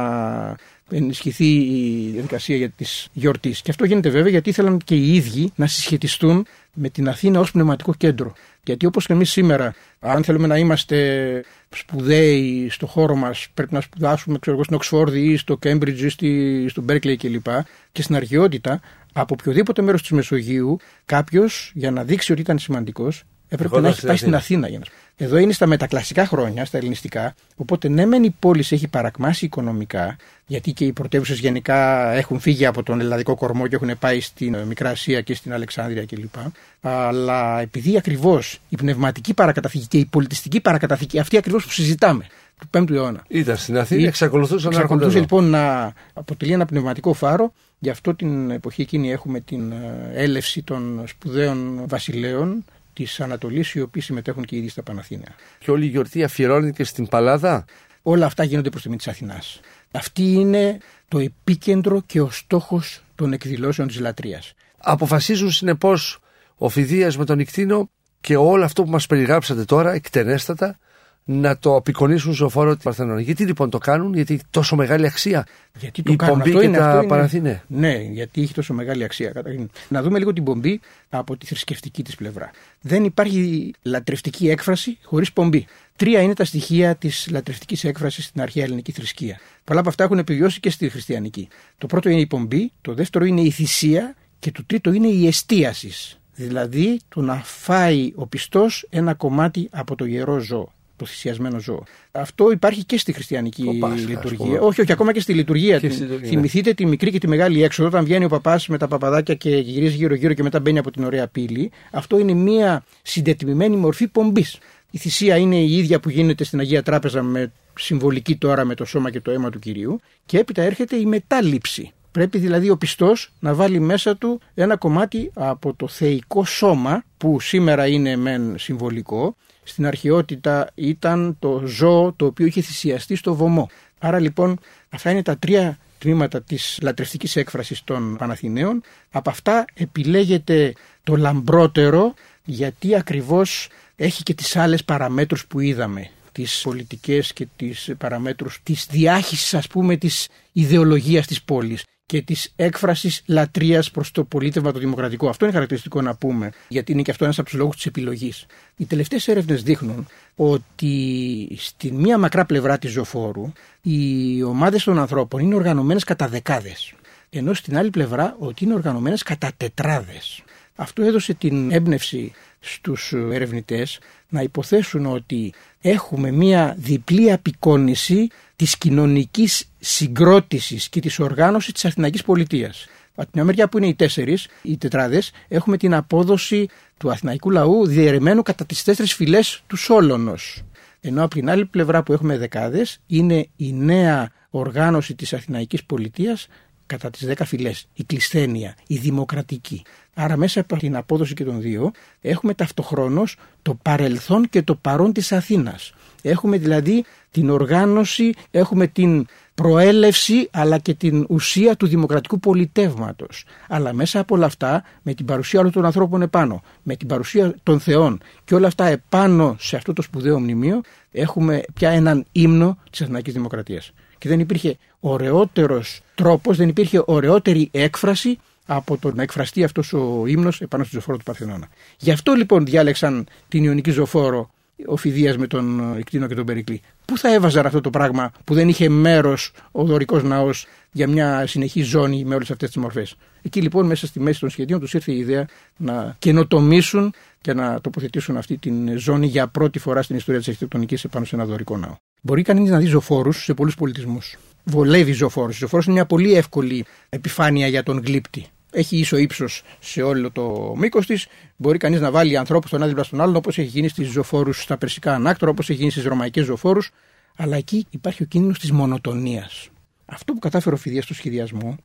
ενισχυθεί 0.92 1.55
η 1.55 2.11
διαδικασία 2.12 2.57
για 2.57 2.68
τις 2.70 3.09
γιορτής. 3.12 3.62
Και 3.62 3.70
αυτό 3.70 3.85
γίνεται 3.85 4.09
βέβαια 4.09 4.31
γιατί 4.31 4.48
ήθελαν 4.48 4.78
και 4.85 4.94
οι 4.94 5.14
ίδιοι 5.14 5.52
να 5.55 5.66
συσχετιστούν 5.66 6.46
με 6.74 6.88
την 6.88 7.09
Αθήνα 7.09 7.40
ως 7.40 7.50
πνευματικό 7.50 7.94
κέντρο. 7.94 8.33
Γιατί 8.64 8.87
όπως 8.87 9.07
και 9.07 9.12
εμείς 9.12 9.31
σήμερα, 9.31 9.74
αν 10.00 10.24
θέλουμε 10.24 10.46
να 10.46 10.59
είμαστε 10.59 11.44
σπουδαίοι 11.74 12.68
στο 12.70 12.87
χώρο 12.87 13.14
μας, 13.14 13.48
πρέπει 13.55 13.74
να 13.74 13.81
σπουδάσουμε 13.81 14.38
ξέρω, 14.38 14.57
εγώ, 14.57 14.64
στην 14.64 14.76
Οξφόρδη 14.76 15.20
ή 15.20 15.37
στο 15.37 15.57
Κέμπριτζ 15.57 16.02
ή 16.02 16.09
στη, 16.09 16.64
στο 16.68 16.83
Μπέρκλεϊ 16.83 17.16
κλπ. 17.16 17.46
Και 17.92 18.02
στην 18.02 18.16
αρχαιότητα, 18.16 18.81
από 19.12 19.35
οποιοδήποτε 19.38 19.83
μέρος 19.83 20.00
της 20.00 20.11
Μεσογείου, 20.11 20.78
κάποιος 21.05 21.72
για 21.74 21.90
να 21.90 22.05
δείξει 22.05 22.33
ότι 22.33 22.40
ήταν 22.40 22.59
σημαντικός, 22.59 23.24
έπρεπε 23.52 23.62
Ερχόταν 23.76 23.82
να 23.82 23.88
έχει 23.88 23.96
στην 23.96 24.08
πάει 24.08 24.16
στην 24.16 24.34
Αθήνα. 24.34 24.66
Αθήνα. 24.66 24.68
Για 24.68 24.78
να... 24.78 25.24
Εδώ 25.26 25.36
είναι 25.36 25.52
στα 25.52 25.66
μετακλασικά 25.66 26.26
χρόνια, 26.26 26.64
στα 26.64 26.78
ελληνιστικά, 26.78 27.34
οπότε 27.56 27.88
ναι 27.88 28.06
μεν 28.06 28.24
η 28.24 28.34
πόλη 28.38 28.62
σε 28.62 28.74
έχει 28.74 28.88
παρακμάσει 28.88 29.44
οικονομικά, 29.44 30.16
γιατί 30.46 30.72
και 30.72 30.84
οι 30.84 30.92
πρωτεύουσες 30.92 31.38
γενικά 31.38 32.10
έχουν 32.12 32.40
φύγει 32.40 32.66
από 32.66 32.82
τον 32.82 33.00
ελλαδικό 33.00 33.34
κορμό 33.34 33.66
και 33.66 33.74
έχουν 33.74 33.98
πάει 33.98 34.20
στην 34.20 34.54
ε, 34.54 34.64
Μικρά 34.64 34.90
Ασία 34.90 35.20
και 35.20 35.34
στην 35.34 35.52
Αλεξάνδρεια 35.52 36.04
κλπ. 36.04 36.34
Αλλά 36.80 37.60
επειδή 37.60 37.96
ακριβώς 37.96 38.60
η 38.68 38.76
πνευματική 38.76 39.34
παρακαταθήκη 39.34 39.86
και 39.86 39.98
η 39.98 40.04
πολιτιστική 40.04 40.60
παρακαταθήκη, 40.60 41.18
αυτή 41.18 41.36
ακριβώς 41.36 41.64
που 41.64 41.70
συζητάμε, 41.70 42.26
του 42.58 42.68
5ου 42.78 42.90
αιώνα, 42.90 43.24
Ήταν 43.28 43.56
στην 43.56 43.78
Αθήνα, 43.78 44.00
Ή- 44.00 44.06
εξακολουθούσαν 44.06 44.72
να 44.72 44.80
έρχονται 44.80 45.04
Εξακολουθούσε 45.04 45.18
εδώ. 45.18 45.26
λοιπόν 45.38 45.50
να 45.50 45.92
αποτελεί 46.12 46.52
ένα 46.52 46.64
πνευματικό 46.66 47.12
φάρο. 47.12 47.52
Γι' 47.78 47.90
αυτό 47.90 48.14
την 48.14 48.50
εποχή 48.50 48.82
εκείνη 48.82 49.10
έχουμε 49.12 49.40
την 49.40 49.72
ε, 49.72 50.10
έλευση 50.14 50.62
των 50.62 51.02
σπουδαίων 51.06 51.82
βασιλέων 51.88 52.64
της 52.92 53.20
Ανατολής, 53.20 53.74
οι 53.74 53.81
οποίοι 53.81 54.02
συμμετέχουν 54.02 54.44
και 54.44 54.57
ήδη 54.57 54.68
στα 54.68 54.83
Παναθήναια. 54.83 55.35
Και 55.59 55.70
όλη 55.70 55.85
η 55.85 55.88
γιορτή 55.88 56.24
αφιερώνεται 56.24 56.85
στην 56.85 57.09
Παλάδα; 57.09 57.64
Όλα 58.02 58.26
αυτά 58.26 58.44
γίνονται 58.44 58.70
προς 58.70 58.83
τιμή 58.83 58.96
της 58.96 59.09
Αθηνάς. 59.09 59.61
Αυτή 59.90 60.33
είναι 60.33 60.78
το 61.09 61.18
επίκεντρο 61.18 62.02
και 62.07 62.20
ο 62.20 62.31
στόχος 62.31 63.02
των 63.14 63.33
εκδηλώσεων 63.33 63.88
της 63.88 63.98
λατρείας. 64.00 64.55
Αποφασίζουν 64.78 65.50
συνεπώς 65.50 66.18
ο 66.57 66.68
Φιδίας 66.68 67.16
με 67.16 67.24
τον 67.24 67.38
Ικτίνο 67.38 67.90
και 68.20 68.37
όλο 68.37 68.64
αυτό 68.64 68.83
που 68.83 68.90
μας 68.90 69.07
περιγράψατε 69.07 69.64
τώρα, 69.64 69.92
εκτενέστατα, 69.92 70.78
να 71.24 71.58
το 71.58 71.76
απεικονίσουν 71.76 72.35
στο 72.35 72.48
φόρο 72.48 72.76
του 72.76 72.82
Παρθενών. 72.82 73.18
Γιατί 73.18 73.44
λοιπόν 73.44 73.70
το 73.70 73.78
κάνουν, 73.78 74.14
γιατί 74.14 74.35
έχει 74.35 74.42
τόσο 74.50 74.76
μεγάλη 74.76 75.06
αξία. 75.06 75.46
Γιατί 75.78 76.02
το 76.02 76.12
η 76.12 76.16
κάνουν. 76.16 76.38
πομπή 76.38 76.48
Αυτό 76.48 76.61
και 76.61 76.66
είναι, 76.66 76.76
τα 76.78 76.85
αυτό 76.87 76.98
είναι- 76.98 77.06
Παναθηναία. 77.08 77.62
Ναι, 77.66 77.92
γιατί 78.11 78.42
έχει 78.42 78.54
τόσο 78.54 78.74
μεγάλη 78.74 79.04
αξία. 79.04 79.30
καταρχήν. 79.30 79.70
Να 79.88 80.02
δούμε 80.02 80.18
λίγο 80.18 80.32
την 80.32 80.44
πομπή 80.44 80.80
από 81.08 81.37
τη 81.37 81.46
θρησκευτική 81.46 82.02
της 82.02 82.14
πλευρά. 82.14 82.50
Δεν 82.80 83.04
υπάρχει 83.04 83.70
λατρευτική 83.82 84.48
έκφραση 84.48 84.98
χωρίς 85.02 85.32
πομπή. 85.32 85.66
Τρία 85.96 86.20
είναι 86.20 86.35
τα 86.35 86.44
στοιχεία 86.44 86.94
της 86.96 87.28
λατρευτικής 87.30 87.85
έκφρασης 87.85 88.24
στην 88.24 88.40
αρχαία 88.40 88.64
ελληνική 88.64 88.92
θρησκεία. 88.92 89.40
Πολλά 89.64 89.80
από 89.80 89.88
αυτά 89.88 90.04
έχουν 90.04 90.18
επιβιώσει 90.18 90.61
και 90.61 90.70
στη 90.70 90.88
χριστιανική. 90.88 91.48
Το 91.78 91.87
πρώτο 91.87 92.08
είναι 92.08 92.20
η 92.20 92.26
πομπή, 92.26 92.72
το 92.80 92.94
δεύτερο 92.94 93.24
είναι 93.24 93.40
η 93.40 93.50
θυσία 93.50 94.14
και 94.38 94.50
το 94.50 94.62
τρίτο 94.66 94.92
είναι 94.92 95.08
η 95.08 95.26
εστίασης. 95.26 96.18
Δηλαδή 96.35 97.00
το 97.08 97.20
να 97.20 97.35
φάει 97.44 98.12
ο 98.14 98.26
πιστός 98.26 98.87
ένα 98.90 99.14
κομμάτι 99.14 99.68
από 99.72 99.94
το 99.94 100.04
ιερό 100.04 100.38
ζώο 100.38 100.72
το 101.02 101.08
θυσιασμένο 101.10 101.58
ζώο. 101.60 101.82
Αυτό 102.12 102.50
υπάρχει 102.50 102.84
και 102.84 102.98
στη 102.98 103.12
χριστιανική 103.12 103.62
Ο 103.68 103.78
Πάσχας, 103.78 104.00
ας 104.00 104.08
λειτουργία. 104.08 104.36
πούμε. 104.46 104.58
Όχι, 104.58 104.80
όχι, 104.80 104.92
ακόμα 104.92 105.12
και 105.12 105.20
στη 105.20 105.32
λειτουργία. 105.34 105.78
Και 105.78 105.86
Την- 105.86 105.96
στη 105.96 106.02
λειτουργία. 106.04 106.28
Θυμηθείτε 106.28 106.72
τη 106.74 106.86
μικρή 106.86 107.10
και 107.10 107.18
τη 107.18 107.28
μεγάλη 107.28 107.62
έξοδο, 107.62 107.88
όταν 107.88 108.04
βγαίνει 108.04 108.24
ο 108.24 108.28
παπάς 108.28 108.68
με 108.68 108.78
τα 108.78 108.88
παπαδάκια 108.88 109.34
και 109.34 109.50
γυρίζει 109.56 109.96
γύρω-γύρω 109.96 110.34
και 110.34 110.42
μετά 110.42 110.60
μπαίνει 110.60 110.78
από 110.78 110.90
την 110.90 111.04
ωραία 111.04 111.26
πύλη. 111.28 111.70
Αυτό 111.90 112.18
είναι 112.18 112.32
μια 112.32 112.84
συντετιμημένη 113.02 113.76
μορφή 113.76 114.08
πομπής. 114.08 114.58
Η 114.90 114.98
θυσία 114.98 115.36
είναι 115.36 115.56
η 115.56 115.76
ίδια 115.78 116.00
που 116.00 116.08
γίνεται 116.10 116.44
στην 116.44 116.58
Αγία 116.60 116.82
Τράπεζα 116.82 117.22
με 117.22 117.52
συμβολική 117.78 118.36
τώρα 118.36 118.64
με 118.64 118.74
το 118.74 118.84
σώμα 118.84 119.10
και 119.10 119.20
το 119.20 119.30
αίμα 119.30 119.50
του 119.50 119.58
κυρίου. 119.58 120.00
Και 120.26 120.38
έπειτα 120.38 120.62
έρχεται 120.62 120.96
η 120.96 121.04
μετάληψη. 121.06 121.92
Πρέπει 122.12 122.38
δηλαδή 122.38 122.70
ο 122.70 122.77
πιστός 122.77 123.33
να 123.40 123.55
βάλει 123.55 123.81
μέσα 123.81 124.16
του 124.16 124.40
ένα 124.55 124.77
κομμάτι 124.77 125.31
από 125.35 125.75
το 125.75 125.88
θεϊκό 125.88 126.44
σώμα 126.44 127.05
που 127.16 127.40
σήμερα 127.40 127.87
είναι 127.87 128.16
μεν 128.16 128.59
συμβολικό. 128.59 129.37
Στην 129.62 129.87
αρχαιότητα 129.87 130.70
ήταν 130.75 131.37
το 131.38 131.62
ζώο 131.66 132.12
το 132.12 132.27
οποίο 132.27 132.46
είχε 132.46 132.61
θυσιαστεί 132.61 133.16
στο 133.16 133.35
βωμό. 133.35 133.70
Άρα 133.98 134.18
λοιπόν 134.18 134.59
αυτά 134.90 135.11
είναι 135.11 135.22
τα 135.22 135.38
τρία 135.38 135.79
τμήματα 135.98 136.42
της 136.42 136.79
λατρευτικής 136.83 137.37
έκφρασης 137.37 137.85
των 137.85 138.16
Παναθηναίων. 138.16 138.83
Από 139.11 139.31
αυτά 139.31 139.64
επιλέγεται 139.75 140.72
το 141.03 141.16
λαμπρότερο 141.16 142.14
γιατί 142.44 142.96
ακριβώς 142.96 143.68
έχει 143.96 144.22
και 144.22 144.35
τις 144.35 144.57
άλλες 144.57 144.85
παραμέτρους 144.85 145.46
που 145.46 145.61
είδαμε 145.61 146.11
τις 146.33 146.61
πολιτικές 146.64 147.33
και 147.33 147.46
τις 147.57 147.90
παραμέτρους 147.98 148.61
της 148.62 148.87
διάχυσης 148.90 149.55
ας 149.55 149.66
πούμε 149.66 149.96
της 149.96 150.29
ιδεολογίας 150.53 151.27
της 151.27 151.42
πόλης 151.42 151.83
και 152.06 152.22
της 152.22 152.52
έκφρασης 152.56 153.22
λατρείας 153.26 153.90
προς 153.90 154.10
το 154.10 154.24
πολίτευμα 154.24 154.72
το 154.72 154.78
δημοκρατικό. 154.78 155.28
Αυτό 155.28 155.44
είναι 155.44 155.54
χαρακτηριστικό 155.54 156.00
να 156.00 156.14
πούμε, 156.14 156.50
γιατί 156.68 156.92
είναι 156.92 157.02
και 157.02 157.10
αυτό 157.10 157.24
ένας 157.24 157.38
από 157.38 157.48
τους 157.48 157.58
λόγους 157.58 157.76
της 157.76 157.86
επιλογής. 157.86 158.46
Οι 158.76 158.84
τελευταίες 158.84 159.28
έρευνες 159.28 159.62
δείχνουν 159.62 160.06
ότι 160.36 161.56
στη 161.58 161.92
μία 161.92 162.18
μακρά 162.18 162.44
πλευρά 162.44 162.78
της 162.78 162.90
ζωφόρου 162.90 163.52
οι 163.80 164.42
ομάδες 164.42 164.84
των 164.84 164.98
ανθρώπων 164.98 165.40
είναι 165.40 165.54
οργανωμένες 165.54 166.04
κατά 166.04 166.28
δεκάδες, 166.28 166.94
ενώ 167.30 167.54
στην 167.54 167.76
άλλη 167.76 167.90
πλευρά 167.90 168.36
ότι 168.38 168.64
είναι 168.64 168.74
οργανωμένες 168.74 169.22
κατά 169.22 169.50
τετράδες. 169.56 170.42
Αυτό 170.74 171.02
έδωσε 171.02 171.35
την 171.35 171.70
έμπνευση 171.72 172.32
στους 172.61 173.12
ερευνητές 173.12 173.98
να 174.28 174.42
υποθέσουν 174.42 175.06
ότι 175.06 175.52
έχουμε 175.80 176.30
μία 176.30 176.74
διπλή 176.78 177.32
απεικόνηση 177.32 178.28
της 178.56 178.78
κοινωνικής 178.78 179.64
συγκρότησης 179.78 180.88
και 180.88 181.00
της 181.00 181.18
οργάνωσης 181.18 181.72
της 181.72 181.85
Αθηναϊκής 181.85 182.22
πολιτείας. 182.22 182.87
Από 183.14 183.22
την 183.22 183.30
μια 183.35 183.44
μεριά 183.44 183.68
που 183.68 183.78
είναι 183.78 183.87
οι 183.87 183.94
τέσσερις, 183.94 184.48
οι 184.62 184.76
τετράδες, 184.76 185.30
έχουμε 185.48 185.76
την 185.76 185.94
απόδοση 185.94 186.68
του 186.98 187.11
αθηναϊκού 187.11 187.50
λαού 187.50 187.87
διαιρεμένου 187.87 188.42
κατά 188.42 188.66
τις 188.66 188.85
τέσσερις 188.85 189.14
φυλές 189.14 189.62
του 189.66 189.76
Σόλωνος. 189.76 190.62
Ενώ 191.00 191.24
από 191.24 191.35
την 191.35 191.50
άλλη 191.50 191.66
πλευρά 191.66 192.02
που 192.02 192.12
έχουμε 192.12 192.38
δεκάδες 192.38 193.00
είναι 193.06 193.48
η 193.56 193.72
νέα 193.72 194.30
οργάνωση 194.50 195.14
της 195.14 195.32
Αθηναϊκής 195.32 195.85
πολιτείας 195.85 196.46
κατά 196.92 197.11
τις 197.11 197.26
δέκα 197.26 197.44
φυλές, 197.44 197.87
η 197.94 198.05
κλεισθένεια, 198.05 198.74
η 198.87 198.96
δημοκρατική. 198.96 199.83
Άρα 200.14 200.37
μέσα 200.37 200.61
από 200.61 200.76
την 200.76 200.96
απόδοση 200.96 201.35
και 201.35 201.44
των 201.44 201.61
δύο 201.61 201.90
έχουμε 202.20 202.55
ταυτοχρόνως 202.55 203.37
το 203.62 203.74
παρελθόν 203.74 204.48
και 204.48 204.62
το 204.62 204.74
παρόν 204.74 205.12
της 205.12 205.33
Αθήνας. 205.33 205.92
Έχουμε 206.22 206.57
δηλαδή 206.57 207.05
την 207.31 207.50
οργάνωση, 207.50 208.33
έχουμε 208.50 208.87
την 208.87 209.26
προέλευση 209.55 210.48
αλλά 210.52 210.78
και 210.78 210.94
την 210.94 211.26
ουσία 211.28 211.76
του 211.76 211.87
δημοκρατικού 211.87 212.40
πολιτεύματος. 212.40 213.44
Αλλά 213.68 213.92
μέσα 213.92 214.20
από 214.20 214.35
όλα 214.35 214.46
αυτά 214.46 214.85
με 215.02 215.14
την 215.14 215.26
παρουσία 215.26 215.61
όλων 215.61 215.72
των 215.72 215.85
ανθρώπων 215.85 216.22
επάνω, 216.22 216.62
με 216.83 216.96
την 216.96 217.09
παρουσία 217.09 217.55
των 217.62 217.81
θεών 217.81 218.20
και 218.44 218.55
όλα 218.55 218.66
αυτά 218.66 218.87
επάνω 218.87 219.57
σε 219.59 219.76
αυτό 219.76 219.92
το 219.92 220.02
σπουδαίο 220.02 220.40
μνημείο 220.40 220.81
έχουμε 221.11 221.62
πια 221.74 221.90
έναν 221.90 222.24
ύμνο 222.33 222.78
της 222.90 223.00
Εθνικής 223.00 223.33
Δημοκρατίας. 223.33 223.92
Και 224.18 224.28
δεν 224.28 224.40
υπήρχε 224.40 224.76
ωραιότερος 225.00 226.00
τρόπος, 226.22 226.56
δεν 226.56 226.68
υπήρχε 226.68 227.02
ωραιότερη 227.06 227.68
έκφραση 227.72 228.38
από 228.66 228.96
το 228.96 229.12
να 229.14 229.22
εκφραστεί 229.22 229.64
αυτός 229.64 229.92
ο 229.92 230.22
ύμνος 230.26 230.61
επάνω 230.61 230.85
στη 230.85 230.94
ζωφόρο 230.94 231.16
του 231.16 231.24
Παρθενώνα. 231.24 231.68
Γι' 231.98 232.11
αυτό 232.11 232.32
λοιπόν 232.32 232.64
διάλεξαν 232.64 233.26
την 233.48 233.64
Ιωνική 233.64 233.90
ζωφόρο 233.90 234.50
ο 234.87 234.96
Φιδίας 234.96 235.37
με 235.37 235.46
τον 235.46 235.94
Ικτίνο 235.98 236.26
και 236.26 236.35
τον 236.35 236.46
Περικλή. 236.46 236.80
Πού 237.04 237.18
θα 237.18 237.32
έβαζαν 237.35 237.66
αυτό 237.66 237.80
το 237.80 237.90
πράγμα 237.90 238.32
που 238.44 238.54
δεν 238.54 238.68
είχε 238.68 238.88
μέρος 238.88 239.52
ο 239.72 239.85
δωρικός 239.85 240.22
ναός 240.22 240.66
για 240.92 241.08
μια 241.08 241.46
συνεχή 241.46 241.82
ζώνη 241.82 242.24
με 242.24 242.35
όλες 242.35 242.50
αυτές 242.50 242.70
τις 242.70 242.82
μορφές; 242.82 243.16
Εκεί 243.42 243.61
λοιπόν 243.61 243.87
μέσα 243.87 244.06
στη 244.06 244.20
μέση 244.20 244.40
των 244.40 244.50
σχεδίων 244.50 244.80
τους 244.80 244.94
ήρθε 244.94 245.12
η 245.12 245.18
ιδέα 245.18 245.46
να 245.76 246.16
καινοτομήσουν 246.18 247.14
και 247.40 247.54
να 247.54 247.80
τοποθετήσουν 247.80 248.37
αυτή 248.37 248.58
την 248.58 248.98
ζώνη 248.98 249.26
για 249.26 249.48
πρώτη 249.48 249.78
φορά 249.78 250.02
στην 250.02 250.16
ιστορία 250.16 250.40
της 250.40 250.48
αρχιτεκτονικής 250.48 251.04
επάνω 251.04 251.24
σε 251.24 251.35
ένα 251.35 251.44
δωρικό 251.44 251.76
ναό. 251.76 251.94
Μπορεί 252.22 252.42
κανείς 252.42 252.70
να 252.70 252.78
δει 252.78 252.87
ζωφόρους 252.87 253.44
σε 253.44 253.54
πολλούς 253.54 253.74
πολιτισμούς. 253.74 254.37
Βολεύει 254.64 255.12
ζωφόρους. 255.12 255.56
Ζωφόρους 255.56 255.85
είναι 255.85 255.94
μια 255.94 256.06
πολύ 256.06 256.35
εύκολη 256.35 256.85
επιφάνεια 257.08 257.66
για 257.66 257.82
τον 257.82 258.02
γλύπτη 258.04 258.46
έχει 258.72 258.96
ίσο 258.96 259.16
ύψος 259.16 259.62
σε 259.80 260.02
όλο 260.02 260.30
το 260.30 260.74
μήκος 260.76 261.06
της. 261.06 261.26
Μπορεί 261.56 261.78
κανείς 261.78 262.00
να 262.00 262.11
βάλει 262.11 262.37
ανθρώπους 262.37 262.70
τον 262.70 262.78
ένα 262.78 262.88
δίπλα 262.88 263.04
στον 263.04 263.20
άλλον, 263.20 263.37
όπως 263.37 263.58
έχει 263.58 263.68
γίνει 263.68 263.88
στις 263.88 264.11
ζωφόρους 264.11 264.62
στα 264.62 264.76
περσικά 264.76 265.14
ανάκτορα, 265.14 265.50
όπως 265.50 265.70
έχει 265.70 265.78
γίνει 265.78 265.90
στις 265.90 266.04
ρωμαϊκές 266.04 266.44
ζωφόρους. 266.44 266.90
Αλλά 267.37 267.56
εκεί 267.56 267.87
υπάρχει 267.90 268.22
ο 268.22 268.26
κίνδυνος 268.26 268.58
της 268.58 268.72
μονοτονίας. 268.72 269.68
Αυτό 270.04 270.32
που 270.32 270.38
κατάφερε 270.38 270.74
ο 270.74 270.78
Φιδία 270.78 271.02
στο 271.02 271.14
σχεδιασμό 271.14 271.76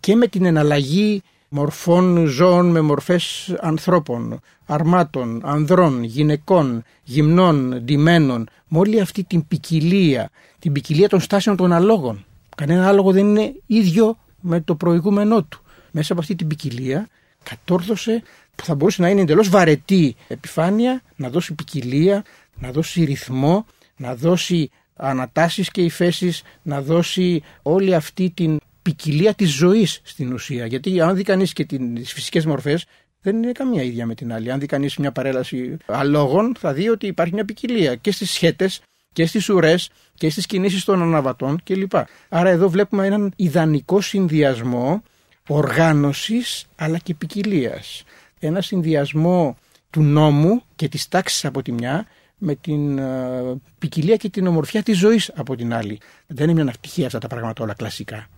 και 0.00 0.14
με 0.14 0.26
την 0.26 0.44
εναλλαγή 0.44 1.22
μορφών 1.48 2.26
ζώων 2.26 2.70
με 2.70 2.80
μορφές 2.80 3.54
ανθρώπων, 3.60 4.40
αρμάτων, 4.66 5.40
ανδρών, 5.44 6.02
γυναικών, 6.02 6.82
γυμνών, 7.02 7.84
ντυμένων, 7.84 8.48
με 8.68 8.78
όλη 8.78 9.00
αυτή 9.00 9.24
την 9.24 9.46
ποικιλία, 9.48 10.30
την 10.58 10.72
ποικιλία 10.72 11.08
των 11.08 11.20
στάσεων 11.20 11.56
των 11.56 11.72
αλόγων. 11.72 12.24
Κανένα 12.56 12.88
άλογο 12.88 13.12
δεν 13.12 13.28
είναι 13.28 13.54
ίδιο 13.66 14.18
με 14.40 14.60
το 14.60 14.74
προηγούμενό 14.74 15.42
του 15.42 15.62
μέσα 15.90 16.12
από 16.12 16.20
αυτή 16.20 16.34
την 16.34 16.46
ποικιλία 16.46 17.08
κατόρθωσε 17.42 18.22
που 18.54 18.64
θα 18.64 18.74
μπορούσε 18.74 19.02
να 19.02 19.08
είναι 19.08 19.20
εντελώς 19.20 19.48
βαρετή 19.48 20.16
επιφάνεια, 20.28 21.02
να 21.16 21.30
δώσει 21.30 21.54
ποικιλία, 21.54 22.24
να 22.58 22.70
δώσει 22.70 23.04
ρυθμό, 23.04 23.66
να 23.96 24.14
δώσει 24.14 24.70
ανατάσεις 24.96 25.70
και 25.70 25.82
υφέσεις, 25.82 26.42
να 26.62 26.82
δώσει 26.82 27.42
όλη 27.62 27.94
αυτή 27.94 28.30
την 28.30 28.60
ποικιλία 28.88 29.34
της 29.34 29.50
ζωής 29.50 30.00
στην 30.02 30.32
ουσία. 30.32 30.66
Γιατί 30.66 31.00
αν 31.00 31.14
δει 31.16 31.22
κανείς 31.22 31.52
και 31.52 31.64
τις 31.64 32.12
φυσικές 32.12 32.46
μορφές 32.46 32.84
δεν 33.20 33.36
είναι 33.36 33.52
καμία 33.52 33.82
ίδια 33.82 34.06
με 34.06 34.14
την 34.14 34.32
άλλη. 34.32 34.52
Αν 34.52 34.60
δει 34.60 34.66
κανείς 34.66 34.96
μια 34.96 35.12
παρέλαση 35.12 35.76
αλόγων 35.86 36.54
θα 36.58 36.72
δει 36.72 36.88
ότι 36.88 37.06
υπάρχει 37.06 37.34
μια 37.34 37.44
ποικιλία 37.44 37.94
και 37.94 38.12
στις 38.12 38.30
σχέτες 38.30 38.80
και 39.12 39.26
στις 39.26 39.48
ουρές 39.48 39.90
και 40.14 40.30
στις 40.30 40.46
κινήσεις 40.46 40.84
των 40.84 41.02
αναβατών 41.02 41.60
κλπ. 41.64 41.92
Άρα 42.28 42.48
εδώ 42.48 42.68
βλέπουμε 42.68 43.06
έναν 43.06 43.32
ιδανικό 43.36 44.00
συνδυασμό 44.00 45.02
οργάνωσης 45.48 46.66
αλλά 46.76 46.98
και 46.98 47.14
ποικιλίας. 47.14 48.04
Ένα 48.38 48.60
συνδυασμό 48.60 49.56
του 49.90 50.02
νόμου 50.02 50.62
και 50.76 50.88
της 50.88 51.08
τάξης 51.08 51.44
από 51.44 51.62
τη 51.62 51.72
μια 51.72 52.06
με 52.38 52.54
την 52.54 52.98
uh, 53.00 53.56
ποικιλία 53.78 54.16
και 54.16 54.28
την 54.28 54.46
ομορφιά 54.46 54.82
της 54.82 54.98
ζωής 54.98 55.30
από 55.34 55.56
την 55.56 55.74
άλλη. 55.74 56.00
Δεν 56.26 56.44
είναι 56.44 56.54
μια 56.54 56.64
ναυτυχία 56.64 57.06
αυτά 57.06 57.18
τα 57.18 57.26
πράγματα 57.26 57.62
όλα 57.62 57.74
κλασικά. 57.74 58.28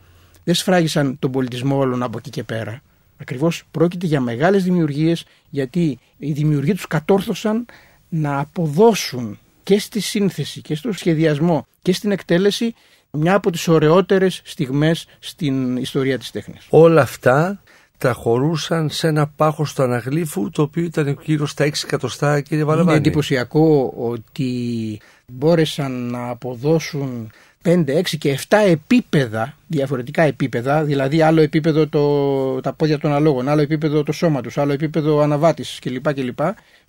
Δεν 0.44 0.54
σφράγισαν 0.54 1.18
τον 1.18 1.30
πολιτισμό 1.30 1.76
όλων 1.76 2.02
από 2.02 2.18
εκεί 2.18 2.30
και 2.30 2.42
πέρα. 2.42 2.82
Ακριβώς 3.16 3.64
πρόκειται 3.70 4.06
για 4.06 4.20
μεγάλες 4.20 4.64
δημιουργίες 4.64 5.24
γιατί 5.50 5.98
οι 6.16 6.32
δημιουργοί 6.32 6.72
τους 6.72 6.86
κατόρθωσαν 6.86 7.66
να 8.08 8.38
αποδώσουν 8.38 9.38
και 9.62 9.78
στη 9.78 10.00
σύνθεση 10.00 10.60
και 10.60 10.74
στο 10.74 10.92
σχεδιασμό 10.92 11.66
και 11.82 11.92
στην 11.92 12.10
εκτέλεση 12.10 12.74
μια 13.10 13.34
από 13.34 13.50
τις 13.50 13.68
ωραιότερες 13.68 14.40
στιγμές 14.44 15.06
στην 15.18 15.76
ιστορία 15.76 16.18
της 16.18 16.30
τέχνης. 16.30 16.66
Όλα 16.70 17.02
αυτά 17.02 17.62
τα 17.98 18.12
χωρούσαν 18.12 18.90
σε 18.90 19.08
ένα 19.08 19.26
πάχος 19.26 19.74
του 19.74 19.82
αναγλύφου 19.82 20.50
το 20.50 20.62
οποίο 20.62 20.84
ήταν 20.84 21.18
γύρω 21.22 21.46
στα 21.46 21.64
6 21.64 21.70
εκατοστά 21.84 22.40
κύριε 22.40 22.64
Βαλαβάνη. 22.64 22.96
Είναι 22.96 23.06
εντυπωσιακό 23.06 23.92
ότι 23.96 25.00
μπόρεσαν 25.26 26.10
να 26.10 26.28
αποδώσουν 26.28 27.30
5, 27.64 27.84
6 27.88 28.02
και 28.18 28.38
7 28.48 28.56
επίπεδα, 28.66 29.56
διαφορετικά 29.66 30.22
επίπεδα, 30.22 30.84
δηλαδή 30.84 31.22
άλλο 31.22 31.40
επίπεδο 31.40 31.86
το, 31.86 32.60
τα 32.60 32.72
πόδια 32.72 32.98
των 32.98 33.12
αλόγων, 33.12 33.48
άλλο 33.48 33.60
επίπεδο 33.60 34.02
το 34.02 34.12
σώμα 34.12 34.40
τους, 34.40 34.58
άλλο 34.58 34.72
επίπεδο 34.72 35.20
αναβάτησης 35.20 35.78
κλπ. 35.78 36.12
κλπ 36.14 36.38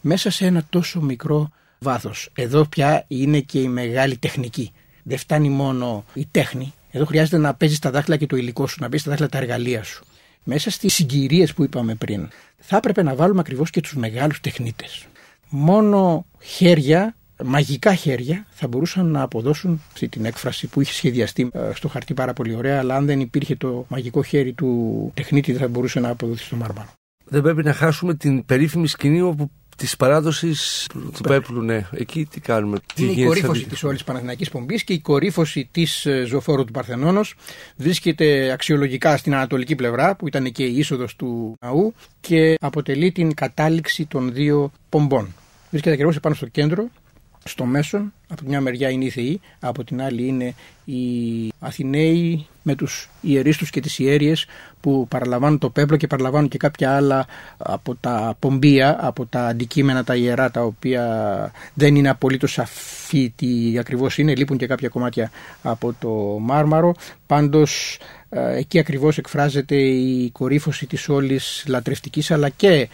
μέσα 0.01 0.29
σε 0.31 0.45
ένα 0.45 0.65
τόσο 0.69 1.01
μικρό 1.01 1.51
βάθος. 1.79 2.29
Εδώ 2.33 2.65
πια 2.65 3.03
είναι 3.07 3.39
και 3.39 3.59
η 3.59 3.67
μεγάλη 3.67 4.17
τεχνική 4.17 4.71
δεν 5.03 5.17
φτάνει 5.17 5.49
μόνο 5.49 6.05
η 6.13 6.27
τέχνη. 6.31 6.73
Εδώ 6.91 7.05
χρειάζεται 7.05 7.37
να 7.37 7.53
παίζεις 7.53 7.79
τα 7.79 7.91
δάχτυλα 7.91 8.17
και 8.17 8.25
το 8.25 8.35
υλικό 8.35 8.67
σου, 8.67 8.77
να 8.79 8.89
παίζει 8.89 9.03
τα 9.03 9.09
δάχτυλα 9.09 9.29
τα 9.29 9.37
εργαλεία 9.37 9.83
σου. 9.83 10.03
Μέσα 10.43 10.69
στις 10.69 10.93
συγκυρίες 10.93 11.53
που 11.53 11.63
είπαμε 11.63 11.95
πριν, 11.95 12.29
θα 12.57 12.77
έπρεπε 12.77 13.03
να 13.03 13.15
βάλουμε 13.15 13.39
ακριβώς 13.39 13.69
και 13.69 13.81
τους 13.81 13.95
μεγάλους 13.95 14.39
τεχνίτες. 14.39 15.05
Μόνο 15.49 16.25
χέρια, 16.41 17.15
μαγικά 17.43 17.93
χέρια, 17.93 18.45
θα 18.49 18.67
μπορούσαν 18.67 19.05
να 19.05 19.21
αποδώσουν 19.21 19.81
αυτή 19.91 20.07
την 20.07 20.25
έκφραση 20.25 20.67
που 20.67 20.81
είχε 20.81 20.93
σχεδιαστεί 20.93 21.49
ε, 21.53 21.59
στο 21.73 21.87
χαρτί 21.87 22.13
πάρα 22.13 22.33
πολύ 22.33 22.55
ωραία, 22.55 22.79
αλλά 22.79 22.95
αν 22.95 23.05
δεν 23.05 23.19
υπήρχε 23.19 23.55
το 23.55 23.85
μαγικό 23.87 24.23
χέρι 24.23 24.53
του 24.53 25.11
τεχνίτη, 25.13 25.51
δεν 25.51 25.61
θα 25.61 25.67
μπορούσε 25.67 25.99
να 25.99 26.09
αποδοθεί 26.09 26.43
στο 26.43 26.55
μάρμαρο. 26.55 26.89
Δεν 27.25 27.41
πρέπει 27.41 27.63
να 27.63 27.73
χάσουμε 27.73 28.13
την 28.13 28.45
περίφημη 28.45 28.87
σκηνή 28.87 29.21
όπου 29.21 29.51
της 29.81 29.97
παράδοσης 29.97 30.87
του 31.13 31.21
πέπλου, 31.21 31.61
ναι. 31.61 31.87
Εκεί 31.91 32.25
τι 32.25 32.39
κάνουμε. 32.39 32.77
Είναι 32.95 33.11
η 33.11 33.25
κορύφωση 33.25 33.65
της 33.65 33.83
όλης 33.83 34.03
Παναθηναϊκής 34.03 34.49
Πομπής 34.49 34.83
και 34.83 34.93
η 34.93 34.99
κορύφωση 34.99 35.69
της 35.71 36.05
ε, 36.05 36.23
ζωφόρου 36.25 36.65
του 36.65 36.71
Παρθενώνος 36.71 37.35
βρίσκεται 37.75 38.51
αξιολογικά 38.51 39.17
στην 39.17 39.33
ανατολική 39.35 39.75
πλευρά, 39.75 40.15
που 40.15 40.27
ήταν 40.27 40.51
και 40.51 40.63
η 40.63 40.77
είσοδος 40.77 41.15
του 41.15 41.57
ναού 41.61 41.93
και 42.19 42.55
αποτελεί 42.59 43.11
την 43.11 43.33
κατάληξη 43.33 44.05
των 44.05 44.33
δύο 44.33 44.71
πομπών. 44.89 45.33
Βρίσκεται 45.69 45.93
ακριβώς 45.93 46.15
επάνω 46.15 46.35
στο 46.35 46.47
κέντρο 46.47 46.87
στο 47.43 47.65
μέσον, 47.65 48.13
από 48.27 48.41
μια 48.45 48.61
μεριά 48.61 48.89
είναι 48.89 49.05
οι 49.05 49.09
Θεοί, 49.09 49.39
από 49.59 49.83
την 49.83 50.01
άλλη 50.01 50.27
είναι 50.27 50.53
οι 50.85 51.51
Αθηναίοι 51.59 52.45
με 52.61 52.75
τους 52.75 53.09
ιερείς 53.21 53.57
τους 53.57 53.69
και 53.69 53.79
τις 53.79 53.99
ιέριες 53.99 54.45
που 54.81 55.07
παραλαμβάνουν 55.07 55.57
το 55.57 55.69
πέπλο 55.69 55.97
και 55.97 56.07
παραλαμβάνουν 56.07 56.49
και 56.49 56.57
κάποια 56.57 56.95
άλλα 56.95 57.25
από 57.57 57.95
τα 57.95 58.35
πομπία, 58.39 58.97
από 59.07 59.25
τα 59.25 59.47
αντικείμενα 59.47 60.03
τα 60.03 60.15
ιερά 60.15 60.51
τα 60.51 60.61
οποία 60.61 61.51
δεν 61.73 61.95
είναι 61.95 62.09
απολύτως 62.09 62.51
σαφή 62.51 63.33
τι 63.35 63.77
ακριβώς 63.79 64.17
είναι, 64.17 64.35
λείπουν 64.35 64.57
και 64.57 64.67
κάποια 64.67 64.89
κομμάτια 64.89 65.31
από 65.61 65.95
το 65.99 66.09
μάρμαρο. 66.39 66.93
Πάντως 67.25 67.99
ε, 68.29 68.57
εκεί 68.57 68.79
ακριβώς 68.79 69.17
εκφράζεται 69.17 69.75
η 69.75 70.29
κορύφωση 70.29 70.85
της 70.85 71.09
όλης 71.09 71.63
λατρευτικής 71.67 72.31
αλλά 72.31 72.49
και 72.49 72.89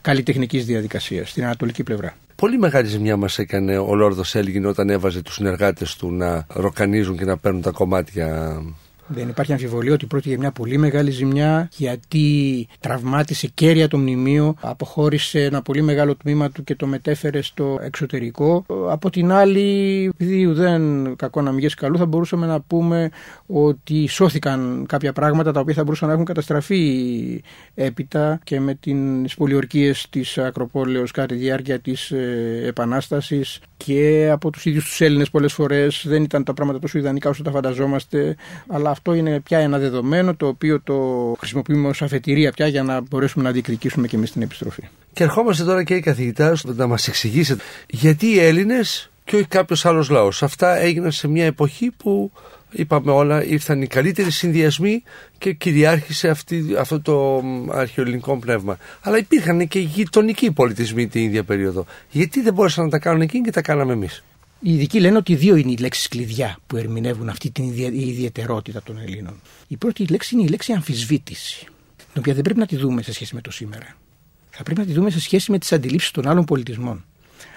καλλιτεχνικής 0.00 0.64
διαδικασίας 0.64 1.30
στην 1.30 1.44
ανατολική 1.44 1.82
πλευρά. 1.82 2.16
Πολύ 2.42 2.58
μεγάλη 2.58 2.86
ζημιά 2.86 3.16
μας 3.16 3.38
έκανε 3.38 3.78
ο 3.78 3.94
Λόρδος 3.94 4.34
Έλγιν 4.34 4.66
όταν 4.66 4.90
έβαζε 4.90 5.22
τους 5.22 5.34
συνεργάτες 5.34 5.96
του 5.96 6.10
να 6.10 6.46
ροκανίζουν 6.48 7.16
και 7.16 7.24
να 7.24 7.36
παίρνουν 7.36 7.62
τα 7.62 7.70
κομμάτια 7.70 8.60
δεν 9.08 9.28
υπάρχει 9.28 9.52
αμφιβολία 9.52 9.92
ότι 9.92 10.06
πρόκειται 10.06 10.28
για 10.28 10.38
μια 10.38 10.50
πολύ 10.52 10.78
μεγάλη 10.78 11.10
ζημιά 11.10 11.68
γιατί 11.72 12.66
τραυμάτισε 12.80 13.46
κέρια 13.54 13.88
το 13.88 13.98
μνημείο, 13.98 14.54
αποχώρησε 14.60 15.44
ένα 15.44 15.62
πολύ 15.62 15.82
μεγάλο 15.82 16.16
τμήμα 16.16 16.50
του 16.50 16.64
και 16.64 16.74
το 16.74 16.86
μετέφερε 16.86 17.42
στο 17.42 17.78
εξωτερικό. 17.82 18.64
Από 18.88 19.10
την 19.10 19.32
άλλη, 19.32 20.04
επειδή 20.14 20.46
δεν 20.46 21.16
κακό 21.16 21.42
να 21.42 21.52
μην 21.52 21.68
καλού, 21.76 21.98
θα 21.98 22.06
μπορούσαμε 22.06 22.46
να 22.46 22.60
πούμε 22.60 23.10
ότι 23.46 24.06
σώθηκαν 24.06 24.84
κάποια 24.88 25.12
πράγματα 25.12 25.52
τα 25.52 25.60
οποία 25.60 25.74
θα 25.74 25.84
μπορούσαν 25.84 26.08
να 26.08 26.14
έχουν 26.14 26.26
καταστραφεί 26.26 27.42
έπειτα 27.74 28.40
και 28.44 28.60
με 28.60 28.74
τις 28.74 29.34
πολιορκίες 29.34 30.06
της 30.10 30.38
Ακροπόλεως 30.38 31.10
κατά 31.10 31.26
τη 31.26 31.34
διάρκεια 31.34 31.78
της 31.78 32.10
ε, 32.10 32.62
Επανάστασης 32.66 33.60
και 33.76 34.28
από 34.32 34.50
τους 34.50 34.64
ίδιους 34.64 34.84
τους 34.84 35.00
Έλληνες 35.00 35.30
πολλές 35.30 35.52
φορές 35.52 36.04
δεν 36.06 36.22
ήταν 36.22 36.44
τα 36.44 36.54
πράγματα 36.54 36.78
τόσο 36.78 36.98
ιδανικά 36.98 37.28
όσο 37.30 37.42
τα 37.42 37.50
φανταζόμαστε 37.50 38.36
αλλά 38.68 38.90
αυτό 38.98 39.14
είναι 39.14 39.40
πια 39.40 39.58
ένα 39.58 39.78
δεδομένο 39.78 40.34
το 40.34 40.46
οποίο 40.46 40.80
το 40.80 40.94
χρησιμοποιούμε 41.38 41.88
ως 41.88 42.02
αφετηρία 42.02 42.52
πια 42.52 42.66
για 42.66 42.82
να 42.82 43.00
μπορέσουμε 43.00 43.44
να 43.44 43.50
διεκδικήσουμε 43.50 44.06
και 44.06 44.16
εμείς 44.16 44.32
την 44.32 44.42
επιστροφή. 44.42 44.82
Και 45.12 45.24
ερχόμαστε 45.24 45.64
τώρα 45.64 45.82
και 45.84 45.94
οι 45.94 46.00
καθηγητά 46.00 46.56
να 46.64 46.86
μας 46.86 47.08
εξηγήσετε 47.08 47.62
γιατί 47.86 48.26
οι 48.26 48.38
Έλληνες 48.38 49.10
και 49.24 49.36
όχι 49.36 49.46
κάποιος 49.46 49.86
άλλος 49.86 50.08
λαός. 50.08 50.42
Αυτά 50.42 50.76
έγιναν 50.76 51.12
σε 51.12 51.28
μια 51.28 51.44
εποχή 51.44 51.90
που 51.90 52.32
είπαμε 52.70 53.10
όλα, 53.10 53.44
ήρθαν 53.44 53.82
οι 53.82 53.86
καλύτεροι 53.86 54.30
συνδυασμοί 54.30 55.02
και 55.38 55.52
κυριάρχησε 55.52 56.28
αυτή, 56.28 56.64
αυτό 56.78 57.00
το 57.00 57.42
αρχαιοελληνικό 57.70 58.38
πνεύμα. 58.38 58.78
Αλλά 59.00 59.18
υπήρχαν 59.18 59.68
και 59.68 59.78
γειτονικοί 59.78 60.52
πολιτισμοί 60.52 61.06
την 61.06 61.22
ίδια 61.22 61.44
περίοδο. 61.44 61.86
Γιατί 62.10 62.40
δεν 62.40 62.54
μπόρεσαν 62.54 62.84
να 62.84 62.90
τα 62.90 62.98
κάνουν 62.98 63.20
εκείνοι 63.20 63.44
και 63.44 63.50
τα 63.50 63.62
κάναμε 63.62 63.92
εμείς; 63.92 64.24
Οι 64.60 64.74
ειδικοί 64.74 65.00
λένε 65.00 65.16
ότι 65.16 65.34
δύο 65.34 65.56
είναι 65.56 65.70
οι 65.70 65.76
λέξεις 65.76 66.08
κλειδιά 66.08 66.58
που 66.66 66.76
ερμηνεύουν 66.76 67.28
αυτή 67.28 67.50
την 67.50 67.64
ιδιαιτερότητα 67.92 68.82
των 68.82 68.98
Ελλήνων. 68.98 69.40
Η 69.68 69.76
πρώτη 69.76 70.04
λέξη 70.04 70.34
είναι 70.34 70.44
η 70.44 70.48
λέξη 70.48 70.72
αμφισβήτηση, 70.72 71.66
την 71.96 72.18
οποία 72.18 72.34
δεν 72.34 72.42
πρέπει 72.42 72.58
να 72.58 72.66
τη 72.66 72.76
δούμε 72.76 73.02
σε 73.02 73.12
σχέση 73.12 73.34
με 73.34 73.40
το 73.40 73.50
σήμερα. 73.50 73.96
Θα 74.50 74.62
πρέπει 74.62 74.80
να 74.80 74.86
τη 74.86 74.92
δούμε 74.92 75.10
σε 75.10 75.20
σχέση 75.20 75.50
με 75.50 75.58
τις 75.58 75.72
αντιλήψεις 75.72 76.10
των 76.10 76.28
άλλων 76.28 76.44
πολιτισμών. 76.44 77.04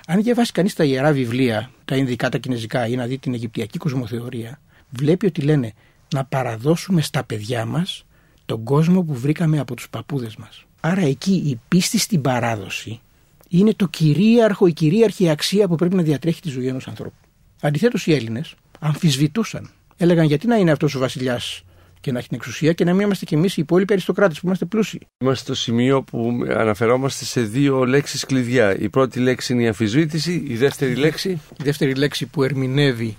Αν 0.08 0.24
διαβάσει 0.24 0.52
κανείς 0.52 0.74
τα 0.74 0.84
ιερά 0.84 1.12
βιβλία, 1.12 1.72
τα 1.86 1.96
Ινδικά, 1.96 2.30
τα 2.30 2.38
Κινέζικα 2.38 2.88
ή 2.88 2.96
να 2.96 3.06
δει 3.06 3.18
την 3.18 3.34
Αιγυπτιακή 3.34 3.78
κοσμοθεωρία, 3.78 4.60
βλέπει 4.90 5.26
ότι 5.26 5.42
λένε 5.42 5.74
να 6.14 6.26
παραδώσουμε 6.26 7.02
στα 7.02 7.24
παιδιά 7.24 7.66
μας 7.66 8.06
τον 8.46 8.64
κόσμο 8.64 9.04
που 9.04 9.14
βρήκαμε 9.14 9.60
από 9.60 9.76
τους 9.76 9.90
παππούδες 9.90 10.36
μας. 10.36 10.66
Άρα 10.80 11.02
εκεί 11.02 11.34
η 11.34 11.60
πίστη 11.68 11.98
στην 11.98 12.22
παράδοση 12.22 13.00
είναι 13.52 13.74
το 13.74 13.88
κυρίαρχο, 13.88 14.68
η 14.68 14.74
κυρίαρχη 14.74 15.30
αξία 15.30 15.68
που 15.68 15.76
πρέπει 15.76 15.96
να 15.96 16.02
διατρέχει 16.04 16.42
τη 16.42 16.50
ζωή 16.50 16.68
ενός 16.68 16.88
ανθρώπου. 16.88 17.16
Αντιθέτως, 17.62 18.08
οι 18.08 18.14
Έλληνες 18.14 18.54
αμφισβητούσαν. 18.80 19.70
Έλεγαν 19.98 20.26
γιατί 20.26 20.48
να 20.48 20.56
είναι 20.56 20.72
αυτός 20.72 20.96
ο 20.96 21.00
βασιλιάς 21.00 21.64
και 22.00 22.12
να 22.12 22.20
έχει 22.20 22.28
την 22.28 22.38
εξουσία 22.38 22.74
και 22.74 22.84
να 22.84 22.94
μην 22.94 23.02
είμαστε 23.02 23.26
κι 23.26 23.34
εμείς 23.34 23.58
οι 23.58 23.62
υπόλοιποι 23.62 23.94
αριστοκράτες 23.94 24.40
που 24.40 24.46
είμαστε 24.46 24.66
πλούσιοι; 24.66 25.08
Είμαστε 25.24 25.44
στο 25.44 25.56
σημείο 25.56 26.04
που 26.04 26.46
αναφερόμαστε 26.50 27.26
σε 27.26 27.42
δύο 27.42 27.86
λέξεις 27.86 28.26
κλειδιά. 28.26 28.78
Η 28.78 28.90
πρώτη 28.90 29.20
λέξη 29.20 29.54
είναι 29.54 29.64
η 29.64 29.68
αμφισβήτηση, 29.68 30.44
η 30.48 30.56
δεύτερη 30.56 30.96
λέξη. 30.96 31.30
Η 31.30 31.64
δεύτερη 31.64 31.96
λέξη 31.96 32.26
που 32.26 32.44
ερμηνεύει 32.44 33.18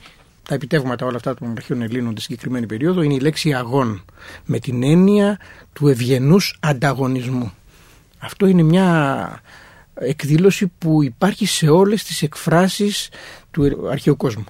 τα 0.48 0.54
επιτεύγματα 0.54 1.06
όλα 1.06 1.16
αυτά 1.16 1.34
των 1.34 1.50
αρχαίων 1.50 1.82
Ελλήνων 1.82 2.14
τη 2.14 2.20
συγκεκριμένη 2.20 2.66
περίοδο 2.66 3.02
είναι 3.02 3.14
η 3.14 3.20
λέξη 3.20 3.54
αγών. 3.54 4.04
Με 4.44 4.58
την 4.58 4.82
έννοια 4.82 5.38
του 5.72 5.88
ευγενούς 5.88 6.56
ανταγωνισμού. 6.60 7.52
Αυτό 8.18 8.46
είναι 8.46 8.62
μια 8.62 9.40
εκδήλωση 9.94 10.72
που 10.78 11.02
υπάρχει 11.02 11.46
σε 11.46 11.68
όλες 11.68 12.04
τις 12.04 12.22
εκφράσεις 12.22 13.08
του 13.50 13.88
αρχαίου 13.90 14.16
κόσμου. 14.16 14.44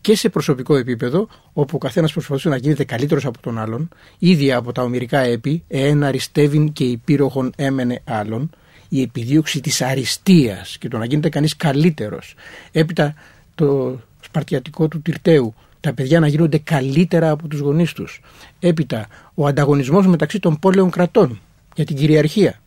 Και 0.00 0.16
σε 0.16 0.28
προσωπικό 0.28 0.76
επίπεδο, 0.76 1.28
όπου 1.52 1.76
ο 1.76 1.78
καθένας 1.78 2.12
προσπαθούσε 2.12 2.48
να 2.48 2.56
γίνεται 2.56 2.84
καλύτερος 2.84 3.24
από 3.24 3.40
τον 3.40 3.58
άλλον, 3.58 3.88
ήδη 4.18 4.52
από 4.52 4.72
τα 4.72 4.82
ομυρικά 4.82 5.18
έπι, 5.18 5.64
ένα 5.68 6.06
αριστεύειν 6.06 6.72
και 6.72 6.84
υπήροχον 6.84 7.52
έμενε 7.56 8.00
άλλον, 8.04 8.50
η 8.88 9.02
επιδίωξη 9.02 9.60
της 9.60 9.82
αριστείας 9.82 10.78
και 10.78 10.88
το 10.88 10.98
να 10.98 11.04
γίνεται 11.04 11.28
κανείς 11.28 11.56
καλύτερος. 11.56 12.34
Έπειτα 12.72 13.14
το 13.54 14.00
σπαρτιατικό 14.20 14.88
του 14.88 15.02
Τυρτέου, 15.02 15.54
τα 15.80 15.92
παιδιά 15.92 16.20
να 16.20 16.26
γίνονται 16.26 16.58
καλύτερα 16.58 17.30
από 17.30 17.48
τους 17.48 17.60
γονείς 17.60 17.92
τους. 17.92 18.20
Έπειτα 18.60 19.06
ο 19.34 19.46
ανταγωνισμός 19.46 20.06
μεταξύ 20.06 20.38
των 20.38 20.58
πόλεων 20.58 20.90
κρατών 20.90 21.40
για 21.74 21.84
την 21.84 21.96
κυριαρχία. 21.96 22.60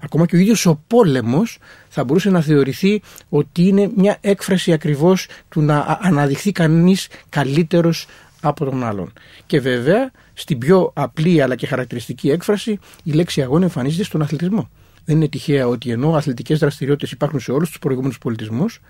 Ακόμα 0.00 0.26
και 0.26 0.36
ο 0.36 0.38
ίδιος 0.38 0.66
ο 0.66 0.80
πόλεμος 0.86 1.58
θα 1.88 2.04
μπορούσε 2.04 2.30
να 2.30 2.40
θεωρηθεί 2.40 3.02
ότι 3.28 3.62
είναι 3.62 3.90
μια 3.96 4.18
έκφραση 4.20 4.72
ακριβώς 4.72 5.26
του 5.48 5.60
να 5.60 5.98
αναδειχθεί 6.00 6.52
κανείς 6.52 7.08
καλύτερος 7.28 8.06
από 8.40 8.64
τον 8.64 8.84
άλλον. 8.84 9.12
Και 9.46 9.60
βέβαια 9.60 10.10
στην 10.34 10.58
πιο 10.58 10.90
απλή 10.94 11.42
αλλά 11.42 11.54
και 11.54 11.66
χαρακτηριστική 11.66 12.30
έκφραση 12.30 12.78
η 13.02 13.12
λέξη 13.12 13.42
αγώνα 13.42 13.64
εμφανίζεται 13.64 14.04
στον 14.04 14.22
αθλητισμό. 14.22 14.70
Δεν 15.04 15.16
είναι 15.16 15.28
τυχαία 15.28 15.66
ότι 15.66 15.90
ενώ 15.90 16.14
αθλητικές 16.14 16.58
δραστηριότητες 16.58 17.10
υπάρχουν 17.10 17.40
σε 17.40 17.52
όλους 17.52 17.68
τους 17.68 17.78
προηγούμενους 17.78 18.18
πολιτισμούς, 18.18 18.80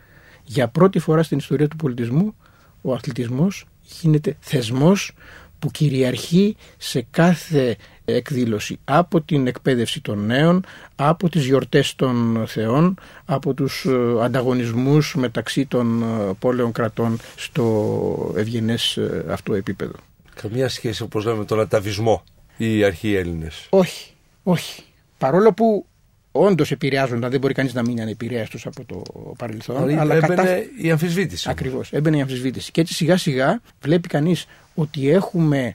για 0.44 0.68
πρώτη 0.68 0.98
φορά 0.98 1.22
στην 1.22 1.38
ιστορία 1.38 1.68
του 1.68 1.76
πολιτισμού 1.76 2.34
ο 2.82 2.94
αθλητισμός 2.94 3.64
γίνεται 4.00 4.36
θεσμός 4.40 5.12
που 5.58 5.70
κυριαρχεί 5.70 6.56
σε 6.76 7.06
κάθε 7.10 7.76
εκδήλωση 8.04 8.78
από 8.84 9.20
την 9.20 9.46
εκπαίδευση 9.46 10.00
των 10.00 10.26
νέων, 10.26 10.64
από 10.96 11.28
τις 11.28 11.44
γιορτές 11.44 11.94
των 11.96 12.44
θεών, 12.46 12.98
από 13.24 13.54
τους 13.54 13.84
ε, 13.84 14.22
ανταγωνισμούς 14.22 15.14
μεταξύ 15.14 15.66
των 15.66 16.02
ε, 16.02 16.32
πόλεων 16.38 16.72
κρατών 16.72 17.18
στο 17.36 18.32
ευγενές 18.36 18.96
ε, 18.96 19.24
αυτό 19.28 19.54
επίπεδο. 19.54 19.94
Καμία 20.34 20.68
σχέση 20.68 21.02
όπως 21.02 21.24
λέμε 21.24 21.44
τον 21.44 21.60
αταβισμό 21.60 22.24
οι 22.56 22.84
αρχαίοι 22.84 23.14
Έλληνες; 23.14 23.66
Όχι, 23.70 24.12
όχι. 24.42 24.82
Παρόλο 25.18 25.52
που 25.52 25.86
όντως 26.32 26.70
επηρεάζονταν, 26.70 27.30
δεν 27.30 27.40
μπορεί 27.40 27.54
κανείς 27.54 27.74
να 27.74 27.82
μείνει 27.82 28.00
ανεπηρέαστος 28.00 28.66
από 28.66 28.84
το 28.84 29.02
παρελθόν. 29.38 29.76
Αλλά, 29.76 30.00
αλλά 30.00 30.14
έμπαινε 30.14 30.34
κατά... 30.34 30.56
η 30.82 30.90
αμφισβήτηση. 30.90 31.50
Ακριβώς, 31.50 31.92
έμπαινε 31.92 32.16
η 32.16 32.20
αμφισβήτηση. 32.20 32.70
Και 32.70 32.80
έτσι 32.80 32.94
σιγά 32.94 33.16
σιγά 33.16 33.60
βλέπει 33.82 34.08
κανείς 34.08 34.46
ότι 34.74 35.10
έχουμε 35.10 35.74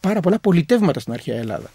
πάρα 0.00 0.20
πολλά 0.20 0.38
πολιτεύματα 0.38 1.00
στην 1.00 1.12
αρχαία 1.12 1.38
Ελλάδα. 1.38 1.70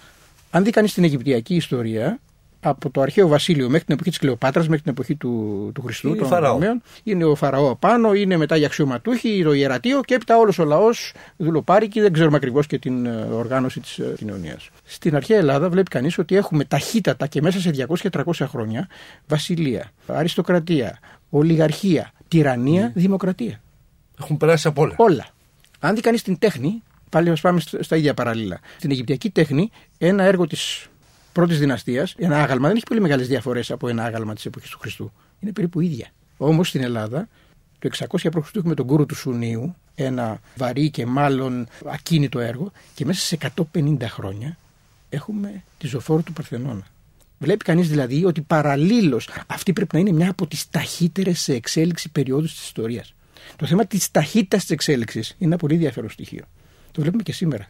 Αν 0.51 0.63
δει 0.63 0.69
κανείς 0.69 0.93
την 0.93 1.03
Αιγυπτιακή 1.03 1.55
ιστορία, 1.55 2.19
από 2.59 2.89
το 2.89 3.01
αρχαίο 3.01 3.27
βασίλειο 3.27 3.69
μέχρι 3.69 3.85
την 3.85 3.93
εποχή 3.93 4.09
της 4.09 4.19
Κλεοπάτρας, 4.19 4.67
μέχρι 4.67 4.83
την 4.83 4.91
εποχή 4.91 5.15
του, 5.15 5.71
του 5.73 5.81
Χριστού, 5.81 6.07
είναι, 6.07 6.17
των 6.17 6.81
είναι 7.03 7.25
ο 7.25 7.35
Φαραώ 7.35 7.75
πάνω, 7.75 8.13
είναι 8.13 8.37
μετά 8.37 8.57
οι 8.57 8.65
αξιωματούχοι, 8.65 9.41
το 9.43 9.53
ιερατείο 9.53 10.01
και 10.01 10.13
έπειτα 10.13 10.37
όλος 10.37 10.59
ο 10.59 10.63
λαός 10.65 11.13
δουλοπάρει 11.37 11.87
και 11.87 12.01
δεν 12.01 12.13
ξέρουμε 12.13 12.35
ακριβώς 12.35 12.67
και 12.67 12.79
την 12.79 13.05
ε, 13.05 13.27
οργάνωση 13.31 13.79
της 13.79 13.97
ε, 13.97 14.13
κοινωνίας. 14.17 14.69
Στην 14.83 15.15
αρχαία 15.15 15.37
Ελλάδα 15.37 15.69
βλέπει 15.69 15.89
κανείς 15.89 16.17
ότι 16.17 16.35
έχουμε 16.35 16.63
ταχύτατα 16.63 17.27
και 17.27 17.41
μέσα 17.41 17.59
σε 17.59 17.87
200-300 18.11 18.21
χρόνια 18.47 18.87
βασιλεία, 19.27 19.91
αριστοκρατία, 20.07 20.99
ολιγαρχία, 21.29 22.11
τυραννία, 22.27 22.91
δημοκρατία. 22.95 23.61
Έχουν 24.19 24.37
περάσει 24.37 24.67
από 24.67 24.81
όλα. 24.81 24.93
Όλα. 24.97 25.27
Αν 25.79 25.95
δει 25.95 26.01
κανείς 26.01 26.21
την 26.21 26.39
τέχνη, 26.39 26.83
πάλι 27.09 27.29
μα 27.29 27.35
πάμε 27.41 27.59
στα 27.79 27.95
ίδια 27.95 28.13
παράλληλα. 28.13 28.59
Στην 28.77 28.91
Αιγυπτιακή 28.91 29.29
τέχνη, 29.29 29.69
ένα 29.97 30.23
έργο 30.23 30.47
της 30.47 30.87
πρώτης 31.37 31.59
δυναστείας, 31.59 32.15
ένα 32.17 32.41
άγαλμα 32.41 32.67
δεν 32.67 32.75
έχει 32.75 32.85
πολύ 32.85 33.01
μεγάλες 33.01 33.27
διαφορές 33.27 33.71
από 33.71 33.87
ένα 33.87 34.03
άγαλμα 34.03 34.33
της 34.33 34.45
εποχής 34.45 34.69
του 34.69 34.79
Χριστού. 34.79 35.11
Είναι 35.39 35.51
περίπου 35.51 35.79
ίδια. 35.81 36.07
Όμως 36.37 36.67
στην 36.67 36.83
Ελλάδα, 36.83 37.27
το 37.79 37.89
600 37.97 38.29
π.Χ. 38.31 38.55
έχουμε 38.55 38.73
τον 38.73 38.85
κούρου 38.85 39.05
του 39.05 39.15
Σουνίου, 39.15 39.75
ένα 39.95 40.39
βαρύ 40.55 40.89
και 40.89 41.05
μάλλον 41.05 41.67
ακίνητο 41.85 42.39
έργο, 42.39 42.71
και 42.95 43.05
μέσα 43.05 43.19
σε 43.19 43.37
150 43.73 43.97
χρόνια 44.01 44.57
έχουμε 45.09 45.63
τη 45.77 45.87
ζωφόρο 45.87 46.21
του 46.21 46.33
Παρθενώνα. 46.33 46.87
Βλέπει 47.39 47.63
κανείς 47.63 47.89
δηλαδή 47.89 48.25
ότι 48.25 48.41
παραλλήλω 48.41 49.21
αυτή 49.47 49.73
πρέπει 49.73 49.95
να 49.95 49.99
είναι 49.99 50.11
μια 50.11 50.29
από 50.29 50.47
τις 50.47 50.69
ταχύτερες 50.69 51.39
σε 51.39 51.53
εξέλιξη 51.53 52.09
περιόδους 52.09 52.53
της 52.53 52.63
ιστορίας. 52.63 53.13
Το 53.55 53.65
θέμα 53.65 53.85
της 53.85 54.11
ταχύτητας 54.11 54.61
της 54.61 54.69
εξέλιξης 54.69 55.29
είναι 55.29 55.49
ένα 55.49 55.57
πολύ 55.57 55.73
ενδιαφέρον 55.73 56.09
στοιχείο. 56.09 56.43
Το 56.91 57.01
βλέπουμε 57.01 57.23
και 57.23 57.33
σήμερα 57.33 57.67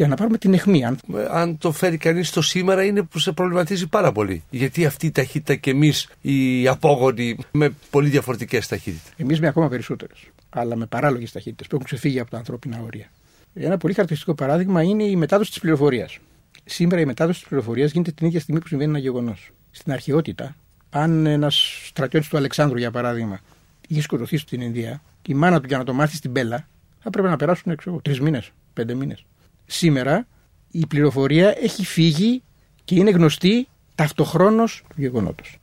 για 0.00 0.08
να 0.08 0.16
πάρουμε 0.16 0.38
την 0.38 0.54
αιχμή. 0.54 0.84
Αν, 0.84 0.98
αν 1.30 1.58
το 1.58 1.72
φέρει 1.72 1.96
κανείς 1.96 2.30
το 2.30 2.42
σήμερα 2.42 2.84
είναι 2.84 3.02
που 3.02 3.18
σε 3.18 3.32
προβληματίζει 3.32 3.86
πάρα 3.88 4.12
πολύ. 4.12 4.42
Γιατί 4.50 4.86
αυτή 4.86 5.06
η 5.06 5.10
ταχύτητα 5.10 5.54
και 5.54 5.70
εμείς 5.70 6.08
οι 6.20 6.68
απόγονοι 6.68 7.36
με 7.52 7.74
πολύ 7.90 8.08
διαφορετικές 8.08 8.66
ταχύτητες. 8.66 9.12
Εμείς 9.16 9.40
με 9.40 9.46
ακόμα 9.46 9.68
περισσότερες. 9.68 10.18
Αλλά 10.50 10.76
με 10.76 10.86
παράλογες 10.86 11.32
ταχύτητες 11.32 11.66
που 11.66 11.74
έχουν 11.74 11.86
ξεφύγει 11.86 12.20
από 12.20 12.30
τα 12.30 12.36
ανθρώπινα 12.36 12.80
όρια. 12.84 13.10
Ένα 13.54 13.76
πολύ 13.76 13.92
χαρακτηριστικό 13.92 14.34
παράδειγμα 14.34 14.82
είναι 14.82 15.04
η 15.04 15.16
μετάδοση 15.16 15.50
της 15.50 15.60
πληροφορίας. 15.60 16.18
Σήμερα 16.64 17.00
η 17.00 17.04
μετάδοση 17.04 17.38
της 17.38 17.48
πληροφορίας 17.48 17.90
γίνεται 17.92 18.10
την 18.10 18.26
ίδια 18.26 18.40
στιγμή 18.40 18.60
που 18.60 18.68
συμβαίνει 18.68 18.90
ένα 18.90 18.98
γεγονός. 18.98 19.50
Στην 19.70 19.92
αρχαιότητα, 19.92 20.56
αν 20.90 21.26
ένας 21.26 21.82
στρατιώτης 21.86 22.28
του 22.28 22.36
Αλεξάνδρου, 22.36 22.78
για 22.78 22.90
παράδειγμα, 22.90 23.40
είχε 23.88 24.00
σκοτωθεί 24.00 24.36
στην 24.36 24.60
Ινδία, 24.60 25.02
η 25.26 25.34
μάνα 25.34 25.60
του 25.60 25.66
για 25.66 25.78
να 25.78 25.84
το 25.84 25.92
μάθει 25.92 26.16
στην 26.16 26.32
Πέλα, 26.32 26.68
θα 27.00 27.10
πρέπει 27.10 27.28
να 27.28 27.36
περάσουν 27.36 27.76
τρεις 28.02 28.20
μήνες, 28.20 28.52
πέντε 28.72 28.94
μήνες. 28.94 29.24
Σήμερα 29.72 30.26
η 30.70 30.86
πληροφορία 30.86 31.54
έχει 31.58 31.84
φύγει 31.84 32.42
και 32.84 32.94
είναι 32.94 33.10
γνωστή 33.10 33.68
ταυτοχρόνως 33.94 34.82
του 34.88 35.00
γεγονότος. 35.00 35.58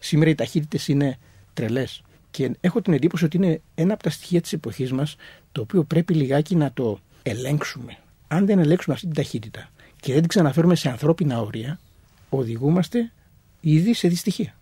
Σήμερα 0.00 0.30
οι 0.30 0.34
ταχύτητες 0.34 0.88
είναι 0.88 1.18
τρελές. 1.54 2.02
Και 2.30 2.50
έχω 2.60 2.80
την 2.82 2.92
εντύπωση 2.92 3.24
ότι 3.24 3.36
είναι 3.36 3.60
ένα 3.74 3.94
από 3.94 4.02
τα 4.02 4.10
στοιχεία 4.10 4.40
της 4.40 4.52
εποχής 4.52 4.92
μας 4.92 5.16
το 5.52 5.60
οποίο 5.60 5.84
πρέπει 5.84 6.14
λιγάκι 6.14 6.56
να 6.56 6.72
το 6.72 6.98
ελέγξουμε. 7.22 7.98
Αν 8.28 8.46
δεν 8.46 8.58
ελέγξουμε 8.58 8.94
αυτή 8.94 9.06
την 9.06 9.16
ταχύτητα 9.16 9.70
και 10.00 10.12
δεν 10.12 10.20
την 10.20 10.28
ξαναφέρουμε 10.28 10.74
σε 10.74 10.88
ανθρώπινα 10.88 11.40
όρια, 11.40 11.80
οδηγούμαστε 12.28 13.12
ήδη 13.60 13.94
σε 13.94 14.08
δυστυχία. 14.08 14.54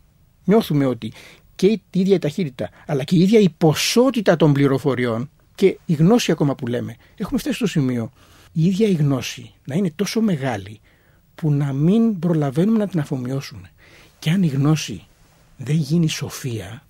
Νιώθουμε 0.45 0.87
ότι 0.87 1.13
και 1.57 1.67
η 1.67 1.83
ίδια 1.91 2.15
η 2.15 2.19
ταχύτητα, 2.19 2.71
αλλά 2.87 3.05
και 3.05 3.17
η 3.17 3.21
ίδια 3.21 3.41
η 3.41 3.49
ποσότητα 3.49 4.37
των 4.37 4.53
πληροφοριών 4.53 5.31
και 5.55 5.79
η 5.87 5.93
γνώση 5.93 6.33
ακόμα 6.33 6.55
που 6.55 6.67
λέμε, 6.67 6.97
έχουμε 7.17 7.39
φτάσει 7.39 7.57
στο 7.57 7.67
σημείο 7.67 8.13
η 8.53 8.65
ίδια 8.65 8.89
η 8.89 8.93
γνώση 8.93 9.53
να 9.65 9.75
είναι 9.75 9.93
τόσο 9.97 10.21
μεγάλη 10.21 10.81
που 11.35 11.53
να 11.53 11.73
μην 11.73 12.19
προλαβαίνουμε 12.19 12.79
να 12.79 12.89
την 12.89 13.01
αφομοιώσουμε. 13.01 13.71
Και 14.19 14.31
αν 14.31 14.43
η 14.43 14.47
γνώση 14.47 15.05
δεν 15.57 15.77
γίνει 15.77 16.09
σοφία, 16.09 16.87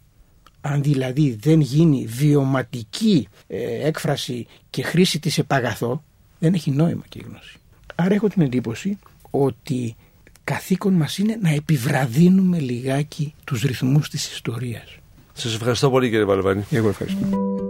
αν 0.60 0.82
δηλαδή 0.82 1.38
δεν 1.40 1.60
γίνει 1.60 2.06
βιωματική 2.06 3.28
ε, 3.46 3.86
έκφραση 3.86 4.46
και 4.70 4.82
χρήση 4.82 5.18
της 5.18 5.38
επαγαθό, 5.38 6.04
δεν 6.38 6.54
έχει 6.54 6.70
νόημα 6.70 7.02
και 7.08 7.18
η 7.22 7.24
γνώση. 7.28 7.58
Άρα 7.94 8.14
έχω 8.14 8.28
την 8.28 8.42
εντύπωση 8.42 8.98
ότι 9.30 9.96
καθήκον 10.44 10.92
μας 10.92 11.18
είναι 11.18 11.38
να 11.42 11.50
επιβραδύνουμε 11.50 12.58
λιγάκι 12.58 13.34
τους 13.44 13.62
ρυθμούς 13.62 14.08
της 14.08 14.32
ιστορίας. 14.32 14.96
Σας 15.32 15.54
ευχαριστώ 15.54 15.90
πολύ 15.90 16.10
κύριε 16.10 16.24
Παλαβάνη. 16.24 16.64
Εγώ 16.70 16.88
ευχαριστώ. 16.88 17.69